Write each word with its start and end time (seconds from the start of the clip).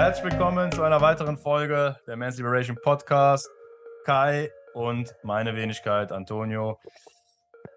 herzlich 0.00 0.30
willkommen 0.32 0.70
zu 0.72 0.82
einer 0.82 1.00
weiteren 1.00 1.38
Folge 1.38 1.98
der 2.06 2.16
Men's 2.16 2.36
Liberation 2.36 2.76
Podcast. 2.82 3.48
Kai 4.04 4.50
und 4.74 5.14
meine 5.22 5.56
Wenigkeit 5.56 6.12
Antonio. 6.12 6.78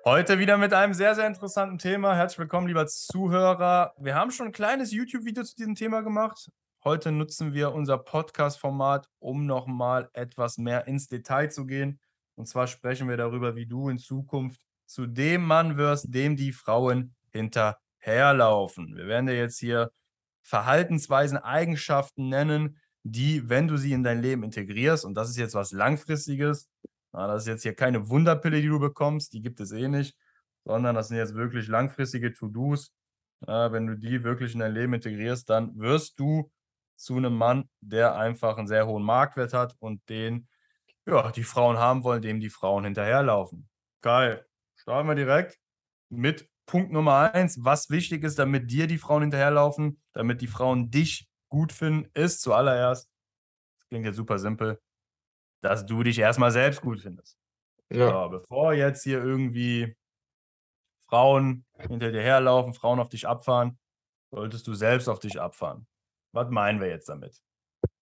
Heute 0.04 0.38
wieder 0.38 0.58
mit 0.58 0.74
einem 0.74 0.94
sehr, 0.94 1.16
sehr 1.16 1.28
interessanten 1.28 1.78
Thema. 1.78 2.16
Herzlich 2.16 2.40
willkommen, 2.40 2.68
lieber 2.68 2.88
Zuhörer. 2.88 3.94
Wir 3.98 4.16
haben 4.16 4.32
schon 4.32 4.48
ein 4.48 4.52
kleines 4.52 4.91
YouTube-Video 4.91 5.44
zu 5.44 5.55
diesem 5.55 5.76
Thema 5.76 6.02
gemacht. 6.02 6.50
Heute 6.84 7.13
nutzen 7.13 7.54
wir 7.54 7.73
unser 7.73 7.98
Podcast-Format, 7.98 9.08
um 9.20 9.45
nochmal 9.45 10.09
etwas 10.12 10.58
mehr 10.58 10.88
ins 10.88 11.08
Detail 11.08 11.49
zu 11.49 11.66
gehen. 11.66 12.02
Und 12.36 12.48
zwar 12.48 12.67
sprechen 12.67 13.08
wir 13.08 13.16
darüber, 13.16 13.55
wie 13.55 13.66
du 13.66 13.88
in 13.88 13.98
Zukunft 13.98 14.59
zu 14.86 15.08
dem 15.08 15.45
Mann 15.45 15.77
wirst, 15.77 16.13
dem 16.13 16.36
die 16.36 16.52
Frauen 16.52 17.16
hinterherlaufen. 17.31 18.98
Wir 18.98 19.08
werden 19.08 19.27
dir 19.27 19.38
jetzt 19.38 19.58
hier 19.58 19.91
Verhaltensweisen, 20.49 21.38
Eigenschaften 21.38 22.27
nennen, 22.27 22.80
die, 23.03 23.48
wenn 23.49 23.67
du 23.67 23.77
sie 23.77 23.94
in 23.94 24.03
dein 24.03 24.21
Leben 24.21 24.44
integrierst, 24.44 25.05
und 25.05 25.13
das 25.13 25.30
ist 25.30 25.38
jetzt 25.38 25.53
was 25.53 25.71
Langfristiges, 25.71 26.70
das 27.12 27.44
ist 27.44 27.48
jetzt 27.48 27.63
hier 27.63 27.76
keine 27.76 28.09
Wunderpille, 28.09 28.62
die 28.62 28.67
du 28.67 28.80
bekommst, 28.80 29.34
die 29.34 29.41
gibt 29.41 29.59
es 29.59 29.71
eh 29.71 29.88
nicht, 29.88 30.17
sondern 30.66 30.95
das 30.95 31.09
sind 31.09 31.17
jetzt 31.17 31.35
wirklich 31.35 31.67
langfristige 31.67 32.34
To-Dos. 32.34 32.91
wenn 33.41 33.88
du 33.88 33.95
die 33.95 34.23
wirklich 34.23 34.54
in 34.54 34.59
dein 34.59 34.73
Leben 34.73 34.93
integrierst, 34.93 35.49
dann 35.49 35.77
wirst 35.77 36.20
du 36.20 36.52
zu 36.95 37.16
einem 37.16 37.35
Mann, 37.35 37.70
der 37.79 38.16
einfach 38.16 38.57
einen 38.57 38.68
sehr 38.68 38.88
hohen 38.88 39.04
Marktwert 39.04 39.54
hat 39.54 39.76
und 39.79 40.07
den 40.09 40.48
ja, 41.05 41.31
die 41.31 41.43
Frauen 41.43 41.77
haben 41.77 42.04
wollen, 42.04 42.21
dem 42.21 42.40
die 42.40 42.49
Frauen 42.49 42.84
hinterherlaufen. 42.84 43.70
Geil. 44.02 44.45
Starten 44.76 45.07
wir 45.07 45.16
direkt 45.16 45.57
mit 46.09 46.49
Punkt 46.70 46.91
Nummer 46.91 47.34
eins. 47.34 47.64
Was 47.64 47.90
wichtig 47.90 48.23
ist, 48.23 48.38
damit 48.38 48.70
dir 48.70 48.86
die 48.86 49.00
Frauen 49.00 49.23
hinterherlaufen, 49.23 50.00
damit 50.14 50.40
die 50.41 50.48
Frauen 50.48 50.91
dich 50.91 51.27
gut 51.49 51.74
finden, 51.74 52.07
ist 52.13 52.41
zuallererst, 52.41 53.10
das 53.80 53.88
klingt 53.88 54.05
jetzt 54.05 54.18
super 54.18 54.38
simpel, 54.38 54.80
dass 55.63 55.88
du 55.88 56.04
dich 56.04 56.20
erstmal 56.20 56.52
selbst 56.52 56.82
gut 56.82 57.02
findest. 57.02 57.40
Ja. 57.91 58.26
So, 58.26 58.30
bevor 58.30 58.74
jetzt 58.74 59.04
hier 59.04 59.18
irgendwie 59.18 59.98
Frauen 61.08 61.66
hinter 61.80 62.12
dir 62.12 62.21
herlaufen, 62.21 62.76
Frauen 62.76 62.99
auf 62.99 63.10
dich 63.10 63.27
abfahren, 63.27 63.80
solltest 64.30 64.68
du 64.68 64.75
selbst 64.75 65.08
auf 65.08 65.18
dich 65.18 65.41
abfahren. 65.41 65.88
Was 66.34 66.52
meinen 66.52 66.80
wir 66.80 66.90
jetzt 66.90 67.09
damit? 67.09 67.41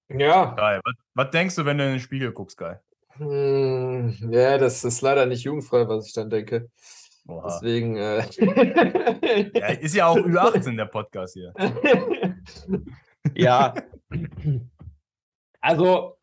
Ja. 0.10 0.56
Geil. 0.56 0.82
Was, 0.84 0.96
was 1.14 1.30
denkst 1.32 1.56
du, 1.56 1.64
wenn 1.64 1.78
du 1.78 1.86
in 1.86 1.92
den 1.92 2.00
Spiegel 2.02 2.34
guckst, 2.34 2.58
Geil? 2.58 2.82
Hm, 3.14 4.14
ja, 4.30 4.58
das 4.58 4.84
ist 4.84 5.00
leider 5.00 5.26
nicht 5.26 5.44
jugendfrei, 5.44 5.88
was 5.88 6.06
ich 6.06 6.14
dann 6.14 6.30
denke. 6.30 6.70
Oha. 7.28 7.48
Deswegen. 7.48 7.98
Äh 7.98 8.24
ja, 9.54 9.68
ist 9.68 9.96
ja 9.96 10.08
auch 10.08 10.18
über 10.18 10.44
18 10.44 10.78
der 10.78 10.86
Podcast 10.86 11.34
hier. 11.34 11.54
ja. 13.36 13.74
Also, 15.60 16.18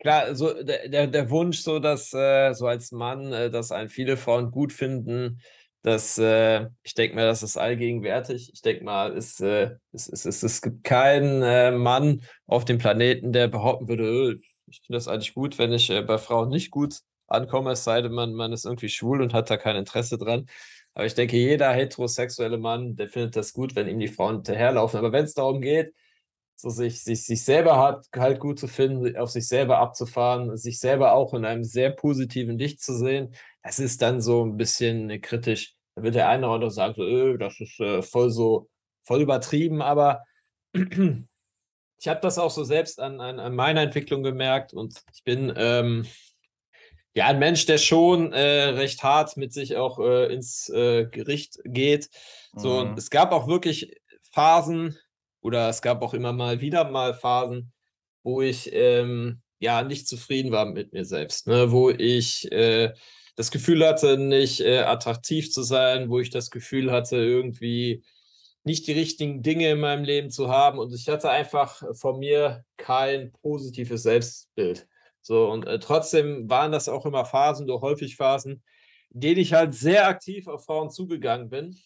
klar, 0.00 0.34
so 0.34 0.62
der, 0.62 0.88
der, 0.88 1.06
der 1.06 1.30
Wunsch, 1.30 1.60
so 1.60 1.78
dass 1.78 2.12
äh, 2.12 2.52
so 2.54 2.66
als 2.66 2.90
Mann, 2.90 3.32
äh, 3.32 3.50
dass 3.50 3.70
einen 3.70 3.88
viele 3.88 4.16
Frauen 4.16 4.50
gut 4.50 4.72
finden, 4.72 5.40
das, 5.82 6.18
äh, 6.18 6.66
ich 6.82 6.94
denke 6.94 7.14
mal, 7.14 7.26
das 7.26 7.44
ist 7.44 7.56
allgegenwärtig. 7.56 8.50
Ich 8.52 8.60
denke 8.62 8.82
mal, 8.82 9.16
es, 9.16 9.38
äh, 9.38 9.76
es, 9.92 10.08
es, 10.08 10.24
es, 10.24 10.42
es 10.42 10.60
gibt 10.60 10.82
keinen 10.82 11.42
äh, 11.42 11.70
Mann 11.70 12.22
auf 12.46 12.64
dem 12.64 12.78
Planeten, 12.78 13.32
der 13.32 13.46
behaupten 13.46 13.86
würde, 13.86 14.02
öh, 14.02 14.40
ich 14.66 14.80
finde 14.84 14.96
das 14.96 15.06
eigentlich 15.06 15.34
gut, 15.34 15.58
wenn 15.58 15.72
ich 15.72 15.88
äh, 15.90 16.02
bei 16.02 16.18
Frauen 16.18 16.48
nicht 16.48 16.72
gut 16.72 17.02
ankomme, 17.28 17.72
es 17.72 17.84
sei 17.84 18.02
denn, 18.02 18.12
man, 18.12 18.34
man 18.34 18.52
ist 18.52 18.64
irgendwie 18.64 18.88
schwul 18.88 19.22
und 19.22 19.34
hat 19.34 19.50
da 19.50 19.56
kein 19.56 19.76
Interesse 19.76 20.18
dran. 20.18 20.46
Aber 20.94 21.06
ich 21.06 21.14
denke, 21.14 21.36
jeder 21.36 21.72
heterosexuelle 21.72 22.58
Mann, 22.58 22.96
der 22.96 23.08
findet 23.08 23.36
das 23.36 23.52
gut, 23.52 23.76
wenn 23.76 23.88
ihm 23.88 23.98
die 23.98 24.08
Frauen 24.08 24.36
hinterherlaufen. 24.36 24.98
Aber 24.98 25.12
wenn 25.12 25.24
es 25.24 25.34
darum 25.34 25.60
geht, 25.60 25.94
so 26.56 26.70
sich, 26.70 27.02
sich, 27.02 27.24
sich 27.24 27.44
selber 27.44 27.78
hat, 27.78 28.06
halt 28.16 28.40
gut 28.40 28.58
zu 28.58 28.66
finden, 28.66 29.16
auf 29.16 29.30
sich 29.30 29.46
selber 29.46 29.78
abzufahren, 29.78 30.56
sich 30.56 30.78
selber 30.78 31.12
auch 31.12 31.34
in 31.34 31.44
einem 31.44 31.64
sehr 31.64 31.90
positiven 31.90 32.58
Licht 32.58 32.82
zu 32.82 32.96
sehen, 32.96 33.34
das 33.62 33.78
ist 33.78 34.00
dann 34.00 34.22
so 34.22 34.44
ein 34.44 34.56
bisschen 34.56 35.20
kritisch. 35.20 35.74
Da 35.96 36.02
wird 36.02 36.14
der 36.14 36.28
eine 36.28 36.46
oder 36.46 36.54
andere 36.54 36.70
sagen, 36.70 36.94
so, 36.94 37.02
öh, 37.02 37.36
das 37.36 37.60
ist 37.60 37.78
äh, 37.80 38.02
voll 38.02 38.30
so, 38.30 38.68
voll 39.04 39.20
übertrieben, 39.20 39.82
aber 39.82 40.24
ich 40.72 42.08
habe 42.08 42.20
das 42.22 42.38
auch 42.38 42.50
so 42.50 42.64
selbst 42.64 43.00
an, 43.00 43.20
an, 43.20 43.38
an, 43.38 43.54
meiner 43.54 43.82
Entwicklung 43.82 44.22
gemerkt 44.22 44.72
und 44.72 45.02
ich 45.12 45.24
bin 45.24 45.52
ähm, 45.56 46.06
ja 47.16 47.28
ein 47.28 47.38
Mensch, 47.38 47.64
der 47.64 47.78
schon 47.78 48.32
äh, 48.34 48.68
recht 48.68 49.02
hart 49.02 49.38
mit 49.38 49.52
sich 49.52 49.76
auch 49.76 49.98
äh, 49.98 50.32
ins 50.32 50.68
äh, 50.68 51.06
Gericht 51.06 51.58
geht. 51.64 52.10
So, 52.54 52.84
mhm. 52.84 52.94
es 52.96 53.08
gab 53.08 53.32
auch 53.32 53.48
wirklich 53.48 53.96
Phasen 54.32 54.98
oder 55.40 55.70
es 55.70 55.80
gab 55.80 56.02
auch 56.02 56.12
immer 56.12 56.34
mal 56.34 56.60
wieder 56.60 56.90
mal 56.90 57.14
Phasen, 57.14 57.72
wo 58.22 58.42
ich 58.42 58.70
ähm, 58.72 59.40
ja 59.58 59.82
nicht 59.82 60.06
zufrieden 60.06 60.52
war 60.52 60.66
mit 60.66 60.92
mir 60.92 61.06
selbst, 61.06 61.46
ne? 61.46 61.72
wo 61.72 61.88
ich 61.88 62.52
äh, 62.52 62.92
das 63.34 63.50
Gefühl 63.50 63.86
hatte, 63.86 64.18
nicht 64.18 64.60
äh, 64.60 64.80
attraktiv 64.80 65.50
zu 65.50 65.62
sein, 65.62 66.10
wo 66.10 66.20
ich 66.20 66.28
das 66.28 66.50
Gefühl 66.50 66.92
hatte, 66.92 67.16
irgendwie 67.16 68.04
nicht 68.62 68.86
die 68.86 68.92
richtigen 68.92 69.42
Dinge 69.42 69.70
in 69.70 69.80
meinem 69.80 70.04
Leben 70.04 70.30
zu 70.30 70.50
haben. 70.50 70.78
Und 70.78 70.92
ich 70.92 71.08
hatte 71.08 71.30
einfach 71.30 71.82
von 71.94 72.18
mir 72.18 72.64
kein 72.76 73.32
positives 73.32 74.02
Selbstbild. 74.02 74.86
So, 75.26 75.50
und 75.50 75.66
äh, 75.66 75.80
trotzdem 75.80 76.48
waren 76.48 76.70
das 76.70 76.88
auch 76.88 77.04
immer 77.04 77.24
Phasen, 77.24 77.66
doch 77.66 77.82
häufig 77.82 78.14
Phasen, 78.14 78.62
in 79.12 79.20
denen 79.20 79.40
ich 79.40 79.54
halt 79.54 79.74
sehr 79.74 80.06
aktiv 80.06 80.46
auf 80.46 80.64
Frauen 80.64 80.88
zugegangen 80.88 81.48
bin. 81.48 81.76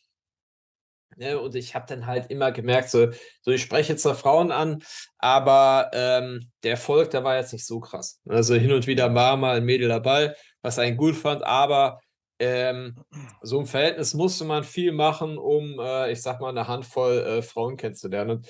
Ja, 1.17 1.31
ne, 1.31 1.41
und 1.41 1.55
ich 1.55 1.75
habe 1.75 1.87
dann 1.89 2.07
halt 2.07 2.31
immer 2.31 2.53
gemerkt, 2.53 2.91
so, 2.91 3.09
so 3.41 3.51
ich 3.51 3.63
spreche 3.63 3.93
jetzt 3.93 4.05
da 4.05 4.13
Frauen 4.13 4.53
an, 4.53 4.83
aber 5.17 5.91
ähm, 5.95 6.51
der 6.63 6.73
Erfolg, 6.73 7.11
der 7.13 7.25
war 7.25 7.37
jetzt 7.37 7.55
nicht 7.55 7.67
so 7.67 7.81
krass. 7.81 8.21
Also 8.29 8.57
hin 8.57 8.73
und 8.73 8.87
wieder 8.87 9.15
war 9.15 9.39
mal 9.39 9.57
ein 9.57 9.65
Mädel 9.65 9.89
dabei, 9.89 10.35
was 10.61 10.79
einen 10.79 10.99
gut 10.99 11.17
fand, 11.17 11.43
aber 11.43 11.99
ähm, 12.39 13.03
so 13.41 13.59
im 13.59 13.67
Verhältnis 13.67 14.13
musste 14.13 14.45
man 14.45 14.65
viel 14.65 14.93
machen, 14.93 15.39
um, 15.39 15.81
äh, 15.81 16.13
ich 16.13 16.21
sag 16.21 16.43
mal, 16.43 16.51
eine 16.51 16.69
Handvoll 16.69 17.19
äh, 17.21 17.43
Frauen 17.43 17.79
kennenzulernen. 17.79 18.33
Und 18.33 18.49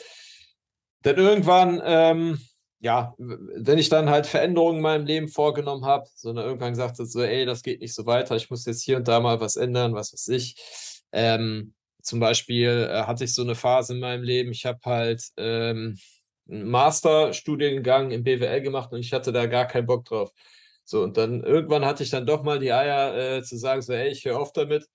dann 1.02 1.16
irgendwann, 1.16 1.80
ähm, 1.84 2.40
ja, 2.80 3.14
wenn 3.18 3.78
ich 3.78 3.90
dann 3.90 4.08
halt 4.08 4.26
Veränderungen 4.26 4.78
in 4.78 4.82
meinem 4.82 5.06
Leben 5.06 5.28
vorgenommen 5.28 5.84
habe, 5.84 6.08
sondern 6.14 6.46
irgendwann 6.46 6.72
gesagt 6.72 6.98
habe, 6.98 7.06
so, 7.08 7.22
ey, 7.22 7.44
das 7.44 7.62
geht 7.62 7.80
nicht 7.80 7.94
so 7.94 8.06
weiter, 8.06 8.36
ich 8.36 8.50
muss 8.50 8.64
jetzt 8.64 8.82
hier 8.82 8.96
und 8.96 9.06
da 9.06 9.20
mal 9.20 9.40
was 9.40 9.56
ändern, 9.56 9.94
was 9.94 10.12
weiß 10.12 10.28
ich. 10.28 10.56
Ähm, 11.12 11.74
zum 12.02 12.20
Beispiel 12.20 12.88
äh, 12.90 13.02
hatte 13.04 13.24
ich 13.24 13.34
so 13.34 13.42
eine 13.42 13.54
Phase 13.54 13.94
in 13.94 14.00
meinem 14.00 14.22
Leben, 14.22 14.52
ich 14.52 14.64
habe 14.64 14.80
halt 14.84 15.22
ähm, 15.36 15.98
einen 16.48 16.70
Masterstudiengang 16.70 18.10
im 18.12 18.24
BWL 18.24 18.62
gemacht 18.62 18.92
und 18.92 19.00
ich 19.00 19.12
hatte 19.12 19.32
da 19.32 19.46
gar 19.46 19.66
keinen 19.66 19.86
Bock 19.86 20.06
drauf. 20.06 20.32
So, 20.84 21.02
und 21.02 21.16
dann 21.18 21.42
irgendwann 21.44 21.84
hatte 21.84 22.02
ich 22.02 22.10
dann 22.10 22.26
doch 22.26 22.42
mal 22.42 22.58
die 22.58 22.72
Eier 22.72 23.36
äh, 23.38 23.42
zu 23.42 23.56
sagen, 23.58 23.82
so, 23.82 23.92
ey, 23.92 24.08
ich 24.08 24.24
höre 24.24 24.40
auf 24.40 24.52
damit. 24.52 24.88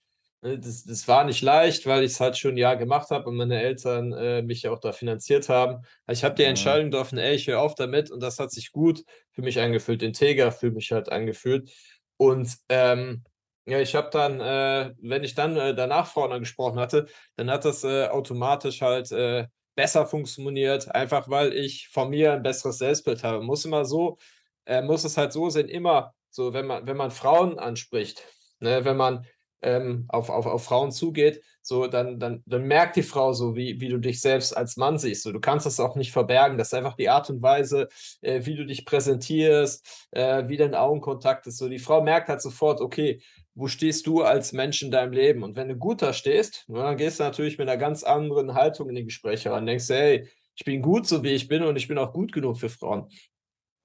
Ne, 0.46 0.60
das, 0.60 0.84
das 0.84 1.08
war 1.08 1.24
nicht 1.24 1.42
leicht, 1.42 1.88
weil 1.88 2.04
ich 2.04 2.12
es 2.12 2.20
halt 2.20 2.38
schon 2.38 2.54
ein 2.54 2.58
Jahr 2.58 2.78
gemacht 2.78 3.10
habe 3.10 3.28
und 3.30 3.36
meine 3.36 3.60
Eltern 3.60 4.14
äh, 4.14 4.44
mich 4.44 4.62
ja 4.62 4.72
auch 4.72 4.80
da 4.80 4.92
finanziert 4.92 5.50
haben. 5.50 5.84
Ich 6.08 6.24
habe 6.24 6.36
die 6.36 6.44
Entscheidung 6.44 6.92
getroffen, 6.92 7.18
ey, 7.18 7.34
ich 7.36 7.48
höre 7.48 7.60
auf 7.60 7.74
damit 7.74 8.12
und 8.12 8.22
das 8.22 8.38
hat 8.38 8.52
sich 8.52 8.72
gut 8.72 9.04
für 9.32 9.42
mich 9.42 9.60
angefühlt, 9.60 10.04
integer 10.04 10.52
für 10.52 10.70
mich 10.70 10.92
halt 10.92 11.12
angefühlt. 11.12 11.72
Und 12.18 12.56
ähm, 12.70 13.24
ja, 13.66 13.80
ich 13.80 13.96
habe 13.96 14.10
dann, 14.12 14.40
äh, 14.40 14.94
wenn 15.02 15.24
ich 15.24 15.34
dann 15.34 15.58
äh, 15.58 15.74
danach 15.74 16.06
Frauen 16.08 16.32
angesprochen 16.32 16.80
hatte, 16.80 17.08
dann 17.38 17.50
hat 17.50 17.66
das 17.66 17.84
äh, 17.84 18.06
automatisch 18.08 18.82
halt 18.82 19.12
äh, 19.12 19.48
besser 19.76 20.06
funktioniert, 20.06 20.94
einfach 20.94 21.28
weil 21.28 21.54
ich 21.54 21.88
von 21.90 22.12
mir 22.12 22.34
ein 22.34 22.44
besseres 22.44 22.78
Selbstbild 22.78 23.24
habe. 23.24 23.42
Muss 23.44 23.66
immer 23.66 23.84
so 23.84 24.18
äh, 24.66 24.82
muss 24.82 25.04
es 25.04 25.18
halt 25.18 25.34
so 25.34 25.50
sein, 25.50 25.68
immer 25.70 26.14
so, 26.30 26.54
wenn 26.54 26.68
man, 26.68 26.86
wenn 26.88 26.98
man 26.98 27.12
Frauen 27.12 27.60
anspricht, 27.60 28.24
ne, 28.60 28.86
wenn 28.86 28.98
man 28.98 29.26
ähm, 29.62 30.06
auf, 30.10 30.30
auf, 30.30 30.46
auf 30.46 30.64
Frauen 30.64 30.92
zugeht, 30.92 31.42
so, 31.62 31.88
dann, 31.88 32.20
dann, 32.20 32.44
dann 32.46 32.64
merkt 32.66 32.96
die 32.96 33.02
Frau 33.02 33.34
so, 33.34 33.56
wie, 33.56 33.82
wie 33.82 33.90
du 33.90 33.98
dich 33.98 34.22
selbst 34.22 34.56
als 34.56 34.78
Mann 34.78 35.00
siehst. 35.00 35.24
So, 35.24 35.32
du 35.32 35.40
kannst 35.40 35.66
das 35.66 35.80
auch 35.80 35.96
nicht 35.96 36.12
verbergen. 36.12 36.60
Das 36.60 36.68
ist 36.68 36.74
einfach 36.76 36.96
die 36.96 37.10
Art 37.10 37.28
und 37.32 37.42
Weise, 37.42 37.88
äh, 38.22 38.46
wie 38.46 38.56
du 38.56 38.68
dich 38.68 38.86
präsentierst, 38.86 40.08
äh, 40.12 40.48
wie 40.48 40.58
dein 40.58 40.76
Augenkontakt 40.76 41.48
ist. 41.48 41.58
So, 41.58 41.68
die 41.68 41.80
Frau 41.80 42.04
merkt 42.04 42.30
halt 42.30 42.42
sofort, 42.42 42.82
okay, 42.82 43.20
wo 43.56 43.68
stehst 43.68 44.06
du 44.06 44.22
als 44.22 44.52
Mensch 44.52 44.84
in 44.84 44.92
deinem 44.92 45.14
Leben? 45.14 45.42
Und 45.42 45.56
wenn 45.56 45.70
du 45.70 45.76
gut 45.76 46.04
da 46.04 46.14
stehst, 46.14 46.66
dann 46.68 46.98
gehst 46.98 47.20
du 47.20 47.24
natürlich 47.24 47.58
mit 47.58 47.68
einer 47.68 47.80
ganz 47.80 48.04
anderen 48.04 48.54
Haltung 48.54 48.90
in 48.90 48.96
die 48.96 49.06
Gespräche 49.06 49.50
ran. 49.50 49.66
Denkst, 49.66 49.90
hey, 49.90 50.30
ich 50.56 50.66
bin 50.66 50.82
gut 50.84 51.08
so, 51.08 51.24
wie 51.24 51.34
ich 51.34 51.48
bin 51.48 51.64
und 51.64 51.78
ich 51.78 51.88
bin 51.88 51.98
auch 51.98 52.14
gut 52.14 52.32
genug 52.32 52.60
für 52.60 52.70
Frauen. 52.70 53.10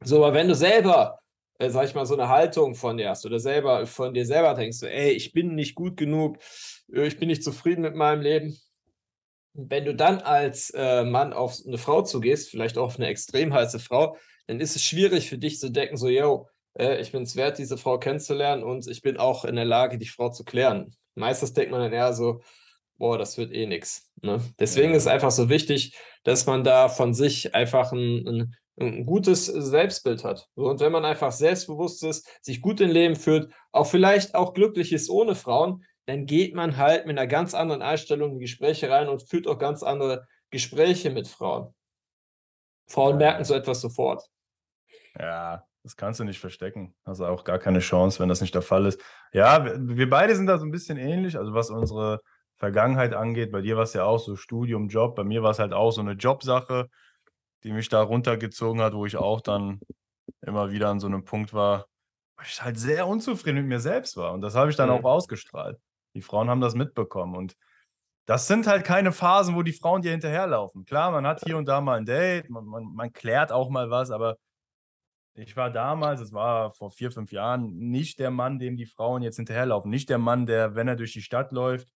So, 0.03 0.25
aber 0.25 0.35
wenn 0.35 0.49
du 0.49 0.55
selber, 0.55 1.19
äh, 1.61 1.71
sag 1.71 1.85
ich 1.87 1.95
mal, 1.95 2.07
so 2.07 2.15
eine 2.15 2.29
Haltung 2.29 2.75
von 2.75 2.97
dir 2.97 3.11
hast 3.11 3.27
oder 3.27 3.39
selber 3.39 3.87
von 3.87 4.15
dir 4.15 4.27
selber 4.27 4.55
denkst, 4.55 4.79
so, 4.79 4.87
ey, 4.87 5.11
ich 5.11 5.33
bin 5.33 5.55
nicht 5.55 5.75
gut 5.75 5.97
genug, 5.97 6.39
äh, 6.93 7.07
ich 7.07 7.19
bin 7.19 7.29
nicht 7.29 7.45
zufrieden 7.45 7.83
mit 7.83 7.95
meinem 7.95 8.23
Leben. 8.23 8.59
wenn 9.53 9.85
du 9.85 9.95
dann 9.95 10.21
als 10.21 10.71
äh, 10.71 11.05
Mann 11.05 11.33
auf 11.33 11.57
eine 11.67 11.77
Frau 11.77 12.03
zugehst, 12.03 12.51
vielleicht 12.51 12.79
auch 12.79 12.85
auf 12.87 12.99
eine 12.99 13.09
extrem 13.09 13.53
heiße 13.53 13.81
Frau, 13.81 14.17
dann 14.47 14.61
ist 14.61 14.77
es 14.77 14.85
schwierig 14.85 15.29
für 15.29 15.39
dich 15.39 15.59
zu 15.59 15.71
denken, 15.71 15.97
so, 15.97 16.09
yo, 16.09 16.49
äh, 16.79 17.01
ich 17.01 17.12
bin 17.12 17.25
es 17.25 17.37
wert, 17.37 17.59
diese 17.59 17.77
Frau 17.77 17.99
kennenzulernen 17.99 18.63
und 18.63 18.87
ich 18.87 19.03
bin 19.03 19.17
auch 19.19 19.45
in 19.45 19.56
der 19.56 19.65
Lage, 19.65 19.99
die 19.99 20.06
Frau 20.06 20.31
zu 20.31 20.45
klären. 20.45 20.95
Meistens 21.17 21.53
denkt 21.53 21.73
man 21.73 21.81
dann 21.81 21.93
eher 21.93 22.13
so, 22.15 22.41
boah, 22.97 23.19
das 23.19 23.39
wird 23.39 23.53
eh 23.53 23.67
nichts. 23.67 24.11
Ne? 24.23 24.41
Deswegen 24.59 24.93
ja. 24.93 24.97
ist 24.97 25.09
einfach 25.09 25.33
so 25.33 25.49
wichtig, 25.49 25.97
dass 26.23 26.47
man 26.47 26.65
da 26.65 26.89
von 26.89 27.13
sich 27.13 27.55
einfach 27.55 27.93
ein, 27.93 28.27
ein, 28.29 28.56
ein 28.81 29.05
gutes 29.05 29.47
Selbstbild 29.47 30.25
hat. 30.25 30.49
Und 30.55 30.81
wenn 30.81 30.93
man 30.93 31.05
einfach 31.05 31.32
selbstbewusst 31.32 32.03
ist, 32.03 32.27
sich 32.43 32.62
gut 32.62 32.81
im 32.81 32.91
Leben 32.91 33.17
führt, 33.17 33.53
auch 33.73 33.87
vielleicht 33.87 34.35
auch 34.35 34.55
glücklich 34.55 34.93
ist 34.93 35.11
ohne 35.11 35.35
Frauen, 35.35 35.85
dann 36.06 36.27
geht 36.27 36.55
man 36.55 36.77
halt 36.77 37.06
mit 37.06 37.19
einer 37.19 37.27
ganz 37.27 37.55
anderen 37.55 37.82
Einstellung 37.82 38.32
in 38.32 38.38
Gespräche 38.41 38.91
rein 38.91 39.09
und 39.09 39.29
führt 39.29 39.47
auch 39.47 39.59
ganz 39.59 39.82
andere 39.82 40.27
Gespräche 40.50 41.11
mit 41.11 41.29
Frauen. 41.29 41.75
Frauen 42.88 43.19
merken 43.19 43.44
so 43.44 43.55
etwas 43.55 43.81
sofort. 43.81 44.25
Ja, 45.19 45.65
das 45.82 45.97
kannst 45.97 46.19
du 46.19 46.25
nicht 46.25 46.41
verstecken. 46.41 46.94
Also 47.05 47.27
auch 47.27 47.44
gar 47.44 47.59
keine 47.59 47.79
Chance, 47.81 48.19
wenn 48.19 48.29
das 48.29 48.41
nicht 48.41 48.55
der 48.55 48.62
Fall 48.62 48.87
ist. 48.87 49.00
Ja, 49.32 49.65
wir, 49.65 49.97
wir 49.97 50.11
beide 50.11 50.35
sind 50.35 50.47
da 50.47 50.59
so 50.59 50.65
ein 50.65 50.73
bisschen 50.73 50.99
ähnlich. 50.99 51.38
Also 51.38 51.55
was 51.55 51.71
unsere 51.71 52.21
Vergangenheit 52.56 53.15
angeht, 53.15 53.53
bei 53.53 53.61
dir 53.61 53.77
war 53.77 53.85
es 53.85 53.93
ja 53.93 54.05
auch 54.05 54.19
so 54.19 54.37
Studium, 54.37 54.88
Job. 54.88 55.15
Bei 55.17 55.25
mir 55.25 55.43
war 55.43 55.53
es 55.53 55.59
halt 55.59 55.73
auch 55.73 55.93
so 55.93 56.00
eine 56.00 56.12
Jobsache, 56.12 56.88
die 57.65 57.73
mich 57.73 57.89
da 57.89 58.03
runtergezogen 58.03 58.81
hat, 58.81 58.95
wo 58.95 59.07
ich 59.07 59.17
auch 59.17 59.41
dann 59.41 59.81
immer 60.43 60.71
wieder 60.71 60.89
an 60.89 61.01
so 61.01 61.07
einem 61.07 61.25
Punkt 61.25 61.53
war, 61.53 61.87
wo 62.37 62.43
ich 62.45 62.62
halt 62.62 62.79
sehr 62.79 63.07
unzufrieden 63.07 63.59
mit 63.59 63.67
mir 63.67 63.81
selbst 63.81 64.17
war. 64.17 64.33
Und 64.33 64.41
das 64.41 64.55
habe 64.55 64.71
ich 64.71 64.77
dann 64.77 64.89
mhm. 64.89 64.97
auch 64.97 65.05
ausgestrahlt. 65.05 65.79
Die 66.15 66.23
Frauen 66.23 66.49
haben 66.49 66.61
das 66.61 66.75
mitbekommen. 66.75 67.37
Und 67.37 67.57
das 68.27 68.47
sind 68.47 68.67
halt 68.67 68.85
keine 68.85 69.12
Phasen, 69.12 69.55
wo 69.55 69.62
die 69.62 69.73
Frauen 69.73 70.03
dir 70.03 70.12
hinterherlaufen. 70.12 70.85
Klar, 70.85 71.11
man 71.11 71.27
hat 71.27 71.43
hier 71.45 71.57
und 71.57 71.67
da 71.67 71.81
mal 71.81 71.99
ein 71.99 72.07
Date, 72.07 72.49
man, 72.49 72.65
man, 72.65 72.85
man 72.95 73.12
klärt 73.12 73.53
auch 73.53 73.71
mal 73.71 73.91
was, 73.91 74.11
aber 74.11 74.37
ich 75.35 75.56
war 75.56 75.71
damals, 75.71 76.21
es 76.21 76.33
war 76.33 76.73
vor 76.73 76.91
vier, 76.91 77.11
fünf 77.11 77.33
Jahren, 77.33 77.77
nicht 77.77 78.19
der 78.19 78.31
Mann, 78.31 78.59
dem 78.59 78.77
die 78.77 78.87
Frauen 78.87 79.23
jetzt 79.23 79.37
hinterherlaufen. 79.37 79.91
Nicht 79.91 80.09
der 80.09 80.19
Mann, 80.19 80.47
der, 80.47 80.75
wenn 80.75 80.89
er 80.89 80.97
durch 80.97 81.13
die 81.13 81.23
Stadt 81.23 81.53
läuft, 81.53 81.89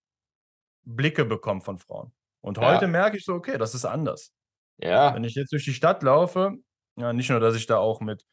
Blicke 0.84 1.24
bekommt 1.24 1.64
von 1.64 1.78
Frauen. 1.78 2.12
Und 2.40 2.58
heute 2.58 2.84
ja. 2.84 2.90
merke 2.90 3.16
ich 3.16 3.24
so, 3.24 3.34
okay, 3.34 3.58
das 3.58 3.74
ist 3.74 3.84
anders. 3.84 4.32
Ja. 4.78 5.14
Wenn 5.14 5.24
ich 5.24 5.34
jetzt 5.34 5.52
durch 5.52 5.64
die 5.64 5.74
Stadt 5.74 6.02
laufe, 6.02 6.54
ja, 6.96 7.12
nicht 7.12 7.30
nur, 7.30 7.40
dass 7.40 7.56
ich 7.56 7.66
da 7.66 7.78
auch 7.78 8.00
mit, 8.00 8.24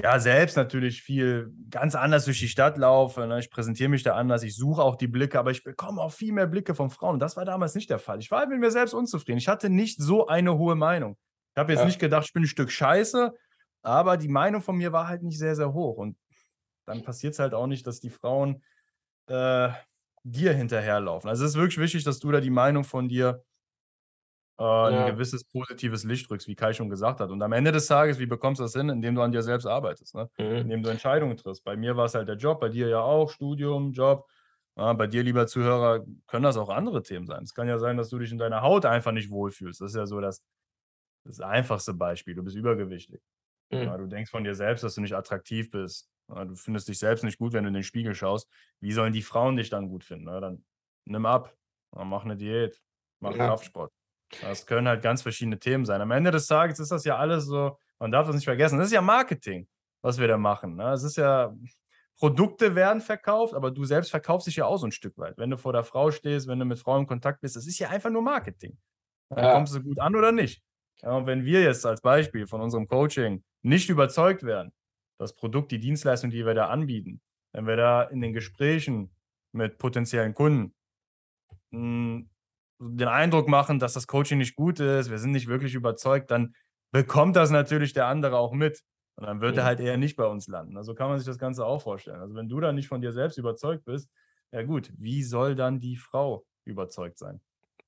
ja, 0.00 0.18
selbst 0.20 0.56
natürlich 0.56 1.02
viel 1.02 1.52
ganz 1.70 1.94
anders 1.94 2.24
durch 2.24 2.38
die 2.38 2.48
Stadt 2.48 2.78
laufe. 2.78 3.26
Ne? 3.26 3.40
Ich 3.40 3.50
präsentiere 3.50 3.88
mich 3.88 4.02
da 4.02 4.14
anders, 4.14 4.42
ich 4.42 4.54
suche 4.54 4.82
auch 4.82 4.96
die 4.96 5.08
Blicke, 5.08 5.38
aber 5.38 5.50
ich 5.50 5.64
bekomme 5.64 6.00
auch 6.00 6.12
viel 6.12 6.32
mehr 6.32 6.46
Blicke 6.46 6.74
von 6.74 6.90
Frauen. 6.90 7.14
Und 7.14 7.20
das 7.20 7.36
war 7.36 7.44
damals 7.44 7.74
nicht 7.74 7.90
der 7.90 7.98
Fall. 7.98 8.20
Ich 8.20 8.30
war 8.30 8.46
mit 8.46 8.60
mir 8.60 8.70
selbst 8.70 8.94
unzufrieden. 8.94 9.38
Ich 9.38 9.48
hatte 9.48 9.70
nicht 9.70 10.00
so 10.00 10.28
eine 10.28 10.56
hohe 10.56 10.76
Meinung. 10.76 11.16
Ich 11.54 11.58
habe 11.58 11.72
jetzt 11.72 11.80
ja. 11.80 11.86
nicht 11.86 11.98
gedacht, 11.98 12.26
ich 12.26 12.32
bin 12.32 12.44
ein 12.44 12.46
Stück 12.46 12.70
Scheiße, 12.70 13.34
aber 13.82 14.16
die 14.16 14.28
Meinung 14.28 14.62
von 14.62 14.76
mir 14.76 14.92
war 14.92 15.08
halt 15.08 15.22
nicht 15.22 15.38
sehr, 15.38 15.56
sehr 15.56 15.72
hoch. 15.72 15.96
Und 15.96 16.16
dann 16.86 17.02
passiert 17.02 17.32
es 17.32 17.40
halt 17.40 17.54
auch 17.54 17.66
nicht, 17.66 17.86
dass 17.86 17.98
die 17.98 18.10
Frauen 18.10 18.62
äh, 19.26 19.70
dir 20.22 20.52
hinterherlaufen. 20.52 21.28
Also 21.28 21.44
es 21.44 21.52
ist 21.52 21.56
wirklich 21.56 21.78
wichtig, 21.78 22.04
dass 22.04 22.20
du 22.20 22.30
da 22.30 22.40
die 22.40 22.50
Meinung 22.50 22.84
von 22.84 23.08
dir 23.08 23.42
äh, 24.58 24.62
ja. 24.62 24.88
ein 24.88 25.12
gewisses 25.12 25.44
positives 25.44 26.04
Licht 26.04 26.28
drückst, 26.28 26.48
wie 26.48 26.56
Kai 26.56 26.72
schon 26.72 26.90
gesagt 26.90 27.20
hat. 27.20 27.30
Und 27.30 27.42
am 27.42 27.52
Ende 27.52 27.72
des 27.72 27.86
Tages, 27.86 28.18
wie 28.18 28.26
bekommst 28.26 28.58
du 28.60 28.64
das 28.64 28.74
hin? 28.74 28.88
Indem 28.88 29.14
du 29.14 29.22
an 29.22 29.32
dir 29.32 29.42
selbst 29.42 29.66
arbeitest, 29.66 30.14
ne? 30.14 30.28
Mhm. 30.38 30.56
indem 30.56 30.82
du 30.82 30.90
Entscheidungen 30.90 31.36
triffst. 31.36 31.64
Bei 31.64 31.76
mir 31.76 31.96
war 31.96 32.06
es 32.06 32.14
halt 32.14 32.28
der 32.28 32.36
Job, 32.36 32.60
bei 32.60 32.68
dir 32.68 32.88
ja 32.88 33.00
auch, 33.00 33.30
Studium, 33.30 33.92
Job. 33.92 34.26
Ja, 34.76 34.92
bei 34.92 35.08
dir, 35.08 35.24
lieber 35.24 35.46
Zuhörer, 35.46 36.04
können 36.28 36.44
das 36.44 36.56
auch 36.56 36.68
andere 36.68 37.02
Themen 37.02 37.26
sein. 37.26 37.42
Es 37.42 37.52
kann 37.52 37.66
ja 37.68 37.78
sein, 37.78 37.96
dass 37.96 38.10
du 38.10 38.18
dich 38.18 38.30
in 38.30 38.38
deiner 38.38 38.62
Haut 38.62 38.84
einfach 38.84 39.10
nicht 39.10 39.30
wohlfühlst. 39.30 39.80
Das 39.80 39.90
ist 39.90 39.96
ja 39.96 40.06
so 40.06 40.20
das, 40.20 40.42
das 41.24 41.40
einfachste 41.40 41.94
Beispiel. 41.94 42.34
Du 42.34 42.42
bist 42.44 42.56
übergewichtig. 42.56 43.20
Mhm. 43.70 43.82
Ja, 43.82 43.96
du 43.96 44.06
denkst 44.06 44.30
von 44.30 44.44
dir 44.44 44.54
selbst, 44.54 44.84
dass 44.84 44.94
du 44.94 45.00
nicht 45.00 45.14
attraktiv 45.14 45.70
bist. 45.70 46.08
Ja, 46.28 46.44
du 46.44 46.54
findest 46.54 46.88
dich 46.88 46.98
selbst 46.98 47.24
nicht 47.24 47.38
gut, 47.38 47.52
wenn 47.52 47.64
du 47.64 47.68
in 47.68 47.74
den 47.74 47.82
Spiegel 47.82 48.14
schaust. 48.14 48.48
Wie 48.80 48.92
sollen 48.92 49.12
die 49.12 49.22
Frauen 49.22 49.56
dich 49.56 49.70
dann 49.70 49.88
gut 49.88 50.04
finden? 50.04 50.26
dann 50.26 50.64
nimm 51.04 51.26
ab, 51.26 51.54
mach 51.92 52.24
eine 52.24 52.36
Diät, 52.36 52.80
mach. 53.20 53.34
Kraftsport. 53.34 53.92
Das 54.42 54.66
können 54.66 54.88
halt 54.88 55.02
ganz 55.02 55.22
verschiedene 55.22 55.58
Themen 55.58 55.84
sein. 55.84 56.00
Am 56.00 56.10
Ende 56.10 56.30
des 56.30 56.46
Tages 56.46 56.78
ist 56.78 56.92
das 56.92 57.04
ja 57.04 57.16
alles 57.16 57.46
so, 57.46 57.78
man 57.98 58.12
darf 58.12 58.26
das 58.26 58.36
nicht 58.36 58.44
vergessen, 58.44 58.78
das 58.78 58.88
ist 58.88 58.92
ja 58.92 59.00
Marketing, 59.00 59.66
was 60.02 60.18
wir 60.18 60.28
da 60.28 60.36
machen. 60.36 60.76
Ne? 60.76 60.92
Es 60.92 61.02
ist 61.02 61.16
ja, 61.16 61.54
Produkte 62.18 62.74
werden 62.74 63.00
verkauft, 63.00 63.54
aber 63.54 63.70
du 63.70 63.84
selbst 63.84 64.10
verkaufst 64.10 64.46
dich 64.46 64.56
ja 64.56 64.66
auch 64.66 64.76
so 64.76 64.86
ein 64.86 64.92
Stück 64.92 65.16
weit. 65.18 65.38
Wenn 65.38 65.50
du 65.50 65.56
vor 65.56 65.72
der 65.72 65.84
Frau 65.84 66.10
stehst, 66.10 66.48
wenn 66.48 66.58
du 66.58 66.64
mit 66.64 66.78
Frauen 66.78 67.02
in 67.02 67.06
Kontakt 67.06 67.40
bist, 67.40 67.56
das 67.56 67.66
ist 67.66 67.78
ja 67.78 67.90
einfach 67.90 68.10
nur 68.10 68.22
Marketing. 68.22 68.76
Dann 69.30 69.44
ja. 69.44 69.52
kommst 69.52 69.74
du 69.74 69.82
gut 69.82 70.00
an 70.00 70.16
oder 70.16 70.32
nicht. 70.32 70.62
Ja, 71.02 71.12
und 71.12 71.26
wenn 71.26 71.44
wir 71.44 71.62
jetzt 71.62 71.86
als 71.86 72.00
Beispiel 72.00 72.46
von 72.46 72.60
unserem 72.60 72.88
Coaching 72.88 73.44
nicht 73.62 73.88
überzeugt 73.88 74.42
werden, 74.42 74.72
das 75.18 75.34
Produkt, 75.34 75.70
die 75.70 75.78
Dienstleistung, 75.78 76.30
die 76.30 76.44
wir 76.44 76.54
da 76.54 76.68
anbieten, 76.68 77.20
wenn 77.52 77.66
wir 77.66 77.76
da 77.76 78.02
in 78.02 78.20
den 78.20 78.32
Gesprächen 78.32 79.14
mit 79.52 79.78
potenziellen 79.78 80.34
Kunden 80.34 80.74
hm, 81.70 82.28
den 82.78 83.08
Eindruck 83.08 83.48
machen, 83.48 83.78
dass 83.78 83.94
das 83.94 84.06
Coaching 84.06 84.38
nicht 84.38 84.56
gut 84.56 84.80
ist, 84.80 85.10
wir 85.10 85.18
sind 85.18 85.32
nicht 85.32 85.48
wirklich 85.48 85.74
überzeugt, 85.74 86.30
dann 86.30 86.54
bekommt 86.92 87.36
das 87.36 87.50
natürlich 87.50 87.92
der 87.92 88.06
andere 88.06 88.38
auch 88.38 88.52
mit. 88.52 88.82
Und 89.16 89.26
dann 89.26 89.40
wird 89.40 89.56
ja. 89.56 89.62
er 89.62 89.66
halt 89.66 89.80
eher 89.80 89.96
nicht 89.96 90.16
bei 90.16 90.26
uns 90.26 90.46
landen. 90.46 90.76
Also 90.76 90.94
kann 90.94 91.08
man 91.08 91.18
sich 91.18 91.26
das 91.26 91.38
Ganze 91.38 91.66
auch 91.66 91.82
vorstellen. 91.82 92.20
Also 92.20 92.36
wenn 92.36 92.48
du 92.48 92.60
da 92.60 92.72
nicht 92.72 92.86
von 92.86 93.00
dir 93.00 93.12
selbst 93.12 93.36
überzeugt 93.36 93.84
bist, 93.84 94.08
ja 94.52 94.62
gut, 94.62 94.92
wie 94.96 95.24
soll 95.24 95.56
dann 95.56 95.80
die 95.80 95.96
Frau 95.96 96.44
überzeugt 96.64 97.18
sein? 97.18 97.40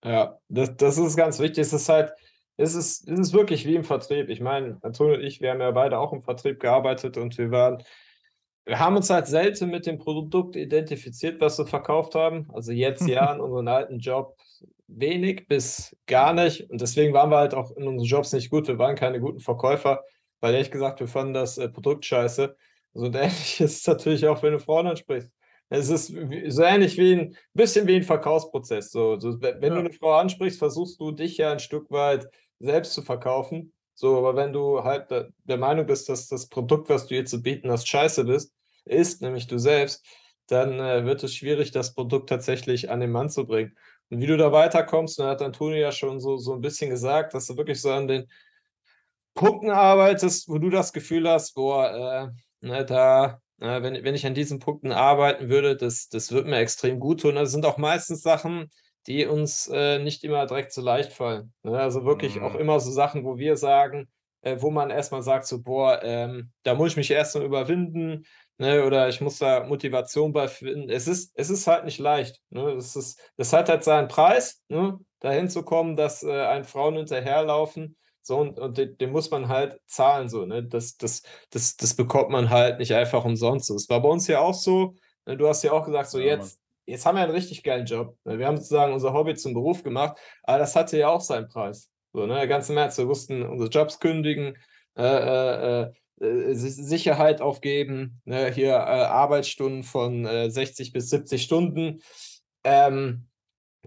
Ja, 0.05 0.39
das, 0.49 0.77
das 0.77 0.99
ist 0.99 1.17
ganz 1.17 1.39
wichtig. 1.39 1.59
Es 1.59 1.73
ist 1.73 1.89
halt, 1.89 2.13
es 2.57 2.75
ist, 2.75 3.09
es 3.09 3.19
ist 3.19 3.33
wirklich 3.33 3.65
wie 3.65 3.77
im 3.77 3.85
Vertrieb. 3.85 4.29
Ich 4.29 4.41
meine, 4.41 4.79
Antonio 4.83 5.15
und 5.15 5.23
ich, 5.23 5.41
wir 5.41 5.53
haben 5.53 5.61
ja 5.61 5.71
beide 5.71 5.99
auch 5.99 6.13
im 6.13 6.23
Vertrieb 6.23 6.59
gearbeitet 6.59 7.17
und 7.17 7.39
wir 7.39 7.51
waren, 7.53 7.83
wir 8.67 8.81
haben 8.81 8.97
uns 8.97 9.09
halt 9.09 9.27
selten 9.27 9.71
mit 9.71 9.87
dem 9.87 9.99
Produkt 9.99 10.57
identifiziert, 10.57 11.41
was 11.41 11.59
wir 11.59 11.67
verkauft 11.67 12.17
haben. 12.17 12.49
Also 12.53 12.73
jetzt 12.73 13.07
ja 13.07 13.33
in 13.33 13.41
unserem 13.41 13.69
alten 13.69 13.99
Job 14.01 14.37
wenig 14.97 15.47
bis 15.47 15.97
gar 16.07 16.33
nicht. 16.33 16.69
Und 16.71 16.81
deswegen 16.81 17.13
waren 17.13 17.31
wir 17.31 17.39
halt 17.39 17.55
auch 17.55 17.71
in 17.77 17.87
unseren 17.87 18.07
Jobs 18.07 18.33
nicht 18.33 18.51
gut. 18.51 18.69
Wir 18.69 18.79
waren 18.79 18.97
keine 18.97 19.21
guten 19.21 19.41
Verkäufer, 19.41 20.03
weil 20.41 20.55
ehrlich 20.55 20.71
gesagt, 20.71 21.01
wir 21.01 21.09
fanden 21.09 21.35
das 21.35 21.59
äh, 21.59 21.69
Produkt 21.69 22.05
scheiße. 22.05 22.57
So 22.95 23.05
und 23.07 23.15
ähnlich 23.17 23.61
ist 23.61 23.81
es 23.81 23.87
natürlich 23.87 24.27
auch, 24.27 24.43
wenn 24.43 24.53
du 24.53 24.61
Frauen 24.61 24.87
ansprichst. 24.87 25.31
Es 25.73 25.89
ist 25.89 26.13
so 26.49 26.63
ähnlich 26.65 26.99
wie 26.99 27.13
ein 27.13 27.37
bisschen 27.55 27.87
wie 27.87 27.95
ein 27.95 28.03
Verkaufsprozess. 28.03 28.91
So, 28.91 29.21
so 29.21 29.41
wenn 29.41 29.63
ja. 29.63 29.69
du 29.69 29.77
eine 29.77 29.93
Frau 29.93 30.15
ansprichst, 30.15 30.59
versuchst 30.59 31.01
du 31.01 31.13
dich 31.13 31.37
ja 31.37 31.53
ein 31.53 31.61
Stück 31.61 31.91
weit 31.93 32.27
selbst 32.59 32.93
zu 32.93 33.03
verkaufen. 33.03 33.73
So, 33.95 34.19
aber 34.19 34.35
wenn 34.35 34.53
du 34.53 34.83
halt 34.83 35.11
der 35.11 35.57
Meinung 35.59 35.87
bist, 35.87 36.09
dass 36.09 36.27
das 36.27 36.49
Produkt, 36.49 36.89
was 36.89 37.07
du 37.07 37.15
jetzt 37.15 37.31
zu 37.31 37.41
bieten 37.41 37.71
hast, 37.71 37.87
scheiße 37.87 38.25
bist, 38.25 38.53
ist, 38.85 39.23
nämlich 39.23 39.47
du 39.47 39.59
selbst, 39.59 40.05
dann 40.49 40.81
äh, 40.81 41.05
wird 41.05 41.23
es 41.23 41.35
schwierig, 41.35 41.71
das 41.71 41.95
Produkt 41.95 42.29
tatsächlich 42.29 42.91
an 42.91 43.01
den 43.01 43.13
Mann 43.13 43.29
zu 43.29 43.47
bringen. 43.47 43.77
Und 44.11 44.21
wie 44.21 44.27
du 44.27 44.37
da 44.37 44.53
weiterkommst, 44.53 45.19
dann 45.19 45.29
hat 45.29 45.41
Antonio 45.41 45.79
ja 45.79 45.93
schon 45.93 46.21
so, 46.21 46.37
so 46.37 46.53
ein 46.55 46.61
bisschen 46.61 46.91
gesagt, 46.91 47.33
dass 47.35 47.47
du 47.47 47.57
wirklich 47.57 47.81
so 47.81 47.93
an 47.93 48.09
den 48.09 48.29
Punkten 49.35 49.71
arbeitest, 49.71 50.49
wo 50.49 50.59
du 50.59 50.69
das 50.69 50.93
Gefühl 50.93 51.29
hast, 51.29 51.55
boah, 51.55 52.33
äh, 52.63 52.67
ne, 52.67 52.85
da, 52.85 53.41
äh, 53.61 53.83
wenn, 53.83 54.03
wenn 54.05 54.15
ich 54.15 54.27
an 54.27 54.35
diesen 54.35 54.59
Punkten 54.59 54.93
arbeiten 54.93 55.49
würde, 55.49 55.77
das, 55.77 56.09
das 56.09 56.33
wird 56.33 56.47
mir 56.47 56.59
extrem 56.59 56.99
gut 56.99 57.21
tun. 57.21 57.37
Das 57.37 57.53
sind 57.53 57.65
auch 57.65 57.79
meistens 57.79 58.23
Sachen, 58.23 58.71
die 59.07 59.27
uns 59.27 59.69
äh, 59.73 59.99
nicht 59.99 60.25
immer 60.25 60.47
direkt 60.47 60.73
so 60.73 60.83
leicht 60.83 61.13
fallen. 61.13 61.53
Ne? 61.63 61.79
Also 61.79 62.05
wirklich 62.05 62.37
mhm. 62.37 62.43
auch 62.43 62.55
immer 62.55 62.81
so 62.81 62.91
Sachen, 62.91 63.25
wo 63.25 63.39
wir 63.39 63.57
sagen, 63.57 64.09
äh, 64.43 64.57
wo 64.59 64.71
man 64.71 64.91
erstmal 64.91 65.23
sagt, 65.23 65.47
so, 65.47 65.63
boah, 65.63 66.03
ähm, 66.03 66.51
da 66.65 66.75
muss 66.75 66.91
ich 66.91 66.97
mich 66.97 67.11
erstmal 67.11 67.45
überwinden, 67.45 68.25
ne? 68.61 68.85
oder 68.85 69.09
ich 69.09 69.21
muss 69.21 69.39
da 69.39 69.65
Motivation 69.65 70.33
bei 70.33 70.47
finden. 70.47 70.91
Es 70.91 71.09
ist, 71.09 71.33
es 71.35 71.51
ist 71.51 71.67
halt 71.67 71.85
nicht 71.85 71.99
leicht. 71.99 72.41
Ne? 72.51 72.75
Das, 72.77 72.95
ist, 72.95 73.21
das 73.37 73.53
hat 73.53 73.69
halt 73.69 73.83
seinen 73.83 74.09
Preis, 74.09 74.63
ne? 74.69 74.99
dahin 75.21 75.49
zu 75.49 75.63
kommen, 75.65 75.97
dass 75.97 76.23
äh, 76.23 76.47
ein 76.47 76.65
Frauen 76.65 76.97
hinterherlaufen. 76.97 77.97
So, 78.23 78.37
und, 78.37 78.61
und 78.61 78.77
den, 78.77 78.97
den, 78.99 79.13
muss 79.13 79.31
man 79.31 79.49
halt 79.49 79.81
zahlen, 79.87 80.29
so, 80.29 80.45
ne? 80.45 80.63
Das, 80.63 80.99
das, 80.99 81.23
das, 81.49 81.77
das 81.77 81.95
bekommt 81.95 82.29
man 82.29 82.51
halt 82.51 82.79
nicht 82.79 82.95
einfach 82.95 83.25
umsonst. 83.25 83.71
Das 83.71 83.89
war 83.89 84.03
bei 84.03 84.11
uns 84.11 84.27
ja 84.27 84.41
auch 84.41 84.55
so. 84.55 84.95
Ne? 85.25 85.39
Du 85.39 85.49
hast 85.49 85.63
ja 85.63 85.73
auch 85.73 85.87
gesagt, 85.87 86.11
so 86.11 86.19
ja, 86.19 86.37
jetzt, 86.37 86.61
jetzt 86.85 87.07
haben 87.07 87.17
wir 87.17 87.23
einen 87.23 87.33
richtig 87.33 87.63
geilen 87.63 87.87
Job. 87.87 88.15
Ne? 88.25 88.39
Wir 88.39 88.47
haben 88.47 88.59
sozusagen 88.59 88.93
unser 88.93 89.15
Hobby 89.15 89.35
zum 89.37 89.55
Beruf 89.55 89.83
gemacht, 89.83 90.19
aber 90.43 90.59
das 90.59 90.77
hatte 90.77 90.99
ja 90.99 91.09
auch 91.09 91.23
seinen 91.23 91.49
Preis. 91.49 91.91
So, 92.13 92.27
ne? 92.27 92.35
Der 92.35 92.47
ganze 92.47 92.75
März, 92.75 92.99
wir 92.99 93.07
mussten 93.07 93.43
unsere 93.43 93.71
Jobs 93.71 93.99
kündigen, 93.99 94.55
äh, 94.99 95.03
äh, 95.03 95.83
äh, 95.83 95.93
Sicherheit 96.21 97.41
aufgeben, 97.41 98.21
ne? 98.25 98.51
hier 98.53 98.73
äh, 98.73 98.77
Arbeitsstunden 98.77 99.83
von 99.83 100.25
60 100.25 100.89
äh, 100.89 100.93
bis 100.93 101.11
70 101.11 101.43
Stunden. 101.43 102.03
Ähm, 102.65 103.27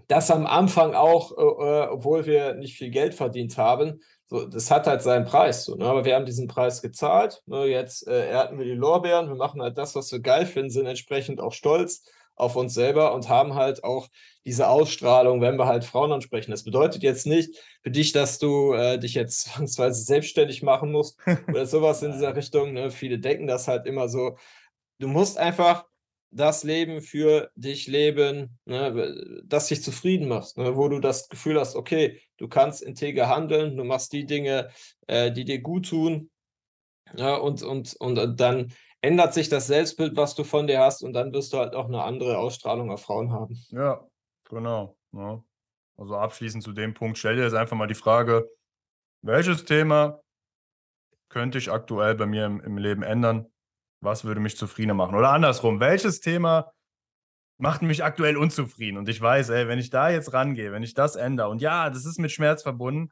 das 0.08 0.30
am 0.30 0.46
Anfang 0.46 0.94
auch, 0.94 1.32
äh, 1.32 1.88
obwohl 1.88 2.26
wir 2.26 2.54
nicht 2.54 2.76
viel 2.76 2.90
Geld 2.90 3.14
verdient 3.14 3.56
haben, 3.56 4.00
so, 4.26 4.46
das 4.46 4.70
hat 4.70 4.86
halt 4.86 5.02
seinen 5.02 5.26
Preis. 5.26 5.64
So, 5.64 5.76
ne? 5.76 5.84
Aber 5.84 6.04
wir 6.04 6.14
haben 6.14 6.26
diesen 6.26 6.48
Preis 6.48 6.82
gezahlt. 6.82 7.42
Ne? 7.46 7.66
Jetzt 7.66 8.08
äh, 8.08 8.30
ernten 8.30 8.58
wir 8.58 8.64
die 8.64 8.72
Lorbeeren. 8.72 9.28
Wir 9.28 9.36
machen 9.36 9.62
halt 9.62 9.78
das, 9.78 9.94
was 9.94 10.10
wir 10.10 10.20
geil 10.20 10.46
finden, 10.46 10.70
sind 10.70 10.86
entsprechend 10.86 11.40
auch 11.40 11.52
stolz 11.52 12.04
auf 12.36 12.56
uns 12.56 12.74
selber 12.74 13.14
und 13.14 13.28
haben 13.28 13.54
halt 13.54 13.84
auch 13.84 14.08
diese 14.44 14.68
Ausstrahlung, 14.68 15.40
wenn 15.40 15.56
wir 15.56 15.66
halt 15.66 15.84
Frauen 15.84 16.12
ansprechen. 16.12 16.50
Das 16.50 16.64
bedeutet 16.64 17.02
jetzt 17.02 17.26
nicht 17.26 17.56
für 17.82 17.90
dich, 17.90 18.12
dass 18.12 18.38
du 18.38 18.72
äh, 18.72 18.98
dich 18.98 19.14
jetzt 19.14 19.44
zwangsweise 19.54 20.02
selbstständig 20.02 20.62
machen 20.62 20.92
musst 20.92 21.18
oder 21.48 21.66
sowas 21.66 22.02
in 22.02 22.12
dieser 22.12 22.36
Richtung. 22.36 22.72
Ne? 22.72 22.90
Viele 22.90 23.18
denken 23.18 23.46
das 23.46 23.68
halt 23.68 23.86
immer 23.86 24.08
so. 24.08 24.36
Du 24.98 25.08
musst 25.08 25.38
einfach 25.38 25.84
das 26.34 26.64
Leben 26.64 27.00
für 27.00 27.50
dich 27.54 27.86
leben, 27.86 28.58
ne, 28.64 29.42
das 29.44 29.68
dich 29.68 29.82
zufrieden 29.82 30.26
macht, 30.26 30.56
ne, 30.58 30.76
wo 30.76 30.88
du 30.88 30.98
das 30.98 31.28
Gefühl 31.28 31.60
hast, 31.60 31.76
okay, 31.76 32.20
du 32.38 32.48
kannst 32.48 32.82
integer 32.82 33.28
handeln, 33.28 33.76
du 33.76 33.84
machst 33.84 34.12
die 34.12 34.26
Dinge, 34.26 34.68
äh, 35.06 35.30
die 35.30 35.44
dir 35.44 35.60
gut 35.60 35.88
tun. 35.88 36.30
Ja, 37.16 37.36
und, 37.36 37.62
und, 37.62 37.94
und 37.94 38.40
dann 38.40 38.72
ändert 39.04 39.34
sich 39.34 39.48
das 39.48 39.66
Selbstbild, 39.66 40.16
was 40.16 40.34
du 40.34 40.44
von 40.44 40.66
dir 40.66 40.80
hast, 40.80 41.02
und 41.02 41.12
dann 41.12 41.32
wirst 41.32 41.52
du 41.52 41.58
halt 41.58 41.74
auch 41.74 41.86
eine 41.86 42.02
andere 42.02 42.38
Ausstrahlung 42.38 42.90
auf 42.90 43.02
Frauen 43.02 43.32
haben. 43.32 43.56
Ja, 43.70 44.06
genau. 44.48 44.96
Ja. 45.12 45.34
Ne? 45.34 45.44
Also 45.96 46.16
abschließend 46.16 46.64
zu 46.64 46.72
dem 46.72 46.92
Punkt, 46.92 47.18
stell 47.18 47.36
dir 47.36 47.44
jetzt 47.44 47.54
einfach 47.54 47.76
mal 47.76 47.86
die 47.86 47.94
Frage, 47.94 48.48
welches 49.22 49.64
Thema 49.64 50.20
könnte 51.28 51.58
ich 51.58 51.70
aktuell 51.70 52.16
bei 52.16 52.26
mir 52.26 52.46
im, 52.46 52.60
im 52.60 52.78
Leben 52.78 53.02
ändern? 53.04 53.46
was 54.04 54.24
würde 54.24 54.40
mich 54.40 54.56
zufriedener 54.56 54.94
machen? 54.94 55.16
Oder 55.16 55.30
andersrum, 55.30 55.80
welches 55.80 56.20
Thema 56.20 56.72
macht 57.58 57.82
mich 57.82 58.04
aktuell 58.04 58.36
unzufrieden? 58.36 58.98
Und 58.98 59.08
ich 59.08 59.20
weiß, 59.20 59.48
ey, 59.48 59.66
wenn 59.66 59.78
ich 59.78 59.90
da 59.90 60.10
jetzt 60.10 60.32
rangehe, 60.32 60.70
wenn 60.72 60.82
ich 60.82 60.94
das 60.94 61.16
ändere, 61.16 61.48
und 61.48 61.60
ja, 61.60 61.90
das 61.90 62.04
ist 62.04 62.18
mit 62.18 62.30
Schmerz 62.30 62.62
verbunden, 62.62 63.10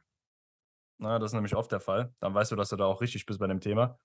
na, 0.98 1.18
das 1.18 1.30
ist 1.30 1.34
nämlich 1.34 1.56
oft 1.56 1.72
der 1.72 1.80
Fall, 1.80 2.14
dann 2.20 2.34
weißt 2.34 2.52
du, 2.52 2.56
dass 2.56 2.68
du 2.68 2.76
da 2.76 2.84
auch 2.84 3.00
richtig 3.00 3.26
bist 3.26 3.40
bei 3.40 3.48
dem 3.48 3.60
Thema, 3.60 3.98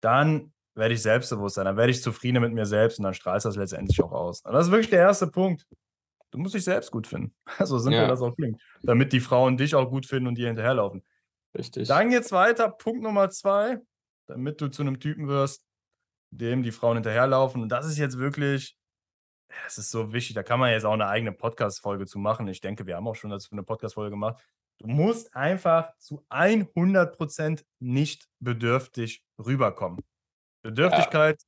dann 0.00 0.52
werde 0.76 0.94
ich 0.94 1.02
selbstbewusst 1.02 1.56
sein, 1.56 1.64
dann 1.64 1.76
werde 1.76 1.90
ich 1.90 2.02
zufriedener 2.02 2.40
mit 2.40 2.52
mir 2.52 2.66
selbst 2.66 2.98
und 2.98 3.04
dann 3.04 3.14
strahlst 3.14 3.44
du 3.44 3.48
das 3.48 3.56
letztendlich 3.56 4.00
auch 4.02 4.12
aus. 4.12 4.42
Und 4.42 4.52
das 4.52 4.66
ist 4.66 4.72
wirklich 4.72 4.90
der 4.90 5.00
erste 5.00 5.26
Punkt. 5.26 5.66
Du 6.30 6.38
musst 6.38 6.54
dich 6.54 6.64
selbst 6.64 6.90
gut 6.90 7.06
finden. 7.06 7.34
So 7.64 7.78
simpel 7.78 8.02
ja. 8.02 8.08
das 8.08 8.20
auch 8.20 8.34
klingt. 8.36 8.60
Damit 8.82 9.12
die 9.12 9.20
Frauen 9.20 9.56
dich 9.56 9.74
auch 9.74 9.88
gut 9.88 10.06
finden 10.06 10.28
und 10.28 10.36
dir 10.36 10.48
hinterherlaufen. 10.48 11.02
Richtig. 11.56 11.88
Dann 11.88 12.10
geht's 12.10 12.30
weiter. 12.32 12.68
Punkt 12.68 13.02
Nummer 13.02 13.30
zwei, 13.30 13.78
damit 14.26 14.60
du 14.60 14.68
zu 14.68 14.82
einem 14.82 15.00
Typen 15.00 15.28
wirst, 15.28 15.64
dem 16.30 16.62
die 16.62 16.72
Frauen 16.72 16.96
hinterherlaufen. 16.96 17.62
Und 17.62 17.70
das 17.70 17.86
ist 17.86 17.96
jetzt 17.96 18.18
wirklich, 18.18 18.76
es 19.66 19.78
ist 19.78 19.90
so 19.90 20.12
wichtig, 20.12 20.34
da 20.34 20.42
kann 20.42 20.60
man 20.60 20.72
jetzt 20.72 20.84
auch 20.84 20.92
eine 20.92 21.06
eigene 21.06 21.32
Podcast-Folge 21.32 22.04
zu 22.04 22.18
machen. 22.18 22.46
Ich 22.48 22.60
denke, 22.60 22.86
wir 22.86 22.96
haben 22.96 23.08
auch 23.08 23.16
schon 23.16 23.30
dazu 23.30 23.48
eine 23.52 23.62
Podcast-Folge 23.62 24.10
gemacht. 24.10 24.44
Du 24.78 24.88
musst 24.88 25.34
einfach 25.34 25.96
zu 25.98 26.26
100% 26.28 27.64
nicht 27.78 28.28
bedürftig 28.40 29.24
rüberkommen. 29.38 30.04
Bedürftigkeit 30.66 31.40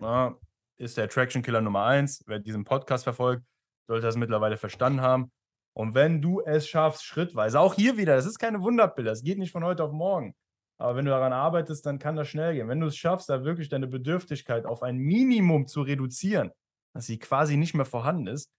ja. 0.00 0.30
na, 0.30 0.38
ist 0.78 0.96
der 0.96 1.04
Attraction-Killer 1.04 1.60
Nummer 1.60 1.84
eins. 1.84 2.22
Wer 2.26 2.38
diesen 2.38 2.64
Podcast 2.64 3.04
verfolgt, 3.04 3.44
sollte 3.86 4.06
das 4.06 4.16
mittlerweile 4.16 4.56
verstanden 4.56 5.00
haben. 5.00 5.32
Und 5.74 5.94
wenn 5.94 6.20
du 6.20 6.40
es 6.40 6.68
schaffst, 6.68 7.04
schrittweise, 7.04 7.60
auch 7.60 7.74
hier 7.74 7.96
wieder, 7.96 8.16
das 8.16 8.26
ist 8.26 8.38
keine 8.38 8.62
Wunderpille, 8.62 9.08
das 9.08 9.22
geht 9.22 9.38
nicht 9.38 9.52
von 9.52 9.64
heute 9.64 9.84
auf 9.84 9.92
morgen. 9.92 10.34
Aber 10.80 10.96
wenn 10.96 11.04
du 11.04 11.10
daran 11.10 11.32
arbeitest, 11.32 11.86
dann 11.86 11.98
kann 11.98 12.16
das 12.16 12.28
schnell 12.28 12.54
gehen. 12.54 12.68
Wenn 12.68 12.80
du 12.80 12.86
es 12.86 12.96
schaffst, 12.96 13.28
da 13.28 13.44
wirklich 13.44 13.68
deine 13.68 13.88
Bedürftigkeit 13.88 14.64
auf 14.64 14.82
ein 14.82 14.96
Minimum 14.96 15.66
zu 15.66 15.82
reduzieren, 15.82 16.52
dass 16.94 17.06
sie 17.06 17.18
quasi 17.18 17.56
nicht 17.56 17.74
mehr 17.74 17.84
vorhanden 17.84 18.28
ist, 18.28 18.50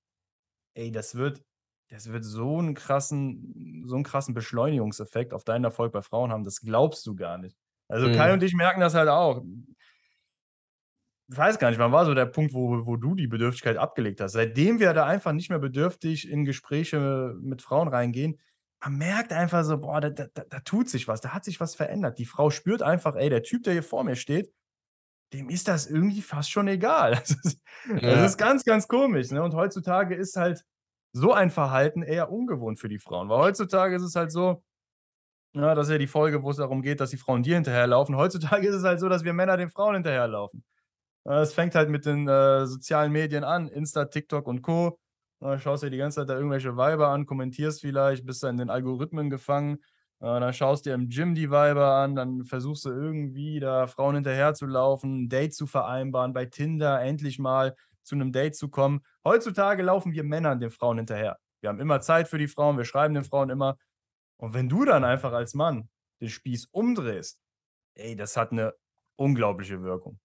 ey, 0.75 0.91
das 0.91 1.15
wird, 1.15 1.41
das 1.89 2.11
wird 2.11 2.25
so 2.25 2.57
einen 2.57 2.73
krassen, 2.73 3.83
so 3.85 3.95
einen 3.95 4.03
krassen 4.03 4.33
Beschleunigungseffekt 4.33 5.33
auf 5.33 5.43
deinen 5.43 5.63
Erfolg 5.63 5.93
bei 5.93 6.01
Frauen 6.01 6.31
haben, 6.31 6.43
das 6.43 6.59
glaubst 6.59 7.05
du 7.07 7.15
gar 7.15 7.37
nicht. 7.37 7.57
Also 7.89 8.07
mhm. 8.07 8.13
Kai 8.13 8.33
und 8.33 8.43
ich 8.43 8.53
merken 8.53 8.81
das 8.81 8.93
halt 8.93 9.09
auch. 9.09 9.41
Ich 11.31 11.37
weiß 11.37 11.59
gar 11.59 11.69
nicht, 11.69 11.79
wann 11.79 11.91
war 11.91 12.05
so 12.05 12.13
der 12.15 12.25
Punkt, 12.25 12.53
wo, 12.53 12.85
wo 12.85 12.95
du 12.95 13.13
die 13.13 13.27
Bedürftigkeit 13.27 13.77
abgelegt 13.77 14.19
hast. 14.19 14.31
Seitdem 14.33 14.79
wir 14.79 14.93
da 14.93 15.05
einfach 15.05 15.31
nicht 15.31 15.49
mehr 15.49 15.59
bedürftig 15.59 16.29
in 16.29 16.43
Gespräche 16.43 17.35
mit 17.39 17.61
Frauen 17.61 17.87
reingehen, 17.87 18.39
man 18.81 18.97
merkt 18.97 19.33
einfach 19.33 19.63
so, 19.63 19.77
boah, 19.77 20.01
da, 20.01 20.09
da, 20.09 20.25
da 20.27 20.59
tut 20.61 20.89
sich 20.89 21.07
was, 21.07 21.21
da 21.21 21.33
hat 21.33 21.43
sich 21.43 21.59
was 21.59 21.75
verändert. 21.75 22.17
Die 22.17 22.25
Frau 22.25 22.49
spürt 22.49 22.81
einfach, 22.81 23.15
ey, 23.15 23.29
der 23.29 23.43
Typ, 23.43 23.63
der 23.63 23.73
hier 23.73 23.83
vor 23.83 24.03
mir 24.03 24.15
steht, 24.15 24.51
dem 25.33 25.49
ist 25.49 25.67
das 25.67 25.87
irgendwie 25.87 26.21
fast 26.21 26.51
schon 26.51 26.67
egal. 26.67 27.11
Das 27.19 27.31
ist, 27.31 27.59
ja. 27.87 28.15
das 28.15 28.31
ist 28.31 28.37
ganz, 28.37 28.63
ganz 28.63 28.87
komisch. 28.87 29.31
Ne? 29.31 29.43
Und 29.43 29.53
heutzutage 29.53 30.15
ist 30.15 30.35
halt 30.35 30.63
so 31.13 31.33
ein 31.33 31.49
Verhalten 31.49 32.01
eher 32.01 32.31
ungewohnt 32.31 32.79
für 32.79 32.89
die 32.89 32.99
Frauen. 32.99 33.29
Weil 33.29 33.39
heutzutage 33.39 33.95
ist 33.95 34.03
es 34.03 34.15
halt 34.15 34.31
so, 34.31 34.63
ja, 35.53 35.75
das 35.75 35.87
ist 35.87 35.91
ja 35.91 35.97
die 35.97 36.07
Folge, 36.07 36.43
wo 36.43 36.51
es 36.51 36.57
darum 36.57 36.81
geht, 36.81 36.99
dass 37.01 37.09
die 37.09 37.17
Frauen 37.17 37.43
dir 37.43 37.55
hinterherlaufen. 37.55 38.15
Heutzutage 38.15 38.67
ist 38.67 38.75
es 38.75 38.83
halt 38.83 38.99
so, 38.99 39.09
dass 39.09 39.23
wir 39.23 39.33
Männer 39.33 39.57
den 39.57 39.69
Frauen 39.69 39.95
hinterherlaufen. 39.95 40.63
Es 41.29 41.53
fängt 41.53 41.75
halt 41.75 41.89
mit 41.89 42.05
den 42.07 42.27
äh, 42.27 42.65
sozialen 42.65 43.11
Medien 43.11 43.43
an, 43.43 43.67
Insta, 43.67 44.05
TikTok 44.05 44.47
und 44.47 44.63
Co. 44.63 44.97
Äh, 45.41 45.59
schaust 45.59 45.83
dir 45.83 45.91
die 45.91 45.97
ganze 45.97 46.21
Zeit 46.21 46.29
da 46.29 46.35
irgendwelche 46.35 46.75
Weiber 46.75 47.09
an, 47.09 47.27
kommentierst 47.27 47.81
vielleicht, 47.81 48.25
bist 48.25 48.41
da 48.41 48.49
in 48.49 48.57
den 48.57 48.71
Algorithmen 48.71 49.29
gefangen. 49.29 49.75
Äh, 50.21 50.39
dann 50.39 50.53
schaust 50.53 50.87
dir 50.87 50.95
im 50.95 51.07
Gym 51.09 51.35
die 51.35 51.51
Weiber 51.51 51.93
an, 51.93 52.15
dann 52.15 52.45
versuchst 52.45 52.83
du 52.85 52.89
irgendwie 52.89 53.59
da 53.59 53.85
Frauen 53.85 54.15
hinterher 54.15 54.55
zu 54.55 54.65
laufen, 54.65 55.25
ein 55.25 55.29
Date 55.29 55.53
zu 55.53 55.67
vereinbaren, 55.67 56.33
bei 56.33 56.45
Tinder 56.45 56.99
endlich 57.01 57.37
mal 57.37 57.75
zu 58.01 58.15
einem 58.15 58.31
Date 58.31 58.55
zu 58.55 58.69
kommen. 58.69 59.01
Heutzutage 59.23 59.83
laufen 59.83 60.13
wir 60.13 60.23
Männern 60.23 60.59
den 60.59 60.71
Frauen 60.71 60.97
hinterher. 60.97 61.37
Wir 61.61 61.69
haben 61.69 61.79
immer 61.79 62.01
Zeit 62.01 62.27
für 62.27 62.39
die 62.39 62.47
Frauen, 62.47 62.77
wir 62.77 62.85
schreiben 62.85 63.13
den 63.13 63.23
Frauen 63.23 63.51
immer. 63.51 63.77
Und 64.37 64.55
wenn 64.55 64.67
du 64.67 64.83
dann 64.83 65.03
einfach 65.03 65.33
als 65.33 65.53
Mann 65.53 65.89
den 66.21 66.29
Spieß 66.29 66.69
umdrehst, 66.71 67.39
ey, 67.95 68.15
das 68.15 68.35
hat 68.35 68.51
eine 68.51 68.73
unglaubliche 69.15 69.83
Wirkung. 69.83 70.19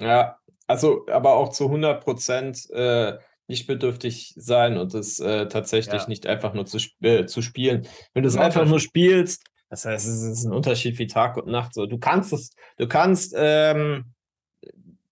Ja, 0.00 0.38
also 0.70 1.04
aber 1.08 1.34
auch 1.34 1.50
zu 1.50 1.64
100 1.64 2.02
Prozent 2.02 2.70
äh, 2.70 3.18
nicht 3.48 3.66
bedürftig 3.66 4.32
sein 4.36 4.78
und 4.78 4.94
es 4.94 5.18
äh, 5.18 5.48
tatsächlich 5.48 6.02
ja. 6.02 6.08
nicht 6.08 6.26
einfach 6.26 6.54
nur 6.54 6.64
zu, 6.64 6.78
äh, 7.02 7.26
zu 7.26 7.42
spielen. 7.42 7.88
Wenn 8.14 8.22
du 8.22 8.28
es 8.28 8.36
einfach 8.36 8.64
nur 8.64 8.78
spielst, 8.78 9.44
das 9.68 9.84
heißt, 9.84 10.06
es 10.06 10.22
ist 10.22 10.44
ein 10.44 10.52
Unterschied 10.52 10.98
wie 10.98 11.08
Tag 11.08 11.36
und 11.36 11.48
Nacht. 11.48 11.74
So, 11.74 11.86
du 11.86 11.98
kannst 11.98 12.32
es, 12.32 12.50
du 12.76 12.86
kannst, 12.86 13.34
ähm, 13.36 14.14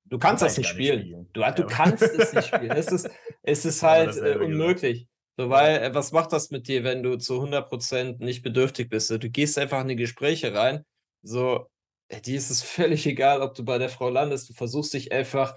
du 0.05 0.19
kannst 0.19 0.45
das 0.45 0.57
nicht 0.57 0.69
spielen. 0.69 0.99
Nicht 0.99 1.09
spielen. 1.09 1.29
Du, 1.33 1.41
ja. 1.41 1.51
du 1.51 1.67
kannst 1.67 2.03
es 2.03 2.33
nicht 2.33 2.47
spielen. 2.47 2.71
Es 2.71 2.93
ist, 2.93 3.11
es 3.43 3.65
ist 3.65 3.83
halt 3.83 4.17
äh, 4.17 4.37
unmöglich. 4.37 5.09
So, 5.37 5.51
weil, 5.51 5.79
äh, 5.79 5.95
was 5.95 6.13
macht 6.13 6.33
das 6.33 6.51
mit 6.51 6.69
dir, 6.69 6.85
wenn 6.85 7.03
du 7.03 7.17
zu 7.19 7.43
100% 7.43 8.23
nicht 8.25 8.43
bedürftig 8.43 8.89
bist? 8.89 9.11
Du 9.11 9.31
gehst 9.31 9.59
einfach 9.59 9.81
in 9.81 9.89
die 9.89 9.97
Gespräche 9.97 10.55
rein. 10.55 10.85
So, 11.23 11.67
äh, 12.09 12.21
dir 12.21 12.37
ist 12.37 12.51
es 12.51 12.63
völlig 12.63 13.07
egal, 13.07 13.43
ob 13.43 13.55
du 13.55 13.65
bei 13.65 13.79
der 13.79 13.89
Frau 13.89 14.09
landest. 14.09 14.49
Du 14.49 14.55
versuchst 14.55 14.95
dich 14.95 15.13
einfach 15.13 15.57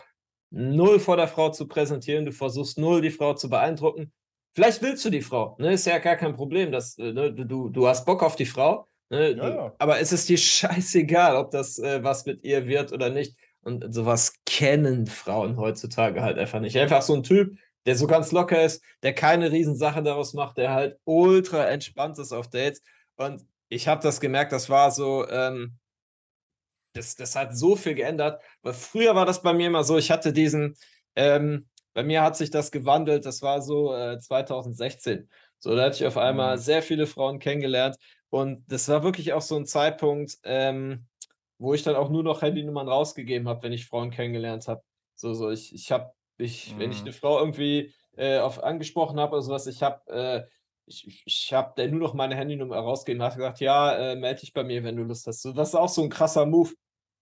null 0.51 0.99
vor 0.99 1.17
der 1.17 1.27
Frau 1.27 1.49
zu 1.49 1.67
präsentieren, 1.67 2.25
du 2.25 2.31
versuchst 2.31 2.77
null 2.77 3.01
die 3.01 3.11
Frau 3.11 3.33
zu 3.33 3.49
beeindrucken. 3.49 4.11
Vielleicht 4.53 4.81
willst 4.81 5.05
du 5.05 5.09
die 5.09 5.21
Frau, 5.21 5.55
ne? 5.59 5.71
ist 5.73 5.87
ja 5.87 5.97
gar 5.99 6.17
kein 6.17 6.35
Problem, 6.35 6.73
dass, 6.73 6.97
äh, 6.97 7.13
ne? 7.13 7.31
du, 7.33 7.69
du 7.69 7.87
hast 7.87 8.05
Bock 8.05 8.21
auf 8.21 8.35
die 8.35 8.45
Frau, 8.45 8.87
ne? 9.09 9.31
ja, 9.31 9.49
ja. 9.49 9.75
aber 9.79 9.99
es 9.99 10.11
ist 10.11 10.27
dir 10.27 10.37
scheißegal, 10.37 11.37
ob 11.37 11.51
das 11.51 11.79
äh, 11.79 12.03
was 12.03 12.25
mit 12.25 12.43
ihr 12.43 12.67
wird 12.67 12.91
oder 12.91 13.09
nicht. 13.09 13.37
Und 13.63 13.93
sowas 13.93 14.33
kennen 14.45 15.05
Frauen 15.07 15.55
heutzutage 15.57 16.21
halt 16.21 16.37
einfach 16.37 16.59
nicht. 16.59 16.77
Einfach 16.77 17.01
so 17.03 17.13
ein 17.13 17.23
Typ, 17.23 17.57
der 17.85 17.95
so 17.95 18.07
ganz 18.07 18.31
locker 18.31 18.61
ist, 18.63 18.83
der 19.03 19.13
keine 19.13 19.51
Riesensache 19.51 20.03
daraus 20.03 20.33
macht, 20.33 20.57
der 20.57 20.73
halt 20.73 20.97
ultra 21.05 21.65
entspannt 21.65 22.17
ist 22.17 22.33
auf 22.33 22.49
Dates. 22.49 22.81
Und 23.15 23.45
ich 23.69 23.87
habe 23.87 24.01
das 24.01 24.19
gemerkt, 24.19 24.51
das 24.51 24.69
war 24.69 24.91
so, 24.91 25.27
ähm, 25.29 25.77
das, 26.93 27.15
das 27.15 27.35
hat 27.35 27.55
so 27.55 27.75
viel 27.75 27.95
geändert. 27.95 28.41
Weil 28.61 28.73
früher 28.73 29.15
war 29.15 29.25
das 29.25 29.41
bei 29.41 29.53
mir 29.53 29.67
immer 29.67 29.83
so, 29.83 29.97
ich 29.97 30.11
hatte 30.11 30.33
diesen, 30.33 30.75
ähm, 31.15 31.67
bei 31.93 32.03
mir 32.03 32.21
hat 32.21 32.37
sich 32.37 32.49
das 32.49 32.71
gewandelt, 32.71 33.25
das 33.25 33.41
war 33.41 33.61
so 33.61 33.93
äh, 33.93 34.19
2016. 34.19 35.29
So, 35.59 35.75
da 35.75 35.83
hatte 35.83 35.97
ich 35.97 36.05
auf 36.05 36.17
einmal 36.17 36.57
mhm. 36.57 36.61
sehr 36.61 36.81
viele 36.81 37.07
Frauen 37.07 37.39
kennengelernt. 37.39 37.97
Und 38.29 38.63
das 38.71 38.87
war 38.87 39.03
wirklich 39.03 39.33
auch 39.33 39.41
so 39.41 39.57
ein 39.57 39.65
Zeitpunkt, 39.65 40.37
ähm, 40.43 41.05
wo 41.57 41.73
ich 41.73 41.83
dann 41.83 41.95
auch 41.95 42.09
nur 42.09 42.23
noch 42.23 42.41
Handynummern 42.41 42.87
rausgegeben 42.87 43.47
habe, 43.47 43.63
wenn 43.63 43.73
ich 43.73 43.85
Frauen 43.85 44.09
kennengelernt 44.09 44.67
habe. 44.67 44.81
So, 45.15 45.33
so, 45.33 45.51
ich, 45.51 45.75
ich 45.75 45.91
habe, 45.91 46.11
ich, 46.37 46.73
mhm. 46.73 46.79
wenn 46.79 46.91
ich 46.91 47.01
mhm. 47.01 47.07
eine 47.07 47.13
Frau 47.13 47.39
irgendwie 47.39 47.93
äh, 48.15 48.39
auf 48.39 48.63
angesprochen 48.63 49.19
habe 49.19 49.33
oder 49.33 49.41
sowas, 49.41 49.67
ich 49.67 49.83
habe, 49.83 50.11
äh, 50.11 50.43
ich, 50.91 51.23
ich 51.25 51.53
habe 51.53 51.73
der 51.77 51.89
nur 51.89 51.99
noch 51.99 52.13
meine 52.13 52.35
Handynummer 52.35 52.77
rausgegeben, 52.77 53.23
habe 53.23 53.35
gesagt, 53.35 53.59
ja, 53.59 53.95
äh, 53.95 54.15
melde 54.15 54.41
dich 54.41 54.53
bei 54.53 54.63
mir, 54.63 54.83
wenn 54.83 54.95
du 54.95 55.03
Lust 55.03 55.27
hast. 55.27 55.41
So, 55.41 55.53
das 55.53 55.69
ist 55.69 55.75
auch 55.75 55.89
so 55.89 56.03
ein 56.03 56.09
krasser 56.09 56.45
Move. 56.45 56.71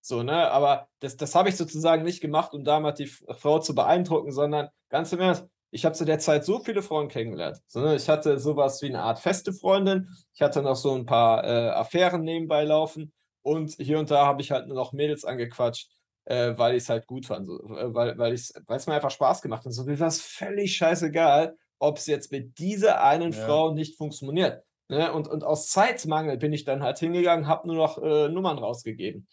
So, 0.02 0.24
ne? 0.24 0.50
Aber 0.52 0.88
das, 1.00 1.18
das 1.18 1.36
habe 1.36 1.50
ich 1.50 1.58
sozusagen 1.58 2.04
nicht 2.04 2.22
gemacht, 2.22 2.54
um 2.54 2.64
damals 2.64 2.98
die 2.98 3.08
Frau 3.08 3.60
zu 3.60 3.76
beeindrucken, 3.76 4.32
sondern 4.32 4.70
ganz 4.90 5.12
im 5.14 5.20
Ernst, 5.20 5.46
ich 5.72 5.86
habe 5.86 5.96
zu 5.96 6.06
der 6.06 6.20
Zeit 6.20 6.46
so 6.46 6.60
viele 6.60 6.82
Frauen 6.82 7.10
kennengelernt. 7.10 7.60
So, 7.68 7.82
ne? 7.82 7.96
Ich 7.96 8.10
hatte 8.10 8.40
sowas 8.40 8.82
wie 8.82 8.88
eine 8.88 9.04
Art 9.04 9.20
feste 9.20 9.54
Freundin, 9.54 10.10
ich 10.34 10.42
hatte 10.42 10.62
noch 10.62 10.76
so 10.76 10.96
ein 10.96 11.06
paar 11.06 11.44
äh, 11.44 11.70
Affären 11.70 12.24
nebenbei 12.24 12.64
laufen 12.64 13.14
und 13.42 13.72
hier 13.74 14.00
und 14.00 14.10
da 14.10 14.26
habe 14.26 14.42
ich 14.42 14.52
halt 14.52 14.68
nur 14.68 14.76
noch 14.76 14.94
Mädels 14.94 15.26
angequatscht, 15.26 15.90
äh, 16.26 16.54
weil 16.58 16.76
ich 16.76 16.84
es 16.84 16.90
halt 16.90 17.06
gut 17.06 17.26
fand, 17.26 17.46
so, 17.46 17.60
äh, 17.76 17.94
weil, 17.94 18.18
weil 18.18 18.34
es 18.34 18.54
mir 18.88 18.94
einfach 18.94 19.12
Spaß 19.12 19.42
gemacht 19.42 19.66
hat. 19.66 19.74
So 19.74 19.84
mir 19.84 20.00
war 20.00 20.08
es 20.08 20.22
völlig 20.22 20.76
scheißegal, 20.76 21.56
ob 21.80 21.98
es 21.98 22.06
jetzt 22.06 22.32
mit 22.32 22.60
dieser 22.60 23.04
einen 23.04 23.32
ja. 23.32 23.46
Frau 23.46 23.74
nicht 23.74 23.98
funktioniert. 23.98 24.64
Ne? 24.90 25.12
Und, 25.14 25.28
und 25.28 25.44
aus 25.44 25.70
Zeitmangel 25.70 26.38
bin 26.38 26.54
ich 26.54 26.66
dann 26.66 26.84
halt 26.84 27.00
hingegangen, 27.00 27.48
habe 27.48 27.68
nur 27.68 27.78
noch 27.78 28.02
äh, 28.02 28.30
Nummern 28.30 28.60
rausgegeben. 28.60 29.28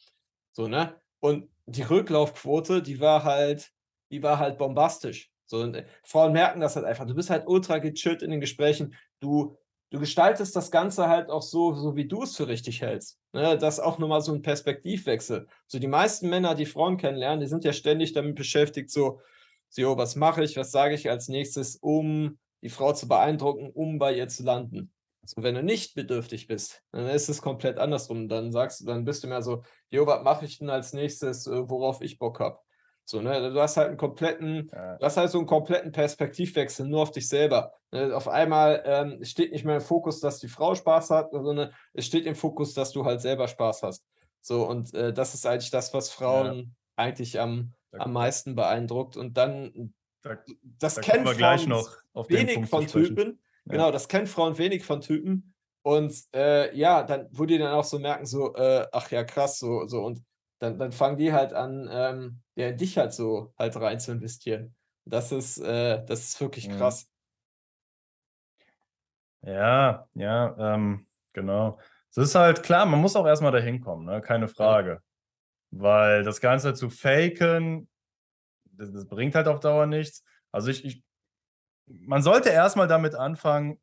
So, 0.53 0.69
ne? 0.69 0.95
Und 1.21 1.49
die 1.67 1.83
Rücklaufquote, 1.83 2.83
die 2.83 3.01
war 3.01 3.25
halt, 3.25 3.73
die 4.11 4.23
war 4.23 4.39
halt 4.39 4.59
bombastisch. 4.59 5.31
So, 5.47 5.59
und 5.59 5.75
äh, 5.75 5.87
Frauen 6.05 6.33
merken 6.33 6.61
das 6.61 6.77
halt 6.77 6.87
einfach. 6.87 7.07
Du 7.07 7.15
bist 7.15 7.31
halt 7.31 7.47
ultra 7.47 7.79
gechillt 7.79 8.23
in 8.23 8.31
den 8.31 8.41
Gesprächen. 8.41 8.95
Du, 9.21 9.57
du 9.91 9.99
gestaltest 9.99 10.55
das 10.55 10.71
Ganze 10.71 11.09
halt 11.09 11.31
auch 11.31 11.43
so, 11.43 11.75
so 11.75 11.97
wie 11.97 12.07
du 12.07 12.23
es 12.23 12.37
für 12.37 12.49
richtig 12.49 12.83
hältst. 12.83 13.19
Ne? 13.33 13.57
Das 13.59 13.75
ist 13.75 13.81
auch 13.81 13.99
nochmal 13.99 14.21
so 14.21 14.33
ein 14.33 14.43
Perspektivwechsel. 14.43 15.49
So, 15.67 15.79
die 15.79 15.89
meisten 15.89 16.29
Männer, 16.29 16.55
die 16.55 16.67
Frauen 16.67 16.97
kennenlernen, 16.97 17.41
die 17.41 17.47
sind 17.47 17.65
ja 17.65 17.73
ständig 17.73 18.13
damit 18.13 18.37
beschäftigt, 18.37 18.91
so, 18.91 19.21
so, 19.85 19.99
was 19.99 20.17
mache 20.17 20.43
ich, 20.43 20.57
was 20.57 20.71
sage 20.71 20.95
ich 20.95 21.11
als 21.11 21.29
nächstes, 21.29 21.77
um 21.77 22.39
die 22.63 22.71
Frau 22.71 22.93
zu 22.95 23.09
beeindrucken, 23.09 23.71
um 23.75 23.99
bei 23.99 24.15
ihr 24.15 24.29
zu 24.29 24.43
landen. 24.43 24.91
So, 25.25 25.43
wenn 25.43 25.55
du 25.55 25.63
nicht 25.63 25.95
bedürftig 25.95 26.47
bist, 26.47 26.83
dann 26.93 27.07
ist 27.07 27.29
es 27.29 27.43
komplett 27.43 27.79
andersrum. 27.79 28.29
Dann 28.29 28.53
sagst 28.53 28.81
du, 28.81 28.87
dann 28.87 29.05
bist 29.05 29.23
du 29.23 29.29
mehr 29.29 29.43
so, 29.43 29.63
jo, 29.91 30.07
was 30.07 30.23
mache 30.23 30.45
ich 30.47 30.59
denn 30.59 30.71
als 30.71 30.93
nächstes, 30.93 31.47
äh, 31.47 31.69
worauf 31.69 32.01
ich 32.01 32.19
Bock 32.19 32.41
habe. 32.41 32.59
So, 33.05 33.21
ne, 33.21 33.53
du 33.53 33.61
hast 33.61 33.77
halt 33.77 33.89
einen 33.89 33.97
kompletten, 33.99 34.71
ja. 34.73 34.97
du 34.97 35.05
hast 35.05 35.17
halt 35.17 35.31
so 35.31 35.39
einen 35.39 35.47
kompletten 35.47 35.93
Perspektivwechsel 35.93 36.87
nur 36.87 37.03
auf 37.03 37.11
dich 37.11 37.29
selber. 37.29 37.73
Ne, 37.93 38.17
auf 38.17 38.29
einmal 38.29 38.83
ähm, 38.87 39.25
steht 39.25 39.53
nicht 39.53 39.65
mehr 39.65 39.77
im 39.77 39.81
Fokus, 39.81 40.21
dass 40.21 40.39
die 40.39 40.49
Frau 40.49 40.75
Spaß 40.75 41.11
hat, 41.11 41.31
sondern 41.33 41.73
es 41.93 42.07
steht 42.07 42.27
im 42.27 42.35
Fokus, 42.35 42.73
dass 42.73 42.93
du 42.93 43.05
halt 43.05 43.21
selber 43.21 43.47
Spaß 43.47 43.83
hast. 43.83 44.05
So, 44.41 44.67
und 44.67 44.95
äh, 44.95 45.13
das 45.13 45.35
ist 45.35 45.45
eigentlich 45.45 45.71
das, 45.71 45.93
was 45.93 46.11
Frauen 46.11 46.57
ja. 46.57 46.65
eigentlich 46.97 47.39
am, 47.39 47.75
am 47.93 48.13
meisten 48.13 48.55
beeindruckt. 48.55 49.17
Und 49.17 49.37
dann, 49.37 49.95
da, 50.23 50.39
das 50.63 50.95
da 50.95 51.01
kennen 51.01 51.25
wir 51.25 51.35
gleich 51.35 51.67
noch 51.67 51.91
wenig 52.29 52.69
von 52.69 52.87
Typen. 52.87 53.39
Ja. 53.67 53.73
Genau, 53.73 53.91
das 53.91 54.09
kennen 54.09 54.27
Frauen 54.27 54.59
wenig 54.59 54.85
von 54.85 55.01
Typen. 55.01 55.55
Und 55.83 56.15
äh, 56.35 56.77
ja, 56.77 57.05
dann, 57.05 57.29
wo 57.31 57.45
die 57.45 57.59
dann 57.59 57.73
auch 57.73 57.85
so 57.85 57.99
merken, 57.99 58.27
so, 58.27 58.55
äh, 58.55 58.87
ach 58.93 59.11
ja, 59.11 59.23
krass, 59.23 59.59
so, 59.59 59.87
so. 59.87 60.05
Und 60.05 60.25
dann, 60.59 60.79
dann 60.79 60.93
fangen 60.93 61.17
die 61.17 61.33
halt 61.33 61.53
an, 61.53 61.89
ähm, 61.91 62.41
ja, 62.57 62.69
in 62.69 62.77
dich 62.77 62.99
halt 62.99 63.13
so 63.13 63.53
halt 63.59 63.77
rein 63.77 64.01
zu 64.01 64.13
investieren. 64.13 64.75
Das 65.05 65.31
ist, 65.31 65.59
äh, 65.59 66.05
das 66.05 66.25
ist 66.25 66.41
wirklich 66.41 66.69
krass. 66.71 67.07
Ja, 69.43 70.09
ja, 70.15 70.57
ähm, 70.75 71.07
genau. 71.33 71.79
Es 72.11 72.17
ist 72.17 72.35
halt 72.35 72.63
klar, 72.63 72.87
man 72.87 73.01
muss 73.01 73.15
auch 73.15 73.27
erstmal 73.27 73.53
dahin 73.53 73.81
kommen, 73.81 74.07
ne? 74.07 74.21
keine 74.21 74.49
Frage. 74.49 75.03
Weil 75.79 76.23
das 76.23 76.41
Ganze 76.41 76.75
zu 76.75 76.91
faken, 76.91 77.89
das, 78.65 78.93
das, 78.93 79.07
bringt 79.07 79.35
halt 79.35 79.49
auf 79.49 79.61
Dauer 79.61 79.87
nichts. 79.87 80.25
Also 80.53 80.71
ich, 80.71 80.85
ich 80.85 81.03
man 81.87 82.23
sollte 82.23 82.49
erstmal 82.51 82.89
damit 82.89 83.15
anfangen, 83.15 83.81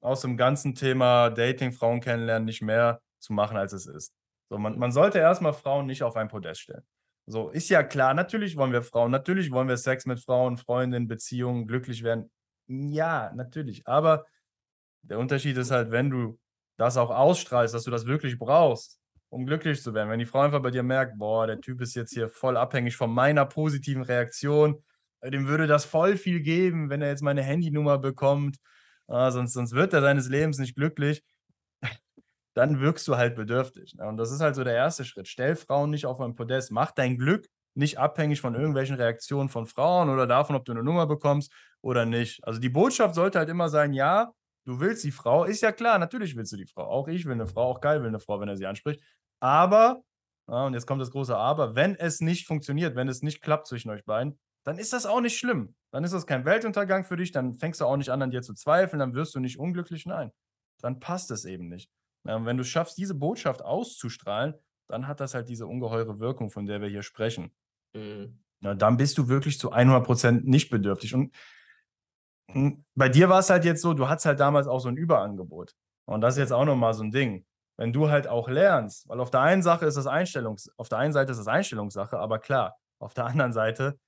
aus 0.00 0.20
dem 0.20 0.36
ganzen 0.36 0.74
Thema 0.74 1.30
Dating, 1.30 1.72
Frauen 1.72 2.00
kennenlernen, 2.00 2.46
nicht 2.46 2.62
mehr 2.62 3.00
zu 3.18 3.32
machen, 3.32 3.56
als 3.56 3.72
es 3.72 3.86
ist. 3.86 4.14
So, 4.48 4.58
man, 4.58 4.78
man 4.78 4.92
sollte 4.92 5.18
erstmal 5.18 5.52
Frauen 5.52 5.86
nicht 5.86 6.02
auf 6.02 6.16
ein 6.16 6.28
Podest 6.28 6.62
stellen. 6.62 6.86
So, 7.26 7.50
ist 7.50 7.68
ja 7.68 7.82
klar, 7.82 8.14
natürlich 8.14 8.56
wollen 8.56 8.72
wir 8.72 8.82
Frauen, 8.82 9.10
natürlich 9.10 9.50
wollen 9.50 9.68
wir 9.68 9.76
Sex 9.76 10.06
mit 10.06 10.20
Frauen, 10.20 10.56
Freundinnen, 10.56 11.08
Beziehungen, 11.08 11.66
glücklich 11.66 12.02
werden. 12.02 12.30
Ja, 12.68 13.32
natürlich. 13.34 13.86
Aber 13.86 14.24
der 15.02 15.18
Unterschied 15.18 15.56
ist 15.56 15.70
halt, 15.70 15.90
wenn 15.90 16.10
du 16.10 16.38
das 16.78 16.96
auch 16.96 17.10
ausstrahlst, 17.10 17.74
dass 17.74 17.84
du 17.84 17.90
das 17.90 18.06
wirklich 18.06 18.38
brauchst, 18.38 18.97
um 19.30 19.46
glücklich 19.46 19.82
zu 19.82 19.94
werden. 19.94 20.10
Wenn 20.10 20.18
die 20.18 20.26
Frau 20.26 20.40
einfach 20.40 20.62
bei 20.62 20.70
dir 20.70 20.82
merkt, 20.82 21.18
boah, 21.18 21.46
der 21.46 21.60
Typ 21.60 21.80
ist 21.80 21.94
jetzt 21.94 22.12
hier 22.12 22.28
voll 22.28 22.56
abhängig 22.56 22.96
von 22.96 23.10
meiner 23.10 23.44
positiven 23.46 24.02
Reaktion, 24.02 24.82
äh, 25.20 25.30
dem 25.30 25.48
würde 25.48 25.66
das 25.66 25.84
voll 25.84 26.16
viel 26.16 26.40
geben, 26.40 26.90
wenn 26.90 27.02
er 27.02 27.08
jetzt 27.08 27.22
meine 27.22 27.42
Handynummer 27.42 27.98
bekommt, 27.98 28.56
ah, 29.08 29.30
sonst, 29.30 29.52
sonst 29.52 29.72
wird 29.72 29.92
er 29.92 30.00
seines 30.02 30.28
Lebens 30.28 30.58
nicht 30.58 30.76
glücklich 30.76 31.22
dann 32.54 32.80
wirkst 32.80 33.06
du 33.08 33.16
halt 33.16 33.36
bedürftig. 33.36 33.94
Ne? 33.94 34.06
Und 34.06 34.16
das 34.16 34.32
ist 34.32 34.40
halt 34.40 34.56
so 34.56 34.64
der 34.64 34.74
erste 34.74 35.04
Schritt. 35.04 35.28
Stell 35.28 35.56
Frauen 35.56 35.90
nicht 35.90 36.06
auf 36.06 36.20
ein 36.20 36.34
Podest. 36.34 36.72
Mach 36.72 36.90
dein 36.92 37.18
Glück 37.18 37.46
nicht 37.74 37.98
abhängig 37.98 38.40
von 38.40 38.54
irgendwelchen 38.54 38.96
Reaktionen 38.96 39.48
von 39.48 39.66
Frauen 39.66 40.10
oder 40.10 40.26
davon, 40.26 40.56
ob 40.56 40.64
du 40.64 40.72
eine 40.72 40.82
Nummer 40.82 41.06
bekommst 41.06 41.52
oder 41.80 42.04
nicht. 42.04 42.44
Also 42.44 42.60
die 42.60 42.68
Botschaft 42.68 43.14
sollte 43.14 43.38
halt 43.38 43.48
immer 43.48 43.68
sein, 43.68 43.92
ja, 43.92 44.32
du 44.68 44.80
willst 44.80 45.02
die 45.02 45.10
Frau. 45.10 45.44
Ist 45.44 45.62
ja 45.62 45.72
klar, 45.72 45.98
natürlich 45.98 46.36
willst 46.36 46.52
du 46.52 46.56
die 46.58 46.66
Frau. 46.66 46.84
Auch 46.84 47.08
ich 47.08 47.24
will 47.24 47.32
eine 47.32 47.46
Frau, 47.46 47.62
auch 47.62 47.80
geil 47.80 48.02
will 48.02 48.08
eine 48.08 48.20
Frau, 48.20 48.38
wenn 48.38 48.48
er 48.48 48.56
sie 48.56 48.66
anspricht. 48.66 49.00
Aber, 49.40 50.02
ja, 50.46 50.66
und 50.66 50.74
jetzt 50.74 50.86
kommt 50.86 51.00
das 51.00 51.10
große 51.10 51.34
Aber, 51.34 51.74
wenn 51.74 51.94
es 51.94 52.20
nicht 52.20 52.46
funktioniert, 52.46 52.94
wenn 52.94 53.08
es 53.08 53.22
nicht 53.22 53.40
klappt 53.40 53.66
zwischen 53.66 53.90
euch 53.90 54.04
beiden, 54.04 54.38
dann 54.64 54.78
ist 54.78 54.92
das 54.92 55.06
auch 55.06 55.22
nicht 55.22 55.38
schlimm. 55.38 55.74
Dann 55.90 56.04
ist 56.04 56.12
das 56.12 56.26
kein 56.26 56.44
Weltuntergang 56.44 57.04
für 57.04 57.16
dich, 57.16 57.32
dann 57.32 57.54
fängst 57.54 57.80
du 57.80 57.86
auch 57.86 57.96
nicht 57.96 58.10
an, 58.10 58.20
an 58.20 58.30
dir 58.30 58.42
zu 58.42 58.52
zweifeln, 58.52 59.00
dann 59.00 59.14
wirst 59.14 59.34
du 59.34 59.40
nicht 59.40 59.58
unglücklich. 59.58 60.04
Nein, 60.04 60.32
dann 60.82 61.00
passt 61.00 61.30
es 61.30 61.46
eben 61.46 61.68
nicht. 61.68 61.90
Ähm, 62.26 62.44
wenn 62.44 62.58
du 62.58 62.64
schaffst, 62.64 62.98
diese 62.98 63.14
Botschaft 63.14 63.62
auszustrahlen, 63.62 64.54
dann 64.86 65.06
hat 65.06 65.20
das 65.20 65.32
halt 65.32 65.48
diese 65.48 65.66
ungeheure 65.66 66.20
Wirkung, 66.20 66.50
von 66.50 66.66
der 66.66 66.82
wir 66.82 66.88
hier 66.88 67.02
sprechen. 67.02 67.52
Mhm. 67.94 68.38
Ja, 68.60 68.74
dann 68.74 68.98
bist 68.98 69.16
du 69.16 69.28
wirklich 69.28 69.58
zu 69.58 69.72
100% 69.72 70.42
nicht 70.44 70.68
bedürftig. 70.68 71.14
Und 71.14 71.34
bei 72.94 73.08
dir 73.08 73.28
war 73.28 73.40
es 73.40 73.50
halt 73.50 73.64
jetzt 73.64 73.82
so, 73.82 73.94
du 73.94 74.08
hattest 74.08 74.26
halt 74.26 74.40
damals 74.40 74.66
auch 74.66 74.80
so 74.80 74.88
ein 74.88 74.96
Überangebot. 74.96 75.74
Und 76.06 76.22
das 76.22 76.34
ist 76.34 76.38
jetzt 76.38 76.52
auch 76.52 76.64
nochmal 76.64 76.94
so 76.94 77.02
ein 77.02 77.10
Ding. 77.10 77.44
Wenn 77.76 77.92
du 77.92 78.10
halt 78.10 78.26
auch 78.26 78.48
lernst, 78.48 79.08
weil 79.08 79.20
auf 79.20 79.30
der 79.30 79.40
einen 79.40 79.62
Sache 79.62 79.86
ist 79.86 79.96
das 79.96 80.06
Einstellungs, 80.06 80.70
auf 80.76 80.88
der 80.88 80.98
einen 80.98 81.12
Seite 81.12 81.32
ist 81.32 81.38
das 81.38 81.46
Einstellungssache, 81.46 82.18
aber 82.18 82.38
klar, 82.38 82.76
auf 82.98 83.14
der 83.14 83.26
anderen 83.26 83.52
Seite 83.52 83.98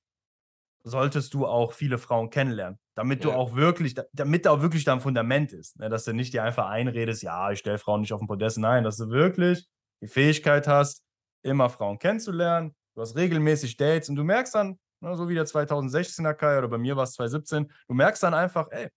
solltest 0.83 1.35
du 1.35 1.47
auch 1.47 1.73
viele 1.73 1.99
Frauen 1.99 2.31
kennenlernen, 2.31 2.79
damit 2.97 3.25
ja. 3.25 3.31
du 3.31 3.37
auch 3.37 3.55
wirklich, 3.55 3.95
damit 4.13 4.47
da 4.47 4.51
auch 4.51 4.63
wirklich 4.63 4.85
dein 4.85 5.01
Fundament 5.01 5.53
ist, 5.53 5.79
ne? 5.79 5.89
dass 5.89 6.05
du 6.05 6.13
nicht 6.13 6.33
dir 6.33 6.43
einfach 6.43 6.69
einredest, 6.69 7.23
ja, 7.23 7.51
ich 7.51 7.59
stelle 7.61 7.79
Frauen 7.79 8.01
nicht 8.01 8.13
auf 8.13 8.21
den 8.21 8.29
Podest, 8.29 8.59
nein, 8.59 8.83
dass 8.83 8.97
du 8.97 9.11
wirklich 9.11 9.69
die 10.03 10.09
Fähigkeit 10.09 10.67
hast, 10.67 11.05
immer 11.43 11.69
Frauen 11.69 11.99
kennenzulernen, 11.99 12.75
du 12.95 13.03
hast 13.03 13.15
regelmäßig 13.15 13.77
Dates 13.77 14.09
und 14.09 14.17
du 14.17 14.25
merkst 14.25 14.55
dann, 14.55 14.79
ne, 15.01 15.17
so 15.17 15.29
wie 15.29 15.35
der 15.35 15.47
2016er 15.47 16.35
Kai 16.35 16.59
oder 16.59 16.69
bei 16.69 16.79
mir 16.79 16.97
war 16.97 17.05
es 17.05 17.13
2017, 17.13 17.73
du 17.89 17.95
merkst 17.95 18.23
dann 18.23 18.35
einfach, 18.35 18.69
ey, 18.71 18.89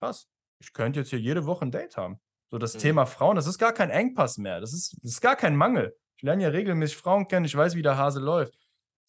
krass, 0.00 0.28
ich 0.60 0.72
könnte 0.72 1.00
jetzt 1.00 1.10
hier 1.10 1.20
jede 1.20 1.46
Woche 1.46 1.64
ein 1.64 1.70
Date 1.70 1.96
haben. 1.96 2.20
So 2.50 2.58
das 2.58 2.74
mhm. 2.74 2.78
Thema 2.78 3.06
Frauen, 3.06 3.36
das 3.36 3.46
ist 3.46 3.58
gar 3.58 3.72
kein 3.72 3.90
Engpass 3.90 4.38
mehr, 4.38 4.60
das 4.60 4.72
ist, 4.72 4.96
das 5.02 5.12
ist 5.12 5.20
gar 5.20 5.36
kein 5.36 5.56
Mangel. 5.56 5.96
Ich 6.16 6.22
lerne 6.22 6.42
ja 6.42 6.48
regelmäßig 6.48 6.96
Frauen 6.96 7.28
kennen, 7.28 7.44
ich 7.44 7.56
weiß, 7.56 7.74
wie 7.74 7.82
der 7.82 7.96
Hase 7.96 8.20
läuft. 8.20 8.58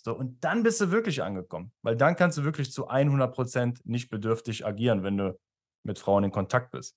So, 0.01 0.15
und 0.15 0.43
dann 0.43 0.63
bist 0.63 0.79
du 0.79 0.91
wirklich 0.91 1.21
angekommen, 1.23 1.71
weil 1.81 1.95
dann 1.95 2.15
kannst 2.15 2.37
du 2.37 2.43
wirklich 2.43 2.71
zu 2.71 2.89
100% 2.89 3.81
nicht 3.83 4.09
bedürftig 4.09 4.65
agieren, 4.65 5.03
wenn 5.03 5.17
du 5.17 5.37
mit 5.83 5.99
Frauen 5.99 6.23
in 6.23 6.31
Kontakt 6.31 6.71
bist. 6.71 6.95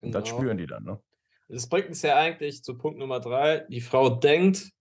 Und 0.00 0.12
genau. 0.12 0.20
das 0.20 0.28
spüren 0.28 0.58
die 0.58 0.66
dann, 0.66 0.84
ne? 0.84 1.02
Das 1.48 1.68
bringt 1.68 1.88
uns 1.88 2.02
ja 2.02 2.16
eigentlich 2.16 2.62
zu 2.64 2.76
Punkt 2.76 2.98
Nummer 2.98 3.20
drei. 3.20 3.60
Die 3.68 3.80
Frau 3.80 4.10
denkt, 4.10 4.72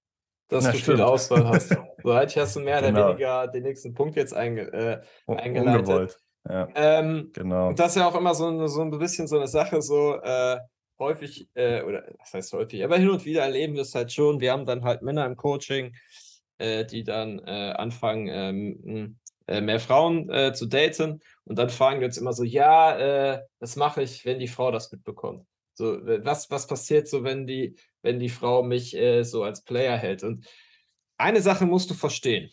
dass 0.47 0.63
Na, 0.65 0.71
du 0.71 0.77
stimmt. 0.77 0.97
viel 0.97 1.05
Auswahl 1.05 1.47
hast. 1.47 1.69
so 2.03 2.11
eigentlich 2.11 2.37
hast 2.37 2.55
du 2.55 2.59
mehr 2.59 2.81
genau. 2.81 2.99
oder 2.99 3.09
weniger 3.09 3.47
den 3.47 3.63
nächsten 3.63 3.93
Punkt 3.93 4.15
jetzt 4.15 4.33
einge, 4.33 4.61
äh, 4.73 5.01
eingeleitet. 5.27 5.81
Ungewollt. 5.81 6.19
Ja, 6.47 6.67
ähm, 6.75 7.31
genau. 7.33 7.69
Und 7.69 7.79
das 7.79 7.89
ist 7.89 7.95
ja 7.95 8.07
auch 8.07 8.15
immer 8.15 8.35
so, 8.35 8.47
eine, 8.47 8.67
so 8.67 8.81
ein 8.81 8.91
bisschen 8.91 9.27
so 9.27 9.37
eine 9.37 9.47
Sache, 9.47 9.81
so 9.81 10.15
äh, 10.21 10.59
häufig, 10.99 11.49
äh, 11.55 11.81
oder 11.81 12.03
was 12.19 12.33
heißt 12.33 12.53
häufig, 12.53 12.83
aber 12.83 12.97
hin 12.97 13.09
und 13.09 13.25
wieder 13.25 13.41
erleben 13.41 13.73
wir 13.73 13.81
es 13.81 13.95
halt 13.95 14.11
schon. 14.11 14.39
Wir 14.39 14.51
haben 14.51 14.65
dann 14.65 14.83
halt 14.83 15.01
Männer 15.01 15.25
im 15.25 15.35
Coaching, 15.35 15.95
äh, 16.59 16.85
die 16.85 17.03
dann 17.03 17.39
äh, 17.39 17.73
anfangen, 17.75 18.27
ähm, 18.31 19.17
äh, 19.47 19.61
mehr 19.61 19.79
Frauen 19.79 20.29
äh, 20.29 20.53
zu 20.53 20.67
daten. 20.67 21.21
Und 21.45 21.57
dann 21.57 21.69
fragen 21.69 21.99
wir 21.99 22.07
uns 22.07 22.17
immer 22.17 22.33
so, 22.33 22.43
ja, 22.43 22.97
äh, 22.97 23.41
was 23.59 23.75
mache 23.75 24.03
ich, 24.03 24.25
wenn 24.25 24.39
die 24.39 24.47
Frau 24.47 24.71
das 24.71 24.91
mitbekommt? 24.91 25.45
So, 25.75 25.99
was, 26.01 26.49
was 26.49 26.67
passiert 26.67 27.07
so, 27.07 27.23
wenn 27.23 27.45
die, 27.45 27.75
wenn 28.01 28.19
die 28.19 28.29
Frau 28.29 28.63
mich 28.63 28.95
äh, 28.95 29.23
so 29.23 29.43
als 29.43 29.63
Player 29.63 29.97
hält? 29.97 30.23
Und 30.23 30.47
eine 31.17 31.41
Sache 31.41 31.65
musst 31.65 31.89
du 31.89 31.93
verstehen. 31.93 32.49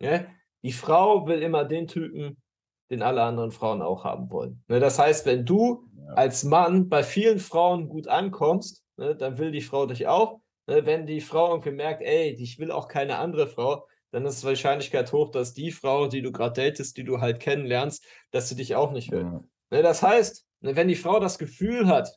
Ja? 0.00 0.18
Ne? 0.18 0.26
Die 0.62 0.72
Frau 0.72 1.26
will 1.26 1.42
immer 1.42 1.64
den 1.64 1.86
Typen, 1.86 2.42
den 2.90 3.02
alle 3.02 3.22
anderen 3.22 3.52
Frauen 3.52 3.82
auch 3.82 4.04
haben 4.04 4.30
wollen. 4.30 4.64
Ne? 4.68 4.80
Das 4.80 4.98
heißt, 4.98 5.26
wenn 5.26 5.44
du 5.44 5.88
ja. 5.94 6.14
als 6.14 6.44
Mann 6.44 6.88
bei 6.88 7.02
vielen 7.02 7.38
Frauen 7.38 7.88
gut 7.88 8.08
ankommst, 8.08 8.84
ne, 8.96 9.14
dann 9.14 9.38
will 9.38 9.52
die 9.52 9.60
Frau 9.60 9.86
dich 9.86 10.06
auch. 10.06 10.40
Ne, 10.66 10.84
wenn 10.86 11.06
die 11.06 11.20
Frau 11.20 11.50
irgendwie 11.50 11.70
merkt, 11.70 12.02
ey, 12.02 12.30
ich 12.30 12.58
will 12.58 12.72
auch 12.72 12.88
keine 12.88 13.18
andere 13.18 13.46
Frau, 13.46 13.86
dann 14.10 14.24
ist 14.24 14.42
die 14.42 14.46
Wahrscheinlichkeit 14.46 15.12
hoch, 15.12 15.30
dass 15.30 15.54
die 15.54 15.70
Frau, 15.70 16.08
die 16.08 16.22
du 16.22 16.32
gerade 16.32 16.60
datest, 16.60 16.96
die 16.96 17.04
du 17.04 17.20
halt 17.20 17.38
kennenlernst, 17.38 18.04
dass 18.30 18.48
sie 18.48 18.56
dich 18.56 18.74
auch 18.74 18.92
nicht 18.92 19.10
will. 19.10 19.24
Mhm. 19.24 19.48
das 19.70 20.02
heißt, 20.02 20.46
ne, 20.60 20.74
wenn 20.74 20.88
die 20.88 20.96
Frau 20.96 21.20
das 21.20 21.38
Gefühl 21.38 21.86
hat, 21.86 22.08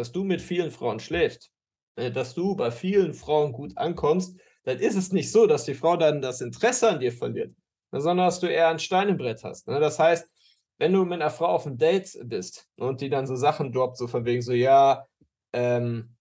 dass 0.00 0.12
du 0.12 0.24
mit 0.24 0.40
vielen 0.40 0.70
Frauen 0.70 0.98
schläfst, 0.98 1.52
dass 1.94 2.34
du 2.34 2.56
bei 2.56 2.70
vielen 2.70 3.12
Frauen 3.12 3.52
gut 3.52 3.76
ankommst, 3.76 4.40
dann 4.64 4.78
ist 4.78 4.96
es 4.96 5.12
nicht 5.12 5.30
so, 5.30 5.46
dass 5.46 5.64
die 5.64 5.74
Frau 5.74 5.96
dann 5.96 6.22
das 6.22 6.40
Interesse 6.40 6.88
an 6.88 7.00
dir 7.00 7.12
verliert, 7.12 7.54
sondern 7.92 8.26
dass 8.26 8.40
du 8.40 8.46
eher 8.46 8.68
ein 8.68 8.78
Stein 8.78 9.10
im 9.10 9.18
Brett 9.18 9.44
hast. 9.44 9.68
Das 9.68 9.98
heißt, 9.98 10.26
wenn 10.78 10.94
du 10.94 11.04
mit 11.04 11.20
einer 11.20 11.30
Frau 11.30 11.48
auf 11.48 11.66
einem 11.66 11.76
Date 11.76 12.18
bist 12.24 12.66
und 12.76 13.02
die 13.02 13.10
dann 13.10 13.26
so 13.26 13.36
Sachen 13.36 13.72
droppt, 13.72 13.98
so 13.98 14.06
von 14.06 14.24
wegen 14.24 14.40
so, 14.40 14.52
ja, 14.52 15.04
ähm, 15.52 16.16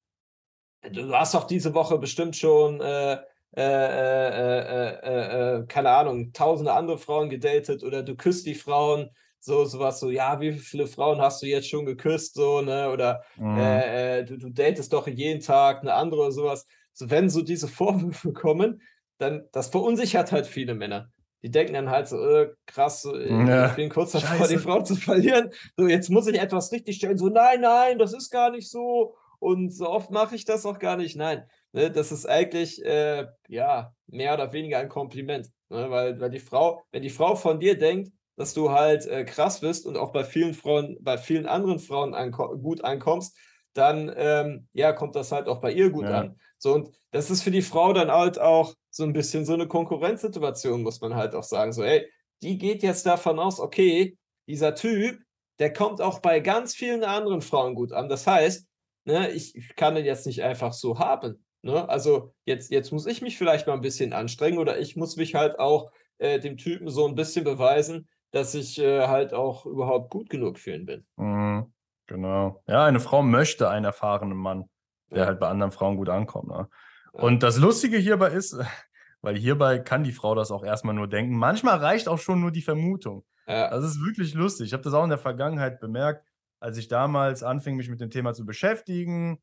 du 0.92 1.14
hast 1.14 1.34
doch 1.34 1.48
diese 1.48 1.74
Woche 1.74 1.98
bestimmt 1.98 2.36
schon, 2.36 2.82
äh 2.82 3.20
äh 3.58 3.62
äh, 3.62 4.60
äh, 4.60 5.00
äh, 5.02 5.58
äh, 5.60 5.66
keine 5.66 5.90
Ahnung, 5.90 6.34
tausende 6.34 6.74
andere 6.74 7.00
Frauen 7.00 7.30
gedatet 7.30 7.84
oder 7.84 8.04
du 8.04 8.16
küsst 8.16 8.46
die 8.46 8.54
Frauen, 8.54 9.10
so 9.40 9.66
sowas, 9.66 10.00
so, 10.00 10.10
ja, 10.10 10.40
wie 10.40 10.54
viele 10.54 10.88
Frauen 10.88 11.22
hast 11.22 11.42
du 11.42 11.48
jetzt 11.48 11.70
schon 11.70 11.86
geküsst, 11.86 12.36
so, 12.36 12.62
ne, 12.62 12.90
oder 12.92 13.24
mhm. 13.38 14.26
du, 14.26 14.38
du 14.38 14.50
datest 14.50 14.92
doch 14.92 15.08
jeden 15.08 15.42
Tag 15.42 15.82
eine 15.82 15.94
andere 15.94 16.22
oder 16.22 16.32
sowas. 16.32 16.66
So, 16.94 17.10
wenn 17.10 17.30
so 17.30 17.42
diese 17.42 17.68
Vorwürfe 17.68 18.34
kommen, 18.34 18.82
dann, 19.18 19.48
das 19.52 19.70
verunsichert 19.70 20.32
halt 20.32 20.48
viele 20.48 20.76
Männer. 20.76 21.12
Die 21.42 21.52
denken 21.52 21.74
dann 21.74 21.90
halt 21.90 22.10
so, 22.10 22.18
äh, 22.18 22.54
krass, 22.66 23.02
so, 23.02 23.18
ja. 23.18 23.68
ich 23.68 23.74
bin 23.74 23.90
kurz 23.90 24.12
davor, 24.12 24.48
die 24.48 24.58
Frau 24.58 24.82
zu 24.82 24.96
verlieren. 24.96 25.52
So, 25.78 25.88
jetzt 25.88 26.10
muss 26.10 26.28
ich 26.28 26.38
etwas 26.38 26.72
richtig 26.74 26.98
stellen. 26.98 27.18
So, 27.18 27.30
nein, 27.30 27.62
nein, 27.62 27.98
das 27.98 28.14
ist 28.14 28.30
gar 28.30 28.52
nicht 28.52 28.70
so. 28.70 29.16
Und 29.40 29.74
so 29.74 29.90
oft 29.90 30.12
mache 30.12 30.36
ich 30.36 30.44
das 30.44 30.66
auch 30.66 30.80
gar 30.80 30.98
nicht. 30.98 31.16
Nein, 31.16 31.46
ne, 31.72 31.90
das 31.90 32.12
ist 32.12 32.28
eigentlich 32.28 32.84
äh, 32.84 33.28
ja 33.48 33.94
mehr 34.08 34.34
oder 34.34 34.52
weniger 34.52 34.80
ein 34.80 34.90
Kompliment. 34.90 35.50
Ne? 35.70 35.90
Weil, 35.90 36.20
weil 36.20 36.30
die 36.30 36.40
Frau, 36.40 36.82
wenn 36.92 37.04
die 37.04 37.10
Frau 37.10 37.36
von 37.36 37.60
dir 37.62 37.78
denkt, 37.78 38.12
dass 38.40 38.54
du 38.54 38.72
halt 38.72 39.06
äh, 39.06 39.26
krass 39.26 39.60
bist 39.60 39.86
und 39.86 39.98
auch 39.98 40.14
bei 40.14 40.24
vielen 40.24 40.54
Frauen, 40.54 40.98
bei 41.02 41.18
vielen 41.18 41.46
anderen 41.46 41.78
Frauen 41.78 42.14
anko 42.14 42.58
gut 42.58 42.82
ankommst, 42.86 43.38
dann 43.74 44.10
ähm, 44.16 44.70
ja, 44.72 44.94
kommt 44.94 45.18
das 45.18 45.34
halt 45.34 45.50
auch 45.50 45.60
bei 45.60 45.74
ihr 45.74 45.90
gut 45.90 46.06
ja. 46.06 46.22
an. 46.22 46.40
So, 46.58 46.74
und 46.74 46.90
das 47.12 47.30
ist 47.30 47.44
für 47.44 47.52
die 47.52 47.62
Frau 47.62 47.92
dann 47.92 48.10
halt 48.10 48.40
auch 48.40 48.76
so 48.92 49.04
ein 49.04 49.12
bisschen 49.12 49.44
so 49.44 49.54
eine 49.54 49.68
Konkurrenzsituation, 49.68 50.84
muss 50.84 51.02
man 51.02 51.16
halt 51.16 51.36
auch 51.36 51.44
sagen. 51.44 51.74
So, 51.74 51.84
ey, 51.84 52.10
die 52.42 52.58
geht 52.58 52.82
jetzt 52.82 53.06
davon 53.06 53.40
aus, 53.40 53.60
okay, 53.60 54.18
dieser 54.48 54.74
Typ, 54.74 55.20
der 55.60 55.74
kommt 55.74 56.00
auch 56.00 56.20
bei 56.20 56.40
ganz 56.40 56.74
vielen 56.74 57.04
anderen 57.04 57.42
Frauen 57.42 57.76
gut 57.76 57.92
an. 57.92 58.08
Das 58.08 58.26
heißt, 58.26 58.66
ne, 59.04 59.32
ich, 59.32 59.54
ich 59.54 59.76
kann 59.76 59.96
den 59.96 60.06
jetzt 60.06 60.26
nicht 60.26 60.44
einfach 60.44 60.72
so 60.72 60.98
haben. 60.98 61.44
Ne? 61.62 61.90
Also 61.90 62.34
jetzt, 62.46 62.72
jetzt 62.72 62.94
muss 62.94 63.06
ich 63.06 63.22
mich 63.22 63.38
vielleicht 63.38 63.68
mal 63.68 63.74
ein 63.74 63.82
bisschen 63.82 64.14
anstrengen 64.14 64.60
oder 64.60 64.80
ich 64.80 64.96
muss 64.96 65.18
mich 65.18 65.36
halt 65.36 65.60
auch 65.60 65.92
äh, 66.20 66.40
dem 66.40 66.56
Typen 66.56 66.88
so 66.90 67.06
ein 67.06 67.16
bisschen 67.16 67.44
beweisen, 67.44 68.08
dass 68.32 68.54
ich 68.54 68.80
äh, 68.80 69.08
halt 69.08 69.34
auch 69.34 69.66
überhaupt 69.66 70.10
gut 70.10 70.30
genug 70.30 70.60
für 70.60 70.74
ihn 70.74 70.86
bin. 70.86 71.06
Mhm, 71.16 71.74
genau. 72.08 72.62
Ja, 72.68 72.86
eine 72.86 73.00
Frau 73.00 73.22
möchte 73.22 73.70
einen 73.70 73.86
erfahrenen 73.86 74.38
Mann, 74.38 74.70
der 75.10 75.20
ja. 75.20 75.26
halt 75.26 75.40
bei 75.40 75.48
anderen 75.48 75.72
Frauen 75.72 75.98
gut 75.98 76.10
ankommt. 76.10 76.50
Ne? 76.50 76.70
Und 77.12 77.44
das 77.44 77.58
Lustige 77.58 77.98
hierbei 77.98 78.30
ist, 78.30 78.58
weil 79.22 79.36
hierbei 79.38 79.80
kann 79.80 80.04
die 80.04 80.12
Frau 80.12 80.36
das 80.36 80.52
auch 80.52 80.64
erstmal 80.64 80.96
nur 80.96 81.08
denken. 81.08 81.36
Manchmal 81.36 81.78
reicht 81.78 82.08
auch 82.08 82.20
schon 82.20 82.42
nur 82.42 82.52
die 82.52 82.62
Vermutung. 82.62 83.26
Ja. 83.48 83.70
Das 83.72 83.84
ist 83.84 84.00
wirklich 84.06 84.36
lustig. 84.36 84.68
Ich 84.68 84.74
habe 84.74 84.84
das 84.84 84.94
auch 84.94 85.04
in 85.04 85.10
der 85.10 85.18
Vergangenheit 85.18 85.80
bemerkt, 85.80 86.24
als 86.60 86.78
ich 86.78 86.88
damals 86.88 87.42
anfing, 87.42 87.76
mich 87.76 87.90
mit 87.90 88.00
dem 88.00 88.12
Thema 88.12 88.34
zu 88.34 88.46
beschäftigen. 88.46 89.42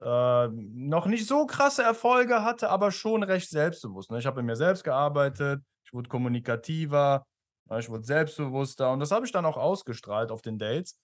Äh, 0.00 0.48
noch 0.48 1.06
nicht 1.06 1.26
so 1.26 1.46
krasse 1.46 1.82
Erfolge 1.82 2.42
hatte, 2.42 2.70
aber 2.70 2.90
schon 2.90 3.22
recht 3.22 3.50
selbstbewusst. 3.50 4.10
Ne? 4.10 4.18
Ich 4.18 4.26
habe 4.26 4.40
in 4.40 4.46
mir 4.46 4.56
selbst 4.56 4.84
gearbeitet, 4.84 5.62
ich 5.84 5.92
wurde 5.92 6.08
kommunikativer? 6.08 7.26
Ich 7.70 7.88
wurde 7.88 8.04
selbstbewusster 8.04 8.92
und 8.92 9.00
das 9.00 9.10
habe 9.10 9.26
ich 9.26 9.32
dann 9.32 9.44
auch 9.44 9.56
ausgestrahlt 9.56 10.30
auf 10.30 10.42
den 10.42 10.58
Dates. 10.58 10.98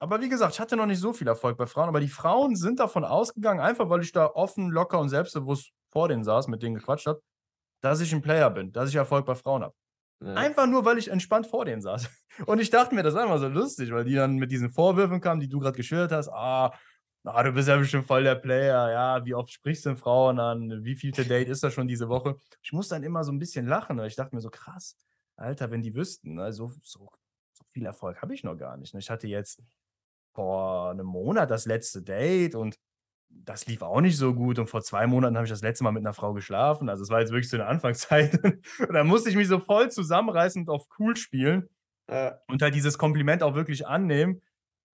Aber 0.00 0.20
wie 0.20 0.28
gesagt, 0.28 0.54
ich 0.54 0.60
hatte 0.60 0.76
noch 0.76 0.86
nicht 0.86 0.98
so 0.98 1.12
viel 1.12 1.28
Erfolg 1.28 1.56
bei 1.56 1.66
Frauen, 1.66 1.88
aber 1.88 2.00
die 2.00 2.08
Frauen 2.08 2.56
sind 2.56 2.80
davon 2.80 3.04
ausgegangen, 3.04 3.60
einfach 3.60 3.88
weil 3.88 4.02
ich 4.02 4.10
da 4.10 4.26
offen, 4.26 4.68
locker 4.70 4.98
und 4.98 5.08
selbstbewusst 5.08 5.70
vor 5.90 6.08
denen 6.08 6.24
saß, 6.24 6.48
mit 6.48 6.62
denen 6.62 6.74
gequatscht 6.74 7.06
habe, 7.06 7.22
dass 7.82 8.00
ich 8.00 8.12
ein 8.12 8.22
Player 8.22 8.50
bin, 8.50 8.72
dass 8.72 8.88
ich 8.88 8.96
Erfolg 8.96 9.26
bei 9.26 9.36
Frauen 9.36 9.62
habe. 9.62 9.74
Ja. 10.24 10.34
Einfach 10.34 10.66
nur, 10.66 10.84
weil 10.84 10.98
ich 10.98 11.08
entspannt 11.08 11.46
vor 11.46 11.64
denen 11.64 11.82
saß. 11.82 12.08
Und 12.46 12.60
ich 12.60 12.70
dachte 12.70 12.94
mir, 12.94 13.02
das 13.02 13.14
war 13.14 13.24
immer 13.24 13.38
so 13.38 13.48
lustig, 13.48 13.92
weil 13.92 14.04
die 14.04 14.14
dann 14.14 14.36
mit 14.36 14.50
diesen 14.50 14.70
Vorwürfen 14.70 15.20
kamen, 15.20 15.40
die 15.40 15.48
du 15.48 15.58
gerade 15.58 15.76
geschildert 15.76 16.12
hast. 16.12 16.28
Ah, 16.28 16.72
ah, 17.24 17.42
du 17.42 17.52
bist 17.52 17.68
ja 17.68 17.76
bestimmt 17.76 18.06
voll 18.06 18.22
der 18.22 18.36
Player. 18.36 18.90
Ja, 18.90 19.24
wie 19.24 19.34
oft 19.34 19.50
sprichst 19.50 19.84
du 19.84 19.90
den 19.90 19.96
Frauen 19.96 20.38
an? 20.38 20.84
Wie 20.84 20.94
vielte 20.94 21.24
Date 21.24 21.48
ist 21.48 21.62
das 21.62 21.72
schon 21.72 21.88
diese 21.88 22.08
Woche? 22.08 22.36
Ich 22.62 22.72
musste 22.72 22.94
dann 22.94 23.02
immer 23.02 23.24
so 23.24 23.32
ein 23.32 23.38
bisschen 23.38 23.66
lachen, 23.66 23.98
weil 23.98 24.06
ich 24.06 24.16
dachte 24.16 24.34
mir 24.34 24.40
so, 24.40 24.50
krass, 24.50 24.96
Alter, 25.42 25.70
wenn 25.70 25.82
die 25.82 25.94
wüssten, 25.94 26.34
ne, 26.34 26.52
so, 26.52 26.68
so, 26.82 27.10
so 27.52 27.64
viel 27.72 27.84
Erfolg 27.84 28.22
habe 28.22 28.34
ich 28.34 28.44
noch 28.44 28.56
gar 28.56 28.76
nicht. 28.76 28.94
Ne? 28.94 29.00
Ich 29.00 29.10
hatte 29.10 29.26
jetzt 29.26 29.62
vor 30.34 30.90
einem 30.90 31.06
Monat 31.06 31.50
das 31.50 31.66
letzte 31.66 32.02
Date 32.02 32.54
und 32.54 32.78
das 33.28 33.66
lief 33.66 33.82
auch 33.82 34.00
nicht 34.00 34.16
so 34.16 34.34
gut. 34.34 34.58
Und 34.58 34.68
vor 34.68 34.82
zwei 34.82 35.06
Monaten 35.06 35.36
habe 35.36 35.44
ich 35.44 35.50
das 35.50 35.62
letzte 35.62 35.84
Mal 35.84 35.92
mit 35.92 36.02
einer 36.02 36.14
Frau 36.14 36.32
geschlafen. 36.32 36.88
Also 36.88 37.02
es 37.02 37.10
war 37.10 37.20
jetzt 37.20 37.32
wirklich 37.32 37.48
so 37.48 37.56
eine 37.56 37.66
Anfangszeit. 37.66 38.38
und 38.78 38.92
da 38.92 39.04
musste 39.04 39.30
ich 39.30 39.36
mich 39.36 39.48
so 39.48 39.58
voll 39.58 39.90
zusammenreißen 39.90 40.62
und 40.62 40.68
auf 40.68 40.86
cool 40.98 41.16
spielen. 41.16 41.68
Ja. 42.10 42.38
Und 42.48 42.62
halt 42.62 42.74
dieses 42.74 42.98
Kompliment 42.98 43.42
auch 43.42 43.54
wirklich 43.54 43.86
annehmen 43.86 44.42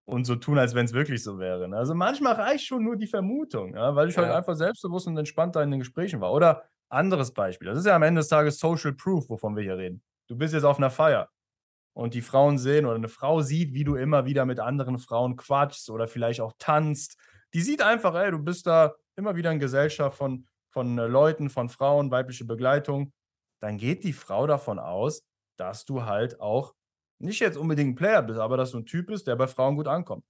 und 0.05 0.25
so 0.25 0.35
tun, 0.35 0.57
als 0.57 0.73
wenn 0.73 0.85
es 0.85 0.93
wirklich 0.93 1.23
so 1.23 1.37
wäre. 1.37 1.67
Ne? 1.67 1.77
Also 1.77 1.93
manchmal 1.93 2.33
reicht 2.33 2.65
schon 2.65 2.83
nur 2.83 2.95
die 2.95 3.07
Vermutung, 3.07 3.75
ja? 3.75 3.95
weil 3.95 4.09
ich 4.09 4.17
halt 4.17 4.27
ja. 4.27 4.33
halt 4.33 4.43
einfach 4.43 4.55
selbstbewusst 4.55 5.07
und 5.07 5.17
entspannt 5.17 5.55
da 5.55 5.63
in 5.63 5.71
den 5.71 5.79
Gesprächen 5.79 6.21
war. 6.21 6.31
Oder 6.31 6.63
anderes 6.89 7.33
Beispiel. 7.33 7.67
Das 7.67 7.77
ist 7.77 7.85
ja 7.85 7.95
am 7.95 8.03
Ende 8.03 8.19
des 8.19 8.29
Tages 8.29 8.59
Social 8.59 8.93
Proof, 8.93 9.29
wovon 9.29 9.55
wir 9.55 9.63
hier 9.63 9.77
reden. 9.77 10.01
Du 10.29 10.37
bist 10.37 10.53
jetzt 10.53 10.63
auf 10.63 10.77
einer 10.77 10.91
Feier 10.91 11.29
und 11.93 12.13
die 12.13 12.21
Frauen 12.21 12.57
sehen 12.57 12.85
oder 12.85 12.95
eine 12.95 13.09
Frau 13.09 13.41
sieht, 13.41 13.73
wie 13.73 13.83
du 13.83 13.95
immer 13.95 14.25
wieder 14.25 14.45
mit 14.45 14.59
anderen 14.59 14.99
Frauen 14.99 15.35
quatschst 15.35 15.89
oder 15.89 16.07
vielleicht 16.07 16.39
auch 16.39 16.53
tanzt 16.57 17.17
die 17.53 17.61
sieht 17.61 17.81
einfach, 17.81 18.15
ey, 18.15 18.31
du 18.31 18.39
bist 18.39 18.67
da 18.67 18.93
immer 19.15 19.35
wieder 19.35 19.51
in 19.51 19.59
Gesellschaft 19.59 20.17
von, 20.17 20.47
von 20.69 20.97
äh, 20.97 21.07
Leuten, 21.07 21.49
von 21.49 21.69
Frauen, 21.69 22.11
weibliche 22.11 22.45
Begleitung. 22.45 23.11
Dann 23.59 23.77
geht 23.77 24.03
die 24.03 24.13
Frau 24.13 24.47
davon 24.47 24.79
aus, 24.79 25.23
dass 25.57 25.85
du 25.85 26.05
halt 26.05 26.39
auch 26.39 26.73
nicht 27.19 27.39
jetzt 27.39 27.57
unbedingt 27.57 27.91
ein 27.91 27.95
Player 27.95 28.21
bist, 28.21 28.39
aber 28.39 28.55
dass 28.55 28.71
du 28.71 28.77
ein 28.77 28.85
Typ 28.85 29.07
bist, 29.07 29.27
der 29.27 29.35
bei 29.35 29.47
Frauen 29.47 29.75
gut 29.75 29.87
ankommt. 29.87 30.23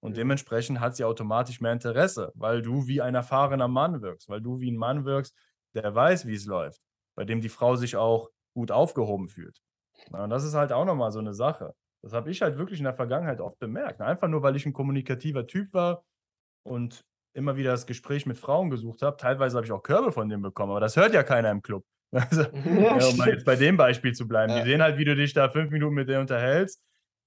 Und 0.00 0.16
dementsprechend 0.16 0.78
hat 0.78 0.94
sie 0.94 1.04
automatisch 1.04 1.60
mehr 1.60 1.72
Interesse, 1.72 2.30
weil 2.34 2.62
du 2.62 2.86
wie 2.86 3.00
ein 3.00 3.14
erfahrener 3.14 3.66
Mann 3.66 4.02
wirkst, 4.02 4.28
weil 4.28 4.40
du 4.40 4.60
wie 4.60 4.70
ein 4.70 4.76
Mann 4.76 5.04
wirkst, 5.04 5.34
der 5.74 5.92
weiß, 5.94 6.26
wie 6.26 6.34
es 6.34 6.44
läuft, 6.44 6.80
bei 7.16 7.24
dem 7.24 7.40
die 7.40 7.48
Frau 7.48 7.74
sich 7.74 7.96
auch 7.96 8.30
gut 8.56 8.72
aufgehoben 8.72 9.28
fühlt. 9.28 9.60
und 10.10 10.30
das 10.30 10.44
ist 10.44 10.54
halt 10.54 10.72
auch 10.72 10.84
nochmal 10.84 11.12
so 11.12 11.20
eine 11.20 11.34
Sache. 11.34 11.74
Das 12.02 12.12
habe 12.12 12.30
ich 12.30 12.42
halt 12.42 12.58
wirklich 12.58 12.80
in 12.80 12.84
der 12.84 12.94
Vergangenheit 12.94 13.40
oft 13.40 13.58
bemerkt. 13.58 14.00
Einfach 14.00 14.28
nur, 14.28 14.42
weil 14.42 14.56
ich 14.56 14.66
ein 14.66 14.72
kommunikativer 14.72 15.46
Typ 15.46 15.72
war, 15.72 16.04
und 16.66 17.04
immer 17.32 17.56
wieder 17.56 17.70
das 17.70 17.86
Gespräch 17.86 18.26
mit 18.26 18.38
Frauen 18.38 18.70
gesucht 18.70 19.02
habe. 19.02 19.16
Teilweise 19.16 19.56
habe 19.56 19.66
ich 19.66 19.72
auch 19.72 19.82
Körbe 19.82 20.12
von 20.12 20.28
denen 20.28 20.42
bekommen, 20.42 20.70
aber 20.70 20.80
das 20.80 20.96
hört 20.96 21.14
ja 21.14 21.22
keiner 21.22 21.50
im 21.50 21.62
Club. 21.62 21.84
Also, 22.12 22.42
ja, 22.64 23.08
um 23.08 23.16
mal 23.16 23.28
jetzt 23.28 23.44
bei 23.44 23.56
dem 23.56 23.76
Beispiel 23.76 24.14
zu 24.14 24.28
bleiben. 24.28 24.52
Ja. 24.52 24.62
Die 24.62 24.70
sehen 24.70 24.80
halt, 24.80 24.96
wie 24.96 25.04
du 25.04 25.16
dich 25.16 25.34
da 25.34 25.50
fünf 25.50 25.72
Minuten 25.72 25.94
mit 25.94 26.08
denen 26.08 26.20
unterhältst. 26.20 26.80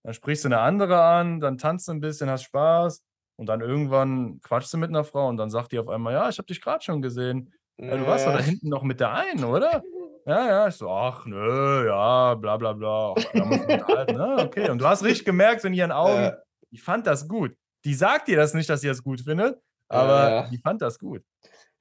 Dann 0.03 0.13
sprichst 0.13 0.45
du 0.45 0.47
eine 0.47 0.59
andere 0.59 1.03
an, 1.03 1.41
dann 1.41 1.57
tanzt 1.57 1.89
du 1.89 1.91
ein 1.91 1.99
bisschen, 1.99 2.29
hast 2.29 2.43
Spaß 2.43 3.03
und 3.35 3.47
dann 3.47 3.59
irgendwann 3.59 4.39
quatschst 4.41 4.73
du 4.73 4.77
mit 4.77 4.89
einer 4.89 5.03
Frau 5.03 5.27
und 5.27 5.35
dann 5.35 5.49
sagt 5.49 5.73
die 5.73 5.79
auf 5.79 5.89
einmal, 5.89 6.13
ja, 6.13 6.29
ich 6.29 6.37
habe 6.37 6.47
dich 6.47 6.61
gerade 6.61 6.81
schon 6.81 7.01
gesehen. 7.01 7.53
Ja, 7.77 7.97
du 7.97 8.07
warst 8.07 8.25
doch 8.25 8.33
da 8.33 8.39
hinten 8.39 8.69
noch 8.69 8.83
mit 8.83 9.01
der 9.01 9.13
einen, 9.13 9.43
oder? 9.43 9.83
Ja, 10.29 10.47
ja. 10.47 10.67
Ich 10.67 10.75
so, 10.75 10.89
ach, 10.89 11.25
nö, 11.25 11.87
ja, 11.87 12.35
bla, 12.35 12.57
bla, 12.57 12.73
bla. 12.73 13.15
Ach, 13.15 14.07
ne? 14.07 14.37
Okay. 14.39 14.69
Und 14.69 14.79
du 14.79 14.87
hast 14.87 15.03
richtig 15.03 15.25
gemerkt 15.25 15.65
in 15.65 15.73
ihren 15.73 15.91
Augen, 15.91 16.31
ich 16.71 16.81
fand 16.83 17.07
das 17.07 17.27
gut 17.27 17.55
die 17.85 17.93
sagt 17.93 18.27
dir 18.27 18.37
das 18.37 18.53
nicht, 18.53 18.69
dass 18.69 18.81
sie 18.81 18.87
das 18.87 19.03
gut 19.03 19.21
findet, 19.21 19.57
aber 19.87 20.29
ja. 20.29 20.49
die 20.49 20.57
fand 20.57 20.81
das 20.81 20.99
gut. 20.99 21.23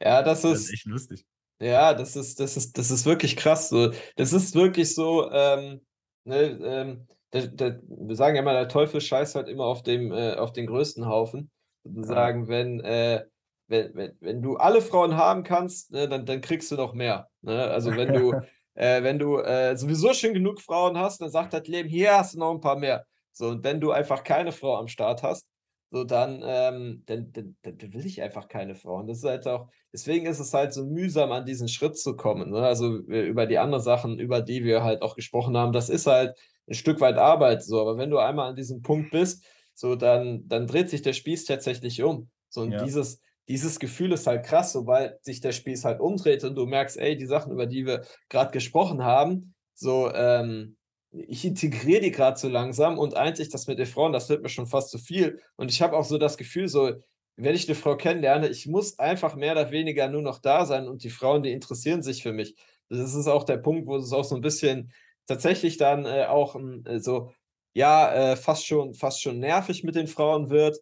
Ja, 0.00 0.22
das 0.22 0.44
ist, 0.44 0.52
das 0.52 0.60
ist 0.60 0.72
echt 0.72 0.86
lustig. 0.86 1.26
Ja, 1.60 1.92
das 1.92 2.14
ist, 2.14 2.38
das 2.38 2.56
ist, 2.56 2.78
das 2.78 2.90
ist 2.90 3.04
wirklich 3.04 3.36
krass. 3.36 3.68
So. 3.68 3.92
Das 4.16 4.32
ist 4.32 4.54
wirklich 4.54 4.94
so, 4.94 5.30
ähm, 5.32 5.84
ne, 6.24 6.42
ähm, 6.62 7.06
der, 7.32 7.48
der, 7.48 7.80
wir 7.82 8.14
sagen 8.14 8.36
ja 8.36 8.42
immer, 8.42 8.52
der 8.52 8.68
Teufel 8.68 9.00
scheißt 9.00 9.34
halt 9.34 9.48
immer 9.48 9.64
auf 9.64 9.82
dem, 9.82 10.12
äh, 10.12 10.34
auf 10.34 10.52
den 10.52 10.66
größten 10.66 11.06
Haufen. 11.06 11.50
Sozusagen, 11.82 12.42
ja. 12.42 12.48
wenn, 12.48 12.80
äh, 12.80 13.24
wenn, 13.66 13.94
wenn, 13.94 14.16
wenn 14.20 14.42
du 14.42 14.56
alle 14.56 14.80
Frauen 14.80 15.16
haben 15.16 15.42
kannst, 15.42 15.90
ne, 15.90 16.08
dann, 16.08 16.26
dann 16.26 16.40
kriegst 16.40 16.70
du 16.70 16.76
noch 16.76 16.94
mehr. 16.94 17.27
Ne? 17.48 17.64
Also 17.64 17.96
wenn 17.96 18.12
du, 18.12 18.32
äh, 18.74 19.02
wenn 19.02 19.18
du 19.18 19.38
äh, 19.38 19.76
sowieso 19.76 20.12
schon 20.12 20.34
genug 20.34 20.60
Frauen 20.60 20.96
hast, 20.96 21.20
dann 21.20 21.30
sagt 21.30 21.52
das 21.52 21.66
Leben, 21.66 21.88
hier 21.88 22.16
hast 22.16 22.34
du 22.34 22.38
noch 22.38 22.52
ein 22.52 22.60
paar 22.60 22.76
mehr. 22.76 23.04
So, 23.32 23.48
und 23.48 23.64
wenn 23.64 23.80
du 23.80 23.90
einfach 23.90 24.22
keine 24.22 24.52
Frau 24.52 24.76
am 24.76 24.88
Start 24.88 25.22
hast, 25.22 25.48
so 25.90 26.04
dann, 26.04 26.42
ähm, 26.44 27.02
dann, 27.06 27.32
dann, 27.32 27.56
dann, 27.62 27.94
will 27.94 28.04
ich 28.04 28.20
einfach 28.20 28.48
keine 28.48 28.74
Frauen. 28.74 29.06
Das 29.06 29.18
ist 29.18 29.24
halt 29.24 29.46
auch, 29.46 29.68
deswegen 29.92 30.26
ist 30.26 30.38
es 30.38 30.52
halt 30.52 30.74
so 30.74 30.84
mühsam, 30.84 31.32
an 31.32 31.46
diesen 31.46 31.68
Schritt 31.68 31.96
zu 31.98 32.14
kommen. 32.14 32.50
Ne? 32.50 32.58
Also 32.58 32.96
über 32.96 33.46
die 33.46 33.58
anderen 33.58 33.82
Sachen, 33.82 34.18
über 34.18 34.42
die 34.42 34.64
wir 34.64 34.82
halt 34.82 35.00
auch 35.00 35.16
gesprochen 35.16 35.56
haben, 35.56 35.72
das 35.72 35.88
ist 35.88 36.06
halt 36.06 36.36
ein 36.68 36.74
Stück 36.74 37.00
weit 37.00 37.16
Arbeit 37.16 37.62
so. 37.62 37.80
Aber 37.80 37.96
wenn 37.96 38.10
du 38.10 38.18
einmal 38.18 38.50
an 38.50 38.56
diesem 38.56 38.82
Punkt 38.82 39.10
bist, 39.10 39.44
so 39.72 39.96
dann, 39.96 40.46
dann 40.46 40.66
dreht 40.66 40.90
sich 40.90 41.00
der 41.00 41.14
Spieß 41.14 41.46
tatsächlich 41.46 42.02
um. 42.02 42.28
So 42.50 42.62
und 42.62 42.72
ja. 42.72 42.84
dieses, 42.84 43.22
dieses 43.48 43.78
Gefühl 43.78 44.12
ist 44.12 44.26
halt 44.26 44.44
krass, 44.44 44.72
sobald 44.72 45.24
sich 45.24 45.40
der 45.40 45.52
Spieß 45.52 45.84
halt 45.84 46.00
umdreht 46.00 46.44
und 46.44 46.54
du 46.54 46.66
merkst, 46.66 46.98
ey, 46.98 47.16
die 47.16 47.26
Sachen, 47.26 47.52
über 47.52 47.66
die 47.66 47.86
wir 47.86 48.04
gerade 48.28 48.50
gesprochen 48.50 49.04
haben, 49.04 49.54
so, 49.74 50.12
ähm, 50.12 50.76
ich 51.10 51.44
integriere 51.44 52.02
die 52.02 52.10
gerade 52.10 52.38
so 52.38 52.48
langsam 52.48 52.98
und 52.98 53.16
eigentlich 53.16 53.48
das 53.48 53.66
mit 53.66 53.78
den 53.78 53.86
Frauen, 53.86 54.12
das 54.12 54.28
wird 54.28 54.42
mir 54.42 54.50
schon 54.50 54.66
fast 54.66 54.90
zu 54.90 54.98
viel. 54.98 55.40
Und 55.56 55.70
ich 55.70 55.80
habe 55.80 55.96
auch 55.96 56.04
so 56.04 56.18
das 56.18 56.36
Gefühl, 56.36 56.68
so, 56.68 56.92
wenn 57.36 57.54
ich 57.54 57.66
eine 57.66 57.74
Frau 57.74 57.96
kennenlerne, 57.96 58.48
ich 58.48 58.66
muss 58.66 58.98
einfach 58.98 59.34
mehr 59.34 59.52
oder 59.52 59.70
weniger 59.70 60.08
nur 60.08 60.22
noch 60.22 60.38
da 60.38 60.66
sein 60.66 60.86
und 60.88 61.04
die 61.04 61.10
Frauen, 61.10 61.42
die 61.42 61.52
interessieren 61.52 62.02
sich 62.02 62.22
für 62.22 62.32
mich. 62.32 62.54
Das 62.90 63.14
ist 63.14 63.28
auch 63.28 63.44
der 63.44 63.58
Punkt, 63.58 63.86
wo 63.86 63.96
es 63.96 64.12
auch 64.12 64.24
so 64.24 64.34
ein 64.34 64.40
bisschen 64.40 64.92
tatsächlich 65.26 65.76
dann 65.76 66.04
äh, 66.04 66.26
auch 66.26 66.56
äh, 66.84 66.98
so, 66.98 67.32
ja, 67.74 68.32
äh, 68.32 68.36
fast 68.36 68.66
schon, 68.66 68.94
fast 68.94 69.22
schon 69.22 69.38
nervig 69.38 69.84
mit 69.84 69.94
den 69.94 70.08
Frauen 70.08 70.50
wird. 70.50 70.78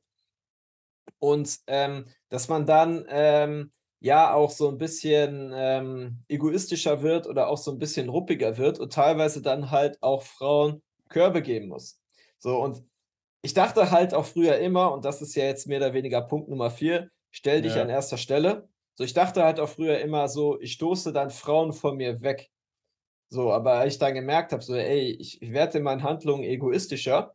Und 1.19 1.59
ähm, 1.67 2.07
dass 2.29 2.49
man 2.49 2.67
dann 2.67 3.07
ähm, 3.09 3.71
ja 4.01 4.35
auch 4.35 4.51
so 4.51 4.69
ein 4.69 4.79
bisschen 4.79 5.53
ähm, 5.55 6.23
egoistischer 6.29 7.03
wird 7.03 7.27
oder 7.27 7.49
auch 7.49 7.59
so 7.59 7.71
ein 7.71 7.79
bisschen 7.79 8.09
ruppiger 8.09 8.59
wird 8.59 8.79
und 8.79 8.93
teilweise 8.93 9.43
dann 9.43 9.71
halt 9.71 10.03
auch 10.03 10.23
Frauen 10.23 10.83
Körbe 11.09 11.43
geben 11.43 11.69
muss. 11.69 12.01
So, 12.39 12.59
und 12.63 12.85
ich 13.43 13.55
dachte 13.55 13.91
halt 13.91 14.13
auch 14.13 14.25
früher 14.25 14.59
immer, 14.59 14.93
und 14.93 15.05
das 15.05 15.23
ist 15.23 15.35
ja 15.37 15.45
jetzt 15.45 15.67
mehr 15.67 15.79
oder 15.79 15.95
weniger 15.95 16.21
Punkt 16.21 16.49
Nummer 16.49 16.71
vier, 16.71 17.11
stell 17.31 17.63
dich 17.63 17.77
ja. 17.77 17.83
an 17.83 17.89
erster 17.89 18.19
Stelle. 18.19 18.69
So, 18.97 19.05
ich 19.05 19.15
dachte 19.15 19.45
halt 19.45 19.61
auch 19.61 19.69
früher 19.69 19.99
immer 20.01 20.29
so, 20.29 20.61
ich 20.61 20.73
stoße 20.73 21.13
dann 21.13 21.31
Frauen 21.31 21.73
von 21.73 21.97
mir 21.97 22.23
weg. 22.23 22.51
So, 23.29 23.53
aber 23.53 23.87
ich 23.87 23.99
dann 23.99 24.15
gemerkt 24.15 24.53
habe, 24.53 24.63
so, 24.63 24.75
ey, 24.75 25.11
ich, 25.11 25.43
ich 25.43 25.53
werde 25.53 25.79
in 25.79 25.85
meinen 25.85 26.03
Handlungen 26.03 26.45
egoistischer. 26.45 27.35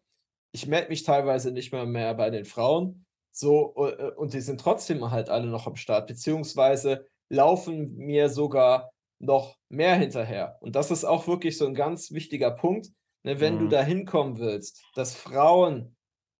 Ich 0.53 0.67
melde 0.67 0.89
mich 0.89 1.03
teilweise 1.03 1.51
nicht 1.51 1.71
mehr 1.71 1.85
mehr 1.85 2.13
bei 2.13 2.29
den 2.29 2.45
Frauen. 2.45 3.05
So, 3.31 3.73
äh, 3.77 4.11
und 4.15 4.33
die 4.33 4.41
sind 4.41 4.59
trotzdem 4.59 5.09
halt 5.11 5.29
alle 5.29 5.47
noch 5.47 5.67
am 5.67 5.75
Start, 5.75 6.07
beziehungsweise 6.07 7.07
laufen 7.29 7.95
mir 7.95 8.29
sogar 8.29 8.91
noch 9.19 9.57
mehr 9.69 9.95
hinterher. 9.95 10.57
Und 10.61 10.75
das 10.75 10.91
ist 10.91 11.05
auch 11.05 11.27
wirklich 11.27 11.57
so 11.57 11.65
ein 11.65 11.75
ganz 11.75 12.11
wichtiger 12.11 12.51
Punkt, 12.51 12.89
ne, 13.23 13.39
wenn 13.39 13.55
mhm. 13.55 13.59
du 13.59 13.67
da 13.69 13.83
hinkommen 13.83 14.39
willst, 14.39 14.83
dass 14.95 15.15
Frauen 15.15 15.95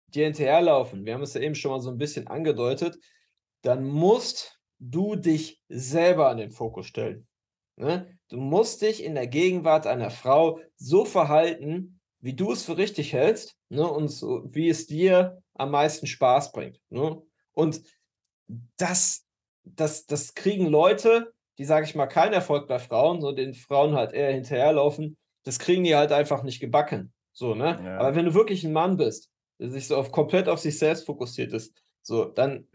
dir 0.08 0.26
hinterherlaufen. 0.26 1.06
Wir 1.06 1.14
haben 1.14 1.22
es 1.22 1.34
ja 1.34 1.42
eben 1.42 1.56
schon 1.56 1.72
mal 1.72 1.80
so 1.80 1.90
ein 1.90 1.98
bisschen 1.98 2.28
angedeutet. 2.28 2.98
Dann 3.62 3.86
musst 3.86 4.60
du 4.80 5.16
dich 5.16 5.62
selber 5.70 6.30
an 6.30 6.38
den 6.38 6.52
Fokus 6.52 6.88
stellen. 6.88 7.28
Ne? 7.78 8.18
Du 8.30 8.38
musst 8.38 8.82
dich 8.82 9.04
in 9.04 9.16
der 9.16 9.28
Gegenwart 9.28 9.88
einer 9.88 10.10
Frau 10.10 10.60
so 10.76 11.06
verhalten, 11.06 12.01
wie 12.22 12.34
du 12.34 12.52
es 12.52 12.64
für 12.64 12.78
richtig 12.78 13.14
hältst 13.14 13.58
ne? 13.70 13.88
und 13.88 14.08
so, 14.08 14.44
wie 14.46 14.70
es 14.70 14.88
dir 14.88 15.42
am 15.56 15.72
meisten 15.72 16.08
Spaß 16.08 16.52
bringt. 16.52 16.80
Ne? 16.90 17.22
Und 17.54 17.82
das, 18.78 19.26
das, 19.64 20.06
das 20.06 20.34
kriegen 20.34 20.68
Leute, 20.68 21.34
die, 21.58 21.66
sage 21.66 21.86
ich 21.86 21.96
mal, 21.96 22.08
keinen 22.08 22.34
Erfolg 22.34 22.68
bei 22.68 22.80
Frauen, 22.80 23.22
so 23.22 23.32
den 23.32 23.54
Frauen 23.54 23.96
halt 23.96 24.14
eher 24.14 24.32
hinterherlaufen, 24.32 25.18
das 25.44 25.60
kriegen 25.60 25.84
die 25.84 25.96
halt 25.96 26.12
einfach 26.12 26.44
nicht 26.44 26.60
gebacken. 26.60 27.12
So, 27.34 27.56
ne? 27.56 27.80
Ja. 27.84 27.98
Aber 27.98 28.16
wenn 28.16 28.26
du 28.26 28.34
wirklich 28.34 28.64
ein 28.64 28.74
Mann 28.74 28.98
bist, 28.98 29.32
der 29.60 29.70
sich 29.70 29.88
so 29.88 29.98
auf, 29.98 30.12
komplett 30.12 30.48
auf 30.48 30.60
sich 30.60 30.78
selbst 30.78 31.06
fokussiert 31.06 31.54
ist, 31.54 31.74
so, 32.02 32.26
dann, 32.26 32.68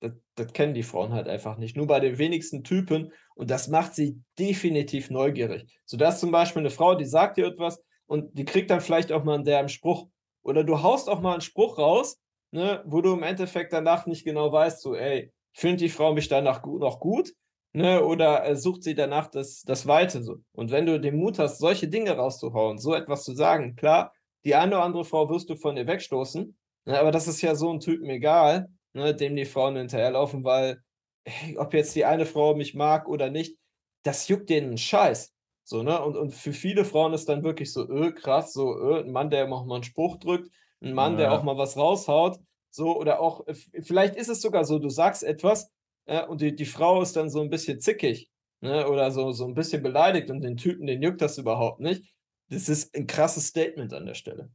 das, 0.00 0.12
das 0.36 0.52
kennen 0.52 0.74
die 0.74 0.82
Frauen 0.82 1.12
halt 1.12 1.28
einfach 1.28 1.58
nicht. 1.58 1.76
Nur 1.76 1.86
bei 1.86 2.00
den 2.00 2.18
wenigsten 2.18 2.62
Typen 2.62 3.12
und 3.34 3.50
das 3.50 3.68
macht 3.68 3.94
sie 3.94 4.20
definitiv 4.38 5.10
neugierig. 5.10 5.80
So, 5.84 5.96
da 5.96 6.10
ist 6.10 6.20
zum 6.20 6.30
Beispiel 6.30 6.60
eine 6.60 6.70
Frau, 6.70 6.94
die 6.94 7.06
sagt 7.06 7.36
dir 7.36 7.46
etwas 7.46 7.82
und 8.10 8.36
die 8.36 8.44
kriegt 8.44 8.72
dann 8.72 8.80
vielleicht 8.80 9.12
auch 9.12 9.22
mal 9.22 9.36
einen 9.36 9.44
derben 9.44 9.68
Spruch. 9.68 10.08
Oder 10.42 10.64
du 10.64 10.82
haust 10.82 11.08
auch 11.08 11.20
mal 11.20 11.34
einen 11.34 11.42
Spruch 11.42 11.78
raus, 11.78 12.20
ne, 12.50 12.82
wo 12.84 13.02
du 13.02 13.14
im 13.14 13.22
Endeffekt 13.22 13.72
danach 13.72 14.06
nicht 14.06 14.24
genau 14.24 14.50
weißt, 14.50 14.82
so, 14.82 14.96
ey, 14.96 15.32
findet 15.52 15.82
die 15.82 15.88
Frau 15.88 16.12
mich 16.12 16.26
danach 16.26 16.60
noch 16.64 16.98
gut? 16.98 17.32
Ne, 17.72 18.04
oder 18.04 18.44
äh, 18.44 18.56
sucht 18.56 18.82
sie 18.82 18.96
danach 18.96 19.28
das, 19.28 19.62
das 19.62 19.86
Weite 19.86 20.24
so. 20.24 20.38
Und 20.50 20.72
wenn 20.72 20.86
du 20.86 20.98
den 20.98 21.18
Mut 21.18 21.38
hast, 21.38 21.58
solche 21.58 21.86
Dinge 21.86 22.10
rauszuhauen, 22.10 22.78
so 22.78 22.94
etwas 22.94 23.22
zu 23.22 23.32
sagen, 23.32 23.76
klar, 23.76 24.12
die 24.44 24.56
eine 24.56 24.74
oder 24.74 24.84
andere 24.84 25.04
Frau 25.04 25.30
wirst 25.30 25.48
du 25.48 25.54
von 25.54 25.76
dir 25.76 25.86
wegstoßen, 25.86 26.58
ne, 26.86 26.98
aber 26.98 27.12
das 27.12 27.28
ist 27.28 27.40
ja 27.42 27.54
so 27.54 27.72
ein 27.72 27.78
Typen 27.78 28.10
egal, 28.10 28.70
ne, 28.92 29.14
dem 29.14 29.36
die 29.36 29.44
Frauen 29.44 29.76
hinterherlaufen, 29.76 30.42
weil, 30.42 30.82
hey, 31.24 31.56
ob 31.58 31.74
jetzt 31.74 31.94
die 31.94 32.04
eine 32.04 32.26
Frau 32.26 32.56
mich 32.56 32.74
mag 32.74 33.08
oder 33.08 33.30
nicht, 33.30 33.56
das 34.02 34.26
juckt 34.26 34.50
denen 34.50 34.70
einen 34.70 34.78
Scheiß. 34.78 35.32
So, 35.70 35.84
ne? 35.84 36.02
Und, 36.02 36.16
und 36.16 36.34
für 36.34 36.52
viele 36.52 36.84
Frauen 36.84 37.12
ist 37.12 37.28
dann 37.28 37.44
wirklich 37.44 37.72
so, 37.72 37.88
öh, 37.88 38.10
krass, 38.10 38.52
so, 38.52 38.76
öh, 38.76 39.04
ein 39.04 39.12
Mann, 39.12 39.30
der 39.30 39.44
auch 39.52 39.64
mal 39.64 39.76
einen 39.76 39.84
Spruch 39.84 40.16
drückt, 40.16 40.50
ein 40.82 40.94
Mann, 40.94 41.12
ja. 41.12 41.18
der 41.18 41.32
auch 41.32 41.44
mal 41.44 41.56
was 41.58 41.76
raushaut, 41.76 42.40
so, 42.70 42.98
oder 42.98 43.20
auch, 43.20 43.46
äh, 43.46 43.54
vielleicht 43.54 44.16
ist 44.16 44.28
es 44.28 44.42
sogar 44.42 44.64
so, 44.64 44.80
du 44.80 44.88
sagst 44.88 45.22
etwas, 45.22 45.70
äh, 46.06 46.26
und 46.26 46.40
die, 46.40 46.56
die 46.56 46.64
Frau 46.64 47.00
ist 47.02 47.14
dann 47.14 47.30
so 47.30 47.40
ein 47.40 47.50
bisschen 47.50 47.80
zickig, 47.80 48.28
ne? 48.60 48.88
Oder 48.88 49.12
so, 49.12 49.30
so 49.30 49.46
ein 49.46 49.54
bisschen 49.54 49.80
beleidigt 49.80 50.28
und 50.28 50.40
den 50.40 50.56
Typen, 50.56 50.88
den 50.88 51.02
juckt 51.02 51.20
das 51.20 51.38
überhaupt 51.38 51.78
nicht. 51.78 52.12
Das 52.48 52.68
ist 52.68 52.92
ein 52.96 53.06
krasses 53.06 53.46
Statement 53.46 53.94
an 53.94 54.06
der 54.06 54.14
Stelle. 54.14 54.50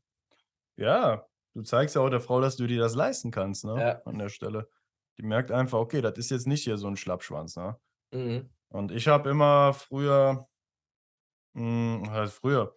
Ja, 0.75 1.25
du 1.53 1.61
zeigst 1.61 1.95
ja 1.95 2.01
auch 2.01 2.09
der 2.09 2.19
Frau, 2.19 2.41
dass 2.41 2.57
du 2.57 2.67
dir 2.67 2.81
das 2.81 2.93
leisten 2.93 3.31
kannst, 3.31 3.63
ne? 3.63 3.79
Ja. 3.79 4.01
An 4.03 4.19
der 4.19 4.27
Stelle. 4.27 4.67
Die 5.17 5.23
merkt 5.23 5.49
einfach, 5.49 5.79
okay, 5.79 6.01
das 6.01 6.17
ist 6.17 6.31
jetzt 6.31 6.45
nicht 6.45 6.65
hier 6.65 6.77
so 6.77 6.87
ein 6.87 6.97
Schlappschwanz, 6.97 7.55
ne? 7.55 7.77
Mhm. 8.11 8.49
Und 8.67 8.91
ich 8.91 9.07
habe 9.07 9.29
immer 9.29 9.73
früher, 9.73 10.49
halt 11.55 12.31
früher. 12.31 12.75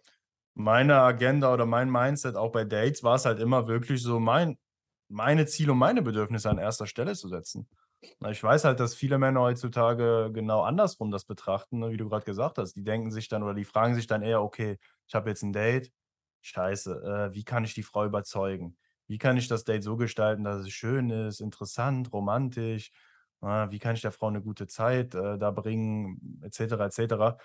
Meine 0.55 0.97
Agenda 1.01 1.53
oder 1.53 1.65
mein 1.65 1.89
Mindset 1.89 2.35
auch 2.35 2.51
bei 2.51 2.65
Dates 2.65 3.03
war 3.03 3.15
es 3.15 3.25
halt 3.25 3.39
immer 3.39 3.67
wirklich 3.67 4.01
so, 4.01 4.19
mein, 4.19 4.57
meine 5.09 5.45
Ziele 5.45 5.71
und 5.73 5.77
meine 5.77 6.01
Bedürfnisse 6.01 6.49
an 6.49 6.57
erster 6.57 6.87
Stelle 6.87 7.15
zu 7.15 7.29
setzen. 7.29 7.67
ich 8.29 8.43
weiß 8.43 8.65
halt, 8.65 8.79
dass 8.79 8.95
viele 8.95 9.17
Männer 9.17 9.41
heutzutage 9.41 10.31
genau 10.33 10.61
andersrum 10.61 11.11
das 11.11 11.25
betrachten, 11.25 11.79
ne, 11.79 11.91
wie 11.91 11.97
du 11.97 12.09
gerade 12.09 12.25
gesagt 12.25 12.57
hast. 12.57 12.73
Die 12.73 12.83
denken 12.83 13.11
sich 13.11 13.27
dann 13.27 13.43
oder 13.43 13.53
die 13.53 13.65
fragen 13.65 13.95
sich 13.95 14.07
dann 14.07 14.21
eher, 14.21 14.41
okay, 14.41 14.77
ich 15.07 15.15
habe 15.15 15.29
jetzt 15.29 15.43
ein 15.43 15.53
Date, 15.53 15.91
scheiße, 16.41 17.29
äh, 17.31 17.35
wie 17.35 17.43
kann 17.43 17.63
ich 17.63 17.73
die 17.73 17.83
Frau 17.83 18.05
überzeugen? 18.05 18.77
Wie 19.07 19.17
kann 19.17 19.37
ich 19.37 19.47
das 19.47 19.63
Date 19.63 19.83
so 19.83 19.97
gestalten, 19.97 20.43
dass 20.43 20.61
es 20.61 20.69
schön 20.71 21.09
ist, 21.09 21.41
interessant, 21.41 22.13
romantisch? 22.13 22.91
Äh, 23.41 23.71
wie 23.71 23.79
kann 23.79 23.95
ich 23.95 24.01
der 24.01 24.11
Frau 24.11 24.27
eine 24.27 24.41
gute 24.41 24.67
Zeit 24.67 25.15
äh, 25.15 25.37
da 25.37 25.51
bringen, 25.51 26.41
etc., 26.43 26.73
etc. 26.85 27.37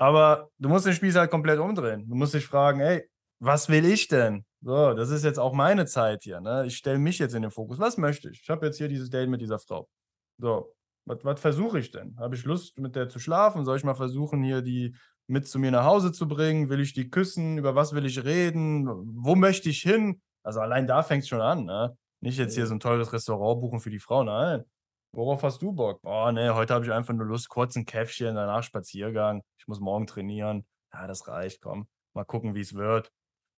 Aber 0.00 0.48
du 0.58 0.70
musst 0.70 0.86
den 0.86 0.94
Spieß 0.94 1.14
halt 1.16 1.30
komplett 1.30 1.58
umdrehen. 1.58 2.08
Du 2.08 2.14
musst 2.14 2.32
dich 2.32 2.46
fragen, 2.46 2.80
ey, 2.80 3.06
was 3.38 3.68
will 3.68 3.84
ich 3.84 4.08
denn? 4.08 4.46
So, 4.62 4.94
das 4.94 5.10
ist 5.10 5.24
jetzt 5.24 5.38
auch 5.38 5.52
meine 5.52 5.84
Zeit 5.84 6.22
hier. 6.22 6.40
Ne? 6.40 6.64
Ich 6.66 6.78
stelle 6.78 6.98
mich 6.98 7.18
jetzt 7.18 7.34
in 7.34 7.42
den 7.42 7.50
Fokus. 7.50 7.78
Was 7.78 7.98
möchte 7.98 8.30
ich? 8.30 8.40
Ich 8.42 8.48
habe 8.48 8.64
jetzt 8.64 8.78
hier 8.78 8.88
dieses 8.88 9.10
Date 9.10 9.28
mit 9.28 9.42
dieser 9.42 9.58
Frau. 9.58 9.90
So, 10.38 10.74
was, 11.04 11.38
versuche 11.38 11.78
ich 11.78 11.90
denn? 11.90 12.16
Habe 12.18 12.34
ich 12.34 12.44
Lust, 12.44 12.78
mit 12.78 12.96
der 12.96 13.10
zu 13.10 13.18
schlafen? 13.18 13.66
Soll 13.66 13.76
ich 13.76 13.84
mal 13.84 13.94
versuchen, 13.94 14.42
hier 14.42 14.62
die 14.62 14.96
mit 15.26 15.46
zu 15.46 15.58
mir 15.58 15.70
nach 15.70 15.84
Hause 15.84 16.12
zu 16.12 16.26
bringen? 16.26 16.70
Will 16.70 16.80
ich 16.80 16.94
die 16.94 17.10
küssen? 17.10 17.58
Über 17.58 17.74
was 17.74 17.92
will 17.92 18.06
ich 18.06 18.24
reden? 18.24 18.86
Wo 19.22 19.34
möchte 19.34 19.68
ich 19.68 19.82
hin? 19.82 20.22
Also 20.42 20.60
allein 20.60 20.86
da 20.86 21.02
fängt 21.02 21.24
es 21.24 21.28
schon 21.28 21.42
an. 21.42 21.66
Ne? 21.66 21.94
Nicht 22.20 22.38
jetzt 22.38 22.54
hier 22.54 22.66
so 22.66 22.72
ein 22.72 22.80
teures 22.80 23.12
Restaurant 23.12 23.60
buchen 23.60 23.80
für 23.80 23.90
die 23.90 24.00
Frau. 24.00 24.24
Nein. 24.24 24.64
Worauf 25.12 25.42
hast 25.42 25.60
du 25.60 25.72
Bock? 25.72 26.02
Boah, 26.02 26.30
ne, 26.30 26.54
heute 26.54 26.72
habe 26.72 26.84
ich 26.84 26.92
einfach 26.92 27.14
nur 27.14 27.26
Lust, 27.26 27.48
kurz 27.48 27.74
ein 27.76 27.84
Käffchen, 27.84 28.36
danach 28.36 28.62
Spaziergang. 28.62 29.42
Ich 29.58 29.66
muss 29.66 29.80
morgen 29.80 30.06
trainieren. 30.06 30.64
Ja, 30.92 31.06
das 31.06 31.26
reicht, 31.26 31.60
komm. 31.60 31.88
Mal 32.14 32.24
gucken, 32.24 32.54
wie 32.54 32.60
es 32.60 32.74
wird. 32.74 33.12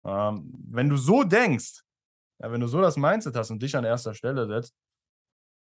Ähm, 0.06 0.52
wenn 0.70 0.90
du 0.90 0.98
so 0.98 1.24
denkst, 1.24 1.82
ja, 2.40 2.52
wenn 2.52 2.62
du 2.62 2.68
so 2.68 2.82
das 2.82 2.98
Mindset 2.98 3.36
hast 3.36 3.52
und 3.52 3.62
dich 3.62 3.76
an 3.76 3.84
erster 3.84 4.14
Stelle 4.14 4.48
setzt, 4.48 4.74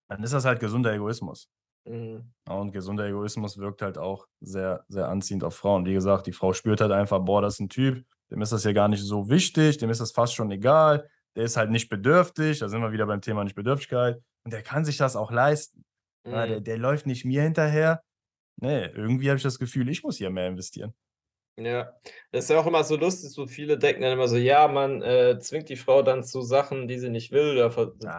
dann 0.10 0.24
ist 0.24 0.34
das 0.34 0.45
halt 0.45 0.60
gesunder 0.60 0.93
Egoismus. 0.93 1.50
Mhm. 1.88 2.34
und 2.50 2.71
gesunder 2.71 3.06
Egoismus 3.06 3.60
wirkt 3.60 3.84
halt 3.84 4.00
auch 4.00 4.26
sehr, 4.41 4.84
sehr 4.88 5.08
anziehend 5.08 5.43
auf 5.43 5.56
Frauen. 5.56 5.86
Wie 5.86 5.93
gesagt, 5.93 6.26
die 6.26 6.32
Frau 6.32 6.52
spürt 6.52 6.82
halt 6.82 6.91
einfach, 6.91 7.19
boah, 7.19 7.43
das 7.43 7.56
ist 7.56 7.60
ein 7.60 7.69
Typ, 7.69 8.04
dem 8.32 8.41
ist 8.41 8.52
das 8.52 8.63
ja 8.63 8.74
gar 8.74 8.88
nicht 8.88 9.04
so 9.04 9.30
wichtig, 9.30 9.78
dem 9.78 9.91
ist 9.91 10.02
das 10.02 10.12
fast 10.12 10.34
schon 10.34 10.50
egal, 10.50 11.08
der 11.36 11.43
ist 11.43 11.58
halt 11.58 11.69
nicht 11.69 11.89
bedürftig, 11.89 12.58
da 12.58 12.69
sind 12.69 12.82
wir 12.82 12.91
wieder 12.91 13.06
beim 13.06 13.21
Thema 13.21 13.43
Nicht-Bedürftigkeit. 13.43 14.19
Und 14.45 14.53
der 14.53 14.63
kann 14.63 14.86
sich 14.86 14.97
das 14.97 15.15
auch 15.15 15.31
leisten. 15.31 15.84
Mhm. 16.23 16.31
Ja, 16.31 16.47
der, 16.47 16.60
der 16.62 16.77
läuft 16.77 17.08
nicht 17.08 17.25
mir 17.25 17.41
hinterher. 17.41 18.03
Nee, 18.58 18.86
irgendwie 18.86 19.29
habe 19.29 19.38
ich 19.38 19.43
das 19.43 19.60
Gefühl, 19.60 19.89
ich 19.89 20.03
muss 20.03 20.17
hier 20.17 20.29
mehr 20.29 20.47
investieren. 20.47 20.93
Ja, 21.58 21.93
das 22.31 22.45
ist 22.45 22.49
ja 22.49 22.60
auch 22.60 22.67
immer 22.67 22.84
so 22.84 22.97
lustig, 22.97 23.31
so 23.31 23.47
viele 23.47 23.77
denken 23.77 24.01
dann 24.01 24.12
immer 24.12 24.27
so, 24.27 24.36
ja, 24.36 24.67
man 24.67 25.01
äh, 25.01 25.39
zwingt 25.39 25.69
die 25.69 25.77
Frau 25.77 26.01
dann 26.01 26.23
zu 26.23 26.41
Sachen, 26.41 26.89
die 26.89 26.99
sie 26.99 27.10
nicht 27.10 27.31
will. 27.31 27.62
Ah. 27.62 27.69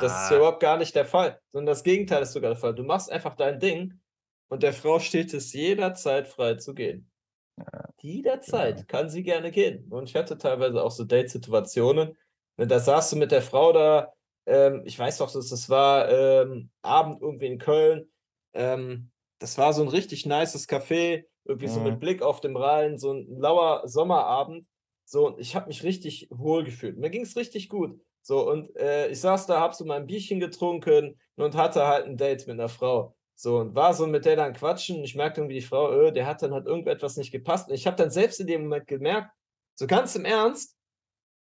Das 0.01 0.25
ist 0.25 0.31
ja 0.31 0.37
ah. 0.37 0.37
überhaupt 0.37 0.61
gar 0.61 0.79
nicht 0.79 0.95
der 0.95 1.05
Fall, 1.05 1.39
sondern 1.53 1.67
das 1.67 1.83
Gegenteil 1.83 2.23
ist 2.23 2.33
sogar 2.33 2.51
der 2.51 2.59
Fall. 2.59 2.75
Du 2.75 2.83
machst 2.83 3.13
einfach 3.13 3.35
dein 3.35 3.61
Ding 3.61 4.01
und 4.49 4.63
der 4.63 4.73
Frau 4.73 4.99
steht 5.01 5.35
es 5.35 5.53
jederzeit 5.53 6.29
frei 6.29 6.55
zu 6.55 6.73
gehen. 6.73 7.11
Ja, 7.59 7.89
jederzeit 8.01 8.77
genau. 8.77 8.87
kann 8.89 9.11
sie 9.11 9.23
gerne 9.23 9.51
gehen. 9.51 9.87
Und 9.91 10.09
ich 10.09 10.17
hatte 10.17 10.39
teilweise 10.39 10.83
auch 10.83 10.91
so 10.91 11.05
Date-Situationen, 11.05 12.17
ne, 12.57 12.67
da 12.67 12.79
saß 12.79 13.11
du 13.11 13.17
mit 13.17 13.33
der 13.33 13.43
Frau 13.43 13.73
da 13.73 14.15
ähm, 14.47 14.83
ich 14.85 14.99
weiß 14.99 15.19
doch, 15.19 15.33
dass 15.33 15.49
das 15.49 15.69
war 15.69 16.09
ähm, 16.11 16.71
Abend 16.83 17.21
irgendwie 17.21 17.47
in 17.47 17.59
Köln. 17.59 18.11
Ähm, 18.55 19.11
das 19.39 19.59
war 19.59 19.73
so 19.73 19.83
ein 19.83 19.89
richtig 19.89 20.25
nices 20.25 20.69
Café, 20.69 21.25
irgendwie 21.45 21.67
mhm. 21.67 21.73
so 21.73 21.81
mit 21.81 21.95
mhm. 21.95 22.01
Blick 22.01 22.23
auf 22.23 22.41
den 22.41 22.57
Rhein, 22.57 22.99
so 22.99 23.13
ein 23.13 23.27
lauer 23.39 23.87
Sommerabend. 23.87 24.67
So, 25.05 25.27
und 25.27 25.39
ich 25.39 25.55
habe 25.55 25.69
mich 25.69 25.85
richtig 25.85 26.29
wohl 26.31 26.65
gefühlt. 26.65 26.97
Mir 26.97 27.11
ging 27.11 27.23
es 27.23 27.37
richtig 27.37 27.69
gut. 27.69 28.01
So, 28.23 28.49
und 28.51 28.75
äh, 28.77 29.09
ich 29.09 29.21
saß 29.21 29.47
da, 29.47 29.61
hab 29.61 29.75
so 29.75 29.85
mein 29.85 30.07
Bierchen 30.07 30.41
getrunken 30.41 31.21
und 31.37 31.55
hatte 31.55 31.87
halt 31.87 32.07
ein 32.07 32.17
Date 32.17 32.47
mit 32.49 32.59
einer 32.59 32.69
Frau. 32.69 33.15
So, 33.37 33.59
und 33.59 33.75
war 33.75 33.95
so 33.95 34.07
mit 34.07 34.25
der 34.25 34.35
dann 34.35 34.55
quatschen. 34.55 35.05
Ich 35.05 35.15
merkte 35.15 35.43
irgendwie, 35.43 35.61
die 35.61 35.67
Frau, 35.67 35.93
öh, 35.93 36.11
der 36.11 36.27
hat 36.27 36.43
dann 36.43 36.53
halt 36.53 36.67
irgendetwas 36.67 37.17
nicht 37.17 37.31
gepasst. 37.31 37.69
Und 37.69 37.75
ich 37.75 37.87
habe 37.87 37.97
dann 37.97 38.11
selbst 38.11 38.41
in 38.41 38.47
dem 38.47 38.63
Moment 38.63 38.89
gemerkt, 38.89 39.31
so 39.75 39.87
ganz 39.87 40.17
im 40.17 40.25
Ernst, 40.25 40.77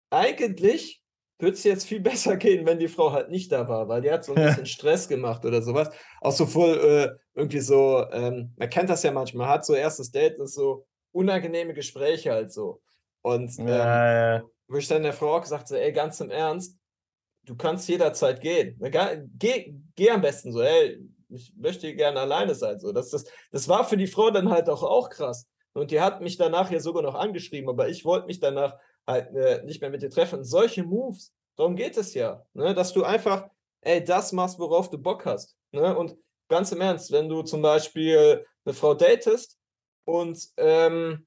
eigentlich 0.10 1.03
würde 1.44 1.54
es 1.54 1.64
jetzt 1.64 1.86
viel 1.86 2.00
besser 2.02 2.38
gehen, 2.38 2.66
wenn 2.66 2.80
die 2.80 2.88
Frau 2.88 3.12
halt 3.12 3.30
nicht 3.30 3.52
da 3.52 3.68
war, 3.68 3.88
weil 3.88 4.02
die 4.02 4.12
hat 4.12 4.26
so 4.26 4.34
ein 4.34 4.44
bisschen 4.44 4.66
Stress 4.66 5.08
gemacht 5.08 5.46
oder 5.46 5.62
sowas. 5.62 5.92
Auch 6.22 6.32
so 6.32 6.48
voll 6.48 6.78
äh, 6.78 7.10
irgendwie 7.36 7.60
so, 7.60 8.04
ähm, 8.12 8.54
man 8.58 8.70
kennt 8.70 8.90
das 8.90 9.04
ja 9.04 9.12
manchmal, 9.12 9.48
hat 9.48 9.66
so 9.66 9.76
erstes 9.76 10.10
Date, 10.10 10.40
ist 10.40 10.56
so 10.56 10.88
unangenehme 11.12 11.76
Gespräche 11.76 12.32
halt 12.32 12.52
so. 12.52 12.82
Und 13.22 13.58
ähm, 13.60 13.68
ja, 13.68 14.38
ja. 14.38 14.44
wo 14.68 14.78
ich 14.78 14.88
dann 14.88 15.04
der 15.04 15.14
Frau 15.14 15.36
auch 15.36 15.42
gesagt 15.42 15.68
so, 15.68 15.76
ey, 15.76 15.92
ganz 15.92 16.20
im 16.20 16.32
Ernst, 16.32 16.78
du 17.46 17.56
kannst 17.56 17.88
jederzeit 17.88 18.42
gehen. 18.42 18.80
Geh, 19.38 19.76
geh 19.96 20.10
am 20.10 20.22
besten 20.22 20.52
so, 20.52 20.62
ey, 20.62 21.00
ich 21.30 21.54
möchte 21.56 21.94
gerne 21.96 22.20
alleine 22.20 22.56
sein. 22.56 22.80
So. 22.80 22.92
Das, 22.92 23.10
das, 23.10 23.26
das 23.52 23.68
war 23.68 23.86
für 23.86 23.98
die 23.98 24.08
Frau 24.08 24.30
dann 24.32 24.50
halt 24.50 24.70
auch, 24.70 24.84
auch 24.84 25.10
krass. 25.10 25.48
Und 25.74 25.92
die 25.92 26.02
hat 26.02 26.22
mich 26.22 26.38
danach 26.38 26.70
ja 26.72 26.80
sogar 26.80 27.02
noch 27.02 27.16
angeschrieben, 27.16 27.70
aber 27.70 27.90
ich 27.90 28.06
wollte 28.06 28.28
mich 28.28 28.40
danach 28.40 28.78
halt 29.08 29.34
äh, 29.36 29.64
nicht 29.64 29.82
mehr 29.82 29.90
mit 29.90 30.02
dir 30.02 30.10
treffen. 30.10 30.44
solche 30.44 30.84
Moves, 30.84 31.34
darum 31.56 31.76
geht 31.76 31.98
es 31.98 32.14
ja, 32.14 32.46
ne? 32.54 32.74
dass 32.74 32.94
du 32.94 33.04
einfach, 33.04 33.50
ey, 33.82 34.04
das 34.04 34.32
machst, 34.32 34.60
worauf 34.60 34.90
du 34.90 34.98
Bock 34.98 35.26
hast. 35.26 35.58
Ne? 35.72 35.96
Und 35.98 36.16
ganz 36.50 36.72
im 36.72 36.82
Ernst, 36.82 37.12
wenn 37.12 37.30
du 37.30 37.42
zum 37.44 37.62
Beispiel 37.62 38.46
eine 38.66 38.74
Frau 38.74 38.94
datest 38.94 39.58
und 40.06 40.40
ähm, 40.58 41.26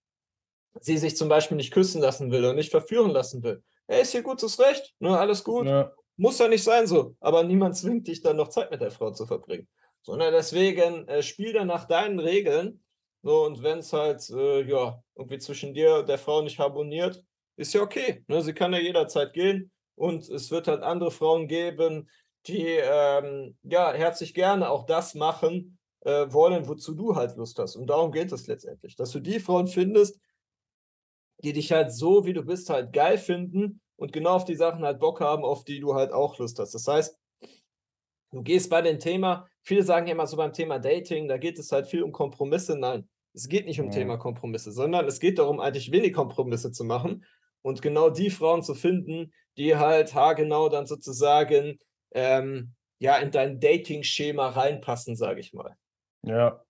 sie 0.80 0.98
sich 0.98 1.16
zum 1.16 1.28
Beispiel 1.28 1.56
nicht 1.56 1.72
küssen 1.72 2.00
lassen 2.00 2.30
will 2.30 2.44
und 2.44 2.56
nicht 2.56 2.70
verführen 2.70 3.10
lassen 3.10 3.42
will, 3.42 3.62
ey, 3.86 4.02
ist 4.02 4.12
hier 4.12 4.22
gutes 4.22 4.58
Recht, 4.58 4.94
ne? 4.98 5.18
alles 5.18 5.44
gut. 5.44 5.66
Ja. 5.66 5.92
Muss 6.18 6.38
ja 6.38 6.48
nicht 6.48 6.64
sein 6.64 6.86
so, 6.86 7.14
aber 7.20 7.42
niemand 7.42 7.76
zwingt 7.76 8.08
dich 8.08 8.22
dann 8.22 8.36
noch 8.36 8.48
Zeit 8.48 8.70
mit 8.70 8.80
der 8.80 8.90
Frau 8.90 9.10
zu 9.10 9.26
verbringen. 9.26 9.68
Sondern 10.02 10.32
deswegen 10.32 11.06
äh, 11.08 11.22
spiel 11.22 11.52
dann 11.52 11.66
nach 11.66 11.84
deinen 11.84 12.18
Regeln. 12.18 12.82
So, 13.22 13.44
und 13.44 13.62
wenn 13.62 13.80
es 13.80 13.92
halt, 13.92 14.30
äh, 14.30 14.62
ja, 14.62 15.02
irgendwie 15.14 15.38
zwischen 15.38 15.74
dir 15.74 15.96
und 15.96 16.08
der 16.08 16.16
Frau 16.16 16.40
nicht 16.40 16.58
harmoniert, 16.58 17.22
ist 17.56 17.74
ja 17.74 17.82
okay. 17.82 18.24
Ne? 18.28 18.42
Sie 18.42 18.52
kann 18.52 18.72
ja 18.72 18.78
jederzeit 18.78 19.32
gehen. 19.32 19.70
Und 19.96 20.28
es 20.28 20.50
wird 20.50 20.68
halt 20.68 20.82
andere 20.82 21.10
Frauen 21.10 21.48
geben, 21.48 22.08
die 22.46 22.66
ähm, 22.66 23.56
ja 23.62 23.92
herzlich 23.92 24.34
gerne 24.34 24.68
auch 24.70 24.84
das 24.84 25.14
machen 25.14 25.78
äh, 26.00 26.26
wollen, 26.32 26.68
wozu 26.68 26.94
du 26.94 27.16
halt 27.16 27.36
Lust 27.36 27.58
hast. 27.58 27.76
Und 27.76 27.88
darum 27.88 28.12
geht 28.12 28.30
es 28.30 28.46
letztendlich, 28.46 28.94
dass 28.94 29.10
du 29.10 29.20
die 29.20 29.40
Frauen 29.40 29.66
findest, 29.66 30.20
die 31.42 31.52
dich 31.52 31.72
halt 31.72 31.92
so, 31.92 32.26
wie 32.26 32.34
du 32.34 32.42
bist, 32.42 32.70
halt 32.70 32.92
geil 32.92 33.18
finden 33.18 33.80
und 33.96 34.12
genau 34.12 34.34
auf 34.34 34.44
die 34.44 34.54
Sachen 34.54 34.84
halt 34.84 35.00
Bock 35.00 35.20
haben, 35.20 35.44
auf 35.44 35.64
die 35.64 35.80
du 35.80 35.94
halt 35.94 36.12
auch 36.12 36.38
Lust 36.38 36.58
hast. 36.58 36.74
Das 36.74 36.86
heißt, 36.86 37.18
du 38.32 38.42
gehst 38.42 38.68
bei 38.68 38.82
dem 38.82 39.00
Thema, 39.00 39.48
viele 39.62 39.82
sagen 39.82 40.06
ja 40.06 40.12
immer 40.12 40.26
so 40.26 40.36
beim 40.36 40.52
Thema 40.52 40.78
Dating, 40.78 41.26
da 41.26 41.38
geht 41.38 41.58
es 41.58 41.72
halt 41.72 41.86
viel 41.86 42.02
um 42.02 42.12
Kompromisse. 42.12 42.78
Nein, 42.78 43.08
es 43.32 43.48
geht 43.48 43.64
nicht 43.64 43.80
um 43.80 43.86
ja. 43.86 43.92
Thema 43.92 44.18
Kompromisse, 44.18 44.72
sondern 44.72 45.06
es 45.06 45.20
geht 45.20 45.38
darum, 45.38 45.58
eigentlich 45.58 45.90
wenig 45.90 46.12
Kompromisse 46.12 46.70
zu 46.70 46.84
machen 46.84 47.24
und 47.62 47.82
genau 47.82 48.10
die 48.10 48.30
Frauen 48.30 48.62
zu 48.62 48.74
finden, 48.74 49.32
die 49.56 49.76
halt 49.76 50.14
haargenau 50.14 50.68
dann 50.68 50.86
sozusagen 50.86 51.78
ähm, 52.12 52.74
ja 52.98 53.16
in 53.16 53.30
dein 53.30 53.60
Dating-Schema 53.60 54.48
reinpassen, 54.48 55.16
sage 55.16 55.40
ich 55.40 55.52
mal. 55.52 55.76
Ja, 56.22 56.62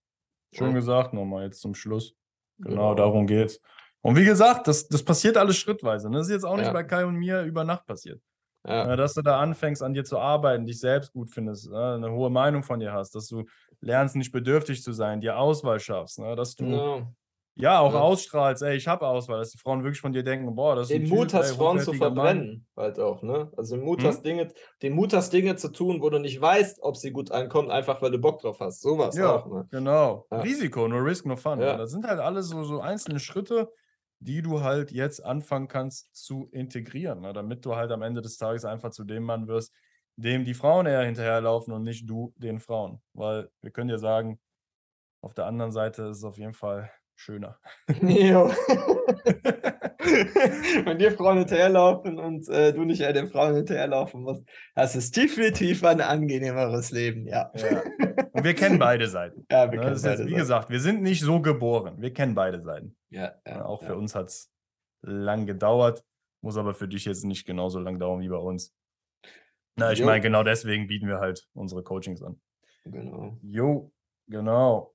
schön 0.53 0.69
ja. 0.69 0.75
gesagt 0.75 1.13
nochmal 1.13 1.45
jetzt 1.45 1.61
zum 1.61 1.75
Schluss. 1.75 2.15
Genau, 2.59 2.71
genau, 2.71 2.95
darum 2.95 3.27
geht's. 3.27 3.61
Und 4.03 4.17
wie 4.17 4.25
gesagt, 4.25 4.69
das, 4.69 4.89
das 4.89 5.03
passiert 5.03 5.37
alles 5.37 5.57
schrittweise. 5.57 6.09
Ne? 6.09 6.19
Das 6.19 6.29
ist 6.29 6.33
jetzt 6.33 6.45
auch 6.45 6.57
nicht 6.57 6.67
ja. 6.67 6.73
bei 6.73 6.85
Kai 6.85 7.05
und 7.05 7.17
mir 7.17 7.43
über 7.43 7.65
Nacht 7.65 7.87
passiert. 7.87 8.21
Ja. 8.67 8.97
Dass 8.97 9.15
du 9.15 9.23
da 9.23 9.41
anfängst, 9.41 9.83
an 9.83 9.95
dir 9.95 10.05
zu 10.05 10.19
arbeiten, 10.19 10.67
dich 10.67 10.81
selbst 10.81 11.13
gut 11.13 11.31
findest, 11.31 11.71
ne? 11.71 11.95
eine 11.95 12.11
hohe 12.11 12.31
Meinung 12.31 12.63
von 12.63 12.81
dir 12.81 12.93
hast, 12.93 13.15
dass 13.15 13.29
du 13.29 13.45
lernst, 13.81 14.17
nicht 14.17 14.33
bedürftig 14.33 14.83
zu 14.83 14.93
sein, 14.93 15.21
dir 15.21 15.39
Auswahl 15.39 15.79
schaffst, 15.79 16.19
ne? 16.19 16.35
dass 16.35 16.57
du 16.57 16.65
genau. 16.65 17.13
Ja, 17.59 17.81
auch 17.81 17.95
ja. 17.95 18.01
ausstrahlst, 18.01 18.63
ey, 18.63 18.77
ich 18.77 18.87
habe 18.87 19.07
Auswahl, 19.07 19.39
dass 19.39 19.51
die 19.51 19.57
Frauen 19.57 19.83
wirklich 19.83 20.03
von 20.03 20.13
dir 20.13 20.23
denken, 20.23 20.55
boah, 20.55 20.77
das 20.77 20.91
ist 20.91 20.95
Den 20.95 21.09
Mut 21.09 21.31
typ, 21.31 21.41
hast, 21.41 21.53
ey, 21.53 21.57
Frauen 21.57 21.81
zu 21.81 21.95
verbrennen, 21.95 22.67
Mann. 22.75 22.85
halt 22.85 23.01
auch, 23.01 23.23
ne? 23.23 23.51
Also 23.57 23.77
den 23.77 23.85
Mut, 23.87 24.03
hm? 24.03 24.09
hast, 24.09 24.27
Dinge, 24.27 24.49
den 24.83 24.93
Mut 24.93 25.15
hast, 25.15 25.33
Dinge 25.33 25.57
zu 25.57 25.73
tun, 25.73 26.03
wo 26.03 26.11
du 26.11 26.19
nicht 26.19 26.39
weißt, 26.39 26.83
ob 26.83 26.99
sie 26.99 27.13
gut 27.13 27.31
ankommen, 27.31 27.71
einfach 27.71 28.03
weil 28.03 28.11
du 28.11 28.19
Bock 28.19 28.41
drauf 28.41 28.61
hast. 28.61 28.83
Sowas 28.83 29.17
ja, 29.17 29.37
auch, 29.37 29.47
ne? 29.47 29.67
genau. 29.71 30.27
Ja. 30.31 30.41
Risiko, 30.41 30.87
no 30.87 30.99
risk, 30.99 31.25
no 31.25 31.37
fun. 31.37 31.59
Ja. 31.61 31.79
Das 31.79 31.91
sind 31.93 32.07
halt 32.07 32.21
alles 32.21 32.49
so, 32.49 32.63
so 32.63 32.81
einzelne 32.81 33.21
Schritte, 33.21 33.73
die 34.19 34.43
du 34.43 34.61
halt 34.61 34.93
jetzt 34.93 35.25
anfangen 35.25 35.69
kannst 35.69 36.15
zu 36.15 36.51
integrieren, 36.53 37.21
ne? 37.21 37.33
damit 37.33 37.65
du 37.65 37.75
halt 37.75 37.91
am 37.91 38.03
Ende 38.03 38.21
des 38.21 38.37
Tages 38.37 38.67
einfach 38.67 38.91
zu 38.91 39.05
dem 39.05 39.23
Mann 39.23 39.49
wirst, 39.49 39.73
dem 40.17 40.45
die 40.45 40.55
Frauen 40.55 40.85
eher 40.85 41.05
hinterherlaufen 41.05 41.73
und 41.73 41.85
nicht 41.85 42.09
du 42.09 42.35
den 42.37 42.61
Frauen. 42.61 43.01
Weil 43.15 43.51
wir 43.63 43.71
können 43.71 43.89
dir 43.89 43.99
sagen, 43.99 44.41
auf 45.23 45.33
der 45.33 45.47
anderen 45.47 45.73
Seite 45.73 46.03
ist 46.05 46.19
es 46.19 46.25
auf 46.25 46.37
jeden 46.37 46.55
Fall 46.55 46.91
schöner. 47.17 47.59
Jo. 48.03 48.49
Wenn 50.85 50.99
dir 50.99 51.11
Frauen 51.13 51.39
hinterherlaufen 51.39 52.19
und 52.19 52.49
äh, 52.49 52.73
du 52.73 52.85
nicht 52.85 53.01
den 53.01 53.29
Frauen 53.29 53.57
hinterherlaufen 53.57 54.23
musst, 54.23 54.45
das 54.75 54.95
ist 54.95 55.17
definitiv 55.17 55.83
ein 55.85 56.01
angenehmeres 56.01 56.93
Leben, 56.93 57.27
ja. 57.27 57.51
ja. 57.57 57.83
Und 58.33 58.45
wir 58.45 58.55
kennen 58.55 58.79
beide 58.79 59.09
Seiten. 59.09 59.47
Ja, 59.51 59.71
wir 59.73 59.79
ne? 59.81 59.87
kennen 59.87 60.01
beide 60.03 60.11
jetzt, 60.11 60.27
Wie 60.27 60.31
Seiten. 60.31 60.35
gesagt, 60.35 60.71
wir 60.71 60.81
sind 60.81 61.03
nicht 61.03 61.23
so 61.23 61.41
geboren. 61.41 61.97
Wir 62.01 62.13
kennen 62.13 62.35
beide 62.35 62.63
Seiten. 62.63 62.97
Ja, 63.11 63.35
ja 63.47 63.65
Auch 63.65 63.83
für 63.83 63.97
uns 63.97 64.15
hat 64.15 64.29
es 64.29 64.53
lang 65.03 65.47
gedauert, 65.47 66.05
muss 66.43 66.57
aber 66.57 66.75
für 66.75 66.89
dich 66.89 67.05
jetzt 67.05 67.25
nicht 67.25 67.47
genauso 67.47 67.81
lang 67.81 67.99
dauern 67.99 68.21
wie 68.21 68.29
bei 68.29 68.37
uns. 68.37 68.75
Na, 69.77 69.93
ich 69.93 70.03
meine, 70.03 70.21
genau 70.21 70.43
deswegen 70.43 70.87
bieten 70.87 71.09
wir 71.09 71.19
halt 71.19 71.49
unsere 71.53 71.83
Coachings 71.83 72.23
an. 72.23 72.41
Genau. 72.85 73.37
Jo, 73.43 73.93
genau. 74.29 74.95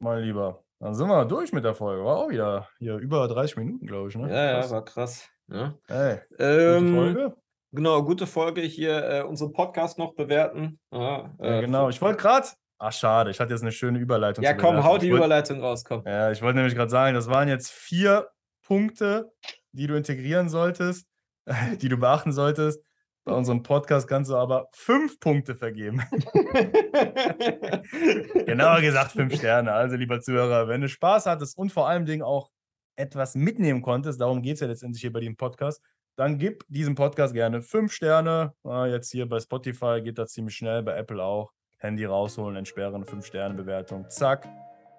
Mein 0.00 0.22
Lieber. 0.22 0.64
Dann 0.82 0.96
sind 0.96 1.06
wir 1.06 1.24
durch 1.26 1.52
mit 1.52 1.62
der 1.64 1.76
Folge. 1.76 2.04
War 2.04 2.16
auch 2.16 2.28
wieder 2.28 2.68
hier 2.80 2.96
über 2.96 3.28
30 3.28 3.56
Minuten, 3.56 3.86
glaube 3.86 4.08
ich. 4.08 4.16
Ne? 4.16 4.28
Ja, 4.28 4.60
ja, 4.60 4.70
war 4.70 4.84
krass. 4.84 5.28
Ja. 5.46 5.78
Hey, 5.86 6.18
ähm, 6.40 6.86
gute 6.86 6.94
Folge. 6.96 7.36
Genau, 7.70 8.02
gute 8.02 8.26
Folge 8.26 8.62
hier. 8.62 9.08
Äh, 9.08 9.22
unseren 9.22 9.52
Podcast 9.52 9.96
noch 9.96 10.16
bewerten. 10.16 10.80
Ja, 10.90 11.32
äh, 11.38 11.54
ja 11.54 11.60
genau. 11.60 11.88
Ich 11.88 12.02
wollte 12.02 12.20
gerade. 12.20 12.48
Ach, 12.80 12.92
schade. 12.92 13.30
Ich 13.30 13.38
hatte 13.38 13.52
jetzt 13.52 13.62
eine 13.62 13.70
schöne 13.70 14.00
Überleitung. 14.00 14.42
Ja, 14.42 14.54
komm, 14.54 14.82
hau 14.82 14.98
die 14.98 15.08
wollt, 15.12 15.18
Überleitung 15.18 15.60
raus. 15.60 15.84
Komm. 15.84 16.02
Ja, 16.04 16.32
ich 16.32 16.42
wollte 16.42 16.56
nämlich 16.56 16.74
gerade 16.74 16.90
sagen, 16.90 17.14
das 17.14 17.28
waren 17.28 17.46
jetzt 17.46 17.70
vier 17.70 18.26
Punkte, 18.66 19.30
die 19.70 19.86
du 19.86 19.94
integrieren 19.96 20.48
solltest, 20.48 21.06
die 21.80 21.88
du 21.88 21.96
beachten 21.96 22.32
solltest. 22.32 22.82
Bei 23.24 23.32
unserem 23.32 23.62
Podcast 23.62 24.08
kannst 24.08 24.30
du 24.30 24.36
aber 24.36 24.68
fünf 24.72 25.20
Punkte 25.20 25.54
vergeben. 25.54 26.02
Genauer 28.46 28.80
gesagt 28.80 29.12
fünf 29.12 29.36
Sterne. 29.36 29.72
Also, 29.72 29.96
lieber 29.96 30.20
Zuhörer, 30.20 30.66
wenn 30.66 30.80
du 30.80 30.88
Spaß 30.88 31.26
hattest 31.26 31.56
und 31.56 31.72
vor 31.72 31.88
allem 31.88 32.04
Dingen 32.04 32.22
auch 32.22 32.50
etwas 32.96 33.36
mitnehmen 33.36 33.80
konntest, 33.80 34.20
darum 34.20 34.42
geht 34.42 34.54
es 34.54 34.60
ja 34.60 34.66
letztendlich 34.66 35.00
hier 35.00 35.12
bei 35.12 35.20
dem 35.20 35.36
Podcast, 35.36 35.80
dann 36.16 36.38
gib 36.38 36.64
diesem 36.68 36.94
Podcast 36.94 37.32
gerne 37.32 37.62
fünf 37.62 37.92
Sterne. 37.92 38.54
Jetzt 38.64 39.10
hier 39.10 39.28
bei 39.28 39.40
Spotify 39.40 40.00
geht 40.02 40.18
das 40.18 40.32
ziemlich 40.32 40.56
schnell, 40.56 40.82
bei 40.82 40.96
Apple 40.96 41.22
auch. 41.22 41.52
Handy 41.78 42.04
rausholen, 42.04 42.56
entsperren, 42.56 43.04
fünf 43.04 43.26
Sterne 43.26 43.54
Bewertung, 43.54 44.08
zack. 44.08 44.48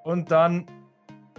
Und 0.03 0.31
dann 0.31 0.65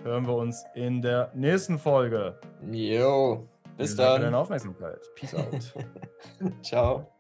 hören 0.03 0.27
wir 0.27 0.35
uns 0.35 0.65
in 0.75 1.03
der 1.03 1.33
nächsten 1.35 1.79
Folge. 1.79 2.39
Jo. 2.71 3.47
Bis 3.77 3.95
Vielen 3.95 3.99
dann. 3.99 4.07
Dank 4.07 4.17
für 4.19 4.25
deine 4.25 4.39
Aufmerksamkeit. 4.39 5.15
Peace 5.15 5.35
out. 5.35 5.75
Ciao. 6.63 7.14